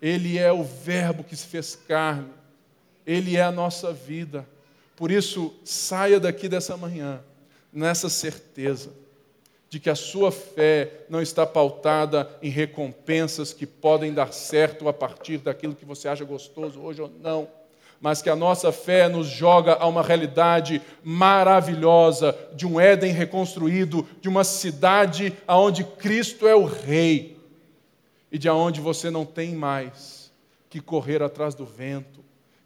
Ele 0.00 0.38
é 0.38 0.52
o 0.52 0.62
Verbo 0.62 1.24
que 1.24 1.36
se 1.36 1.46
fez 1.46 1.74
carne. 1.74 2.28
Ele 3.06 3.36
é 3.36 3.42
a 3.42 3.52
nossa 3.52 3.92
vida. 3.92 4.46
Por 4.94 5.10
isso, 5.10 5.54
saia 5.64 6.18
daqui 6.18 6.48
dessa 6.48 6.76
manhã 6.76 7.20
nessa 7.72 8.08
certeza 8.08 8.90
de 9.68 9.80
que 9.80 9.90
a 9.90 9.94
sua 9.94 10.30
fé 10.32 11.04
não 11.08 11.20
está 11.20 11.44
pautada 11.44 12.28
em 12.40 12.48
recompensas 12.48 13.52
que 13.52 13.66
podem 13.66 14.14
dar 14.14 14.32
certo 14.32 14.88
a 14.88 14.92
partir 14.92 15.38
daquilo 15.38 15.74
que 15.74 15.84
você 15.84 16.08
acha 16.08 16.24
gostoso 16.24 16.80
hoje 16.80 17.02
ou 17.02 17.10
não, 17.22 17.48
mas 18.00 18.22
que 18.22 18.30
a 18.30 18.36
nossa 18.36 18.70
fé 18.70 19.08
nos 19.08 19.26
joga 19.26 19.74
a 19.74 19.86
uma 19.86 20.02
realidade 20.02 20.80
maravilhosa 21.02 22.36
de 22.54 22.66
um 22.66 22.80
Éden 22.80 23.12
reconstruído, 23.12 24.06
de 24.20 24.28
uma 24.28 24.44
cidade 24.44 25.34
onde 25.48 25.82
Cristo 25.84 26.46
é 26.46 26.54
o 26.54 26.64
Rei 26.64 27.35
e 28.36 28.38
de 28.38 28.50
onde 28.50 28.82
você 28.82 29.10
não 29.10 29.24
tem 29.24 29.54
mais 29.54 30.30
que 30.68 30.78
correr 30.78 31.22
atrás 31.22 31.54
do 31.54 31.64
vento, 31.64 32.22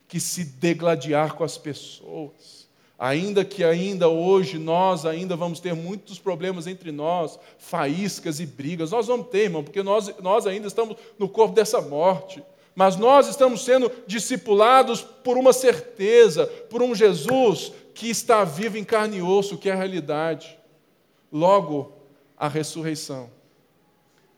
que 0.09 0.19
se 0.19 0.43
degladiar 0.45 1.37
com 1.37 1.45
as 1.45 1.57
pessoas 1.57 2.61
Ainda 2.99 3.47
que 3.47 3.65
ainda 3.65 4.09
hoje 4.09 4.59
nós 4.59 5.07
ainda 5.07 5.35
vamos 5.35 5.59
ter 5.59 5.75
muitos 5.75 6.19
problemas 6.19 6.67
entre 6.67 6.93
nós, 6.93 7.39
faíscas 7.57 8.41
e 8.41 8.45
brigas. 8.47 8.91
Nós 8.91 9.07
vamos 9.07 9.29
ter, 9.29 9.45
irmão, 9.45 9.65
porque 9.65 9.83
nós, 9.83 10.15
nós 10.19 10.47
ainda 10.47 10.67
estamos 10.67 10.99
no 11.19 11.27
corpo 11.27 11.55
dessa 11.55 11.81
morte. 11.81 12.43
Mas 12.75 12.97
nós 12.97 13.27
estamos 13.27 13.65
sendo 13.65 13.91
discipulados 14.07 15.01
por 15.01 15.39
uma 15.39 15.55
certeza, 15.55 16.47
por 16.69 16.83
um 16.83 16.95
Jesus 16.95 17.73
que 17.95 18.11
está 18.11 18.45
vivo 18.45 18.77
em 18.77 18.85
carne 18.85 19.17
e 19.17 19.23
osso, 19.23 19.57
que 19.57 19.71
é 19.71 19.73
a 19.73 19.77
realidade. 19.77 20.59
Logo, 21.33 21.95
a 22.37 22.49
ressurreição 22.49 23.31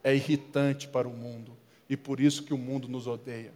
é 0.02 0.14
irritante 0.14 0.88
para 0.88 1.08
o 1.08 1.12
mundo 1.12 1.52
e 1.88 1.96
por 1.96 2.20
isso 2.20 2.42
que 2.42 2.54
o 2.54 2.58
mundo 2.58 2.88
nos 2.88 3.06
odeia. 3.06 3.52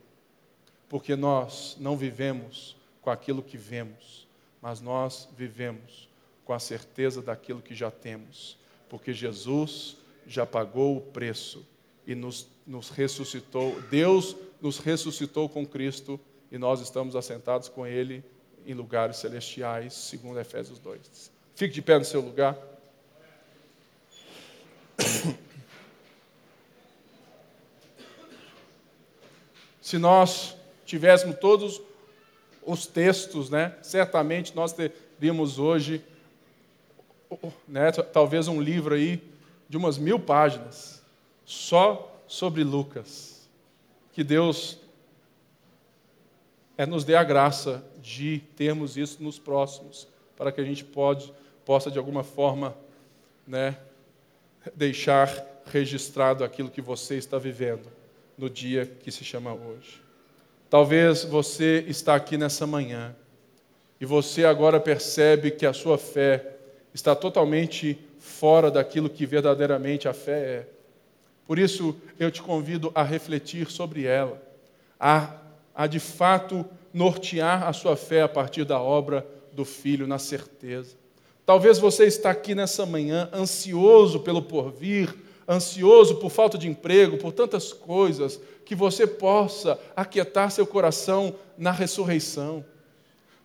Porque 0.88 1.16
nós 1.16 1.76
não 1.80 1.96
vivemos 1.96 2.76
com 3.02 3.10
aquilo 3.10 3.42
que 3.42 3.56
vemos 3.56 4.26
mas 4.66 4.80
nós 4.80 5.28
vivemos 5.36 6.08
com 6.44 6.52
a 6.52 6.58
certeza 6.58 7.22
daquilo 7.22 7.62
que 7.62 7.72
já 7.72 7.88
temos, 7.88 8.58
porque 8.88 9.12
Jesus 9.12 9.96
já 10.26 10.44
pagou 10.44 10.96
o 10.96 11.00
preço 11.00 11.64
e 12.04 12.16
nos, 12.16 12.48
nos 12.66 12.90
ressuscitou. 12.90 13.80
Deus 13.82 14.36
nos 14.60 14.78
ressuscitou 14.78 15.48
com 15.48 15.64
Cristo 15.64 16.18
e 16.50 16.58
nós 16.58 16.80
estamos 16.80 17.14
assentados 17.14 17.68
com 17.68 17.86
Ele 17.86 18.24
em 18.66 18.74
lugares 18.74 19.18
celestiais, 19.18 19.94
segundo 19.94 20.40
Efésios 20.40 20.80
2. 20.80 21.30
Fique 21.54 21.72
de 21.72 21.80
pé 21.80 22.00
no 22.00 22.04
seu 22.04 22.20
lugar. 22.20 22.58
Se 29.86 29.98
nós 29.98 30.56
tivéssemos 30.84 31.38
todos 31.38 31.80
os 32.64 32.88
textos, 32.88 33.48
né? 33.50 33.78
Certamente 33.82 34.52
nós 34.52 34.72
teríamos 34.72 35.60
hoje, 35.60 36.04
né, 37.68 37.92
talvez 37.92 38.48
um 38.48 38.60
livro 38.60 38.96
aí 38.96 39.22
de 39.68 39.76
umas 39.76 39.96
mil 39.96 40.18
páginas, 40.18 41.00
só 41.44 42.20
sobre 42.26 42.64
Lucas. 42.64 43.48
Que 44.12 44.24
Deus 44.24 44.76
é, 46.76 46.84
nos 46.84 47.04
dê 47.04 47.14
a 47.14 47.22
graça 47.22 47.88
de 48.02 48.40
termos 48.56 48.96
isso 48.96 49.22
nos 49.22 49.38
próximos, 49.38 50.08
para 50.36 50.50
que 50.50 50.60
a 50.60 50.64
gente 50.64 50.84
pode, 50.84 51.32
possa, 51.64 51.92
de 51.92 51.98
alguma 51.98 52.24
forma, 52.24 52.76
né, 53.46 53.78
deixar 54.74 55.62
registrado 55.66 56.42
aquilo 56.42 56.72
que 56.72 56.82
você 56.82 57.14
está 57.14 57.38
vivendo 57.38 57.88
no 58.36 58.50
dia 58.50 58.86
que 58.86 59.10
se 59.10 59.24
chama 59.24 59.52
hoje. 59.52 60.02
Talvez 60.68 61.24
você 61.24 61.84
está 61.88 62.14
aqui 62.14 62.36
nessa 62.36 62.66
manhã 62.66 63.14
e 64.00 64.04
você 64.04 64.44
agora 64.44 64.80
percebe 64.80 65.50
que 65.50 65.64
a 65.64 65.72
sua 65.72 65.96
fé 65.96 66.56
está 66.92 67.14
totalmente 67.14 67.98
fora 68.18 68.70
daquilo 68.70 69.08
que 69.08 69.24
verdadeiramente 69.24 70.08
a 70.08 70.12
fé 70.12 70.38
é. 70.38 70.68
Por 71.46 71.58
isso, 71.58 71.96
eu 72.18 72.30
te 72.30 72.42
convido 72.42 72.90
a 72.94 73.02
refletir 73.02 73.70
sobre 73.70 74.04
ela, 74.04 74.42
a, 74.98 75.36
a 75.74 75.86
de 75.86 76.00
fato 76.00 76.66
nortear 76.92 77.68
a 77.68 77.72
sua 77.72 77.96
fé 77.96 78.22
a 78.22 78.28
partir 78.28 78.64
da 78.64 78.80
obra 78.80 79.26
do 79.52 79.64
Filho, 79.64 80.06
na 80.06 80.18
certeza. 80.18 80.96
Talvez 81.44 81.78
você 81.78 82.04
está 82.04 82.30
aqui 82.30 82.54
nessa 82.54 82.84
manhã 82.84 83.30
ansioso 83.32 84.18
pelo 84.20 84.42
porvir, 84.42 85.14
ansioso 85.48 86.16
por 86.16 86.30
falta 86.30 86.58
de 86.58 86.68
emprego, 86.68 87.18
por 87.18 87.32
tantas 87.32 87.72
coisas, 87.72 88.40
que 88.64 88.74
você 88.74 89.06
possa 89.06 89.78
aquietar 89.94 90.50
seu 90.50 90.66
coração 90.66 91.34
na 91.56 91.70
ressurreição. 91.70 92.64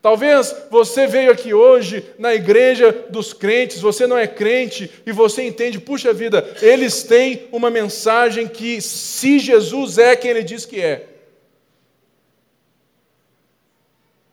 Talvez 0.02 0.56
você 0.72 1.06
veio 1.06 1.32
aqui 1.32 1.54
hoje 1.54 2.04
na 2.18 2.34
igreja 2.34 2.92
dos 3.10 3.34
crentes, 3.34 3.80
você 3.80 4.08
não 4.08 4.18
é 4.18 4.26
crente 4.26 4.90
e 5.06 5.12
você 5.12 5.44
entende, 5.44 5.80
puxa 5.80 6.12
vida, 6.12 6.44
eles 6.60 7.04
têm 7.04 7.48
uma 7.52 7.70
mensagem 7.70 8.48
que 8.48 8.82
se 8.82 9.38
Jesus 9.38 10.00
é 10.00 10.16
quem 10.16 10.32
ele 10.32 10.44
diz 10.44 10.66
que 10.66 10.82
é, 10.82 11.08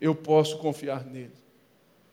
eu 0.00 0.14
posso 0.14 0.56
confiar 0.56 1.04
nele. 1.04 1.32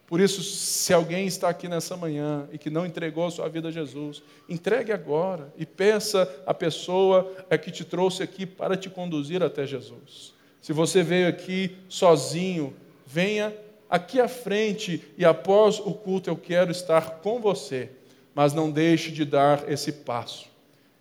Por 0.07 0.19
isso, 0.19 0.43
se 0.43 0.93
alguém 0.93 1.25
está 1.25 1.49
aqui 1.49 1.67
nessa 1.67 1.97
manhã 1.97 2.47
e 2.51 2.57
que 2.57 2.69
não 2.69 2.85
entregou 2.85 3.25
a 3.25 3.31
sua 3.31 3.49
vida 3.49 3.69
a 3.69 3.71
Jesus, 3.71 4.21
entregue 4.47 4.91
agora 4.91 5.51
e 5.57 5.65
peça 5.65 6.31
a 6.45 6.53
pessoa 6.53 7.31
que 7.61 7.71
te 7.71 7.83
trouxe 7.83 8.21
aqui 8.21 8.45
para 8.45 8.77
te 8.77 8.89
conduzir 8.89 9.41
até 9.41 9.65
Jesus. 9.65 10.33
Se 10.61 10.73
você 10.73 11.01
veio 11.01 11.27
aqui 11.27 11.75
sozinho, 11.89 12.73
venha 13.05 13.55
aqui 13.89 14.19
à 14.19 14.27
frente 14.27 15.03
e 15.17 15.25
após 15.25 15.79
o 15.79 15.93
culto 15.93 16.29
eu 16.29 16.35
quero 16.35 16.71
estar 16.71 17.19
com 17.21 17.39
você, 17.39 17.89
mas 18.33 18.53
não 18.53 18.69
deixe 18.69 19.11
de 19.11 19.25
dar 19.25 19.71
esse 19.71 19.91
passo 19.91 20.53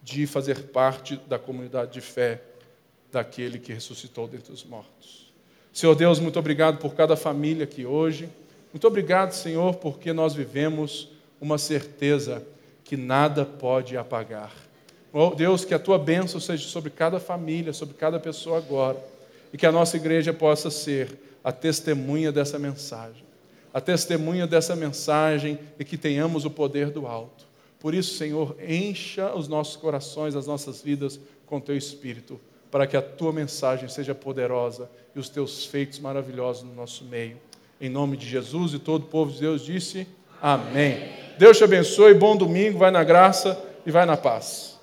de 0.03 0.27
fazer 0.27 0.65
parte 0.65 1.17
da 1.27 1.39
comunidade 1.39 1.93
de 1.93 2.01
fé 2.03 2.43
daquele 3.11 3.59
que 3.59 3.73
ressuscitou 3.73 4.29
dentre 4.29 4.53
os 4.53 4.63
mortos. 4.65 5.33
Senhor 5.73 5.95
Deus, 5.95 6.21
muito 6.21 6.39
obrigado 6.39 6.79
por 6.79 6.95
cada 6.95 7.17
família 7.17 7.65
aqui 7.65 7.87
hoje. 7.87 8.29
Muito 8.75 8.89
obrigado, 8.89 9.31
Senhor, 9.31 9.77
porque 9.77 10.13
nós 10.13 10.35
vivemos 10.35 11.09
uma 11.41 11.59
certeza 11.59 12.45
que 12.83 12.97
nada 12.97 13.45
pode 13.45 13.97
apagar. 13.97 14.53
Oh, 15.13 15.31
Deus, 15.31 15.65
que 15.65 15.75
a 15.75 15.79
tua 15.79 15.97
bênção 15.97 16.41
seja 16.41 16.67
sobre 16.67 16.91
cada 16.91 17.21
família, 17.21 17.73
sobre 17.73 17.95
cada 17.95 18.19
pessoa 18.19 18.59
agora, 18.59 18.99
e 19.53 19.57
que 19.57 19.65
a 19.65 19.71
nossa 19.71 19.97
igreja 19.97 20.33
possa 20.33 20.73
ser 20.73 21.17
a 21.45 21.53
testemunha 21.53 22.33
dessa 22.33 22.59
mensagem, 22.59 23.23
a 23.73 23.81
testemunha 23.81 24.45
dessa 24.45 24.75
mensagem 24.75 25.57
e 25.79 25.85
que 25.85 25.97
tenhamos 25.97 26.45
o 26.45 26.51
poder 26.51 26.91
do 26.91 27.07
alto. 27.07 27.47
Por 27.79 27.95
isso, 27.95 28.17
Senhor, 28.17 28.57
encha 28.61 29.33
os 29.37 29.47
nossos 29.47 29.77
corações, 29.77 30.35
as 30.35 30.49
nossas 30.49 30.83
vidas 30.83 31.21
com 31.47 31.61
teu 31.61 31.77
espírito, 31.77 32.41
para 32.73 32.89
que 32.89 32.97
a 32.97 33.03
tua 33.03 33.33
mensagem 33.33 33.89
seja 33.89 34.17
poderosa 34.17 34.91
e 35.15 35.21
os 35.21 35.29
teus 35.29 35.65
feitos 35.65 36.01
maravilhosos 36.01 36.65
no 36.65 36.75
nosso 36.75 37.05
meio. 37.05 37.37
Em 37.81 37.89
nome 37.89 38.17
de 38.17 38.27
Jesus 38.27 38.75
e 38.75 38.79
todo 38.79 39.03
o 39.03 39.07
povo 39.07 39.33
de 39.33 39.41
Deus 39.41 39.65
disse: 39.65 40.07
Amém. 40.41 41.09
Deus 41.39 41.59
te 41.59 41.65
abençoe, 41.65 42.15
bom 42.15 42.37
domingo, 42.37 42.79
vai 42.79 42.91
na 42.91 43.03
graça 43.03 43.61
e 43.85 43.91
vai 43.91 44.07
na 44.07 44.17
paz. 44.17 44.74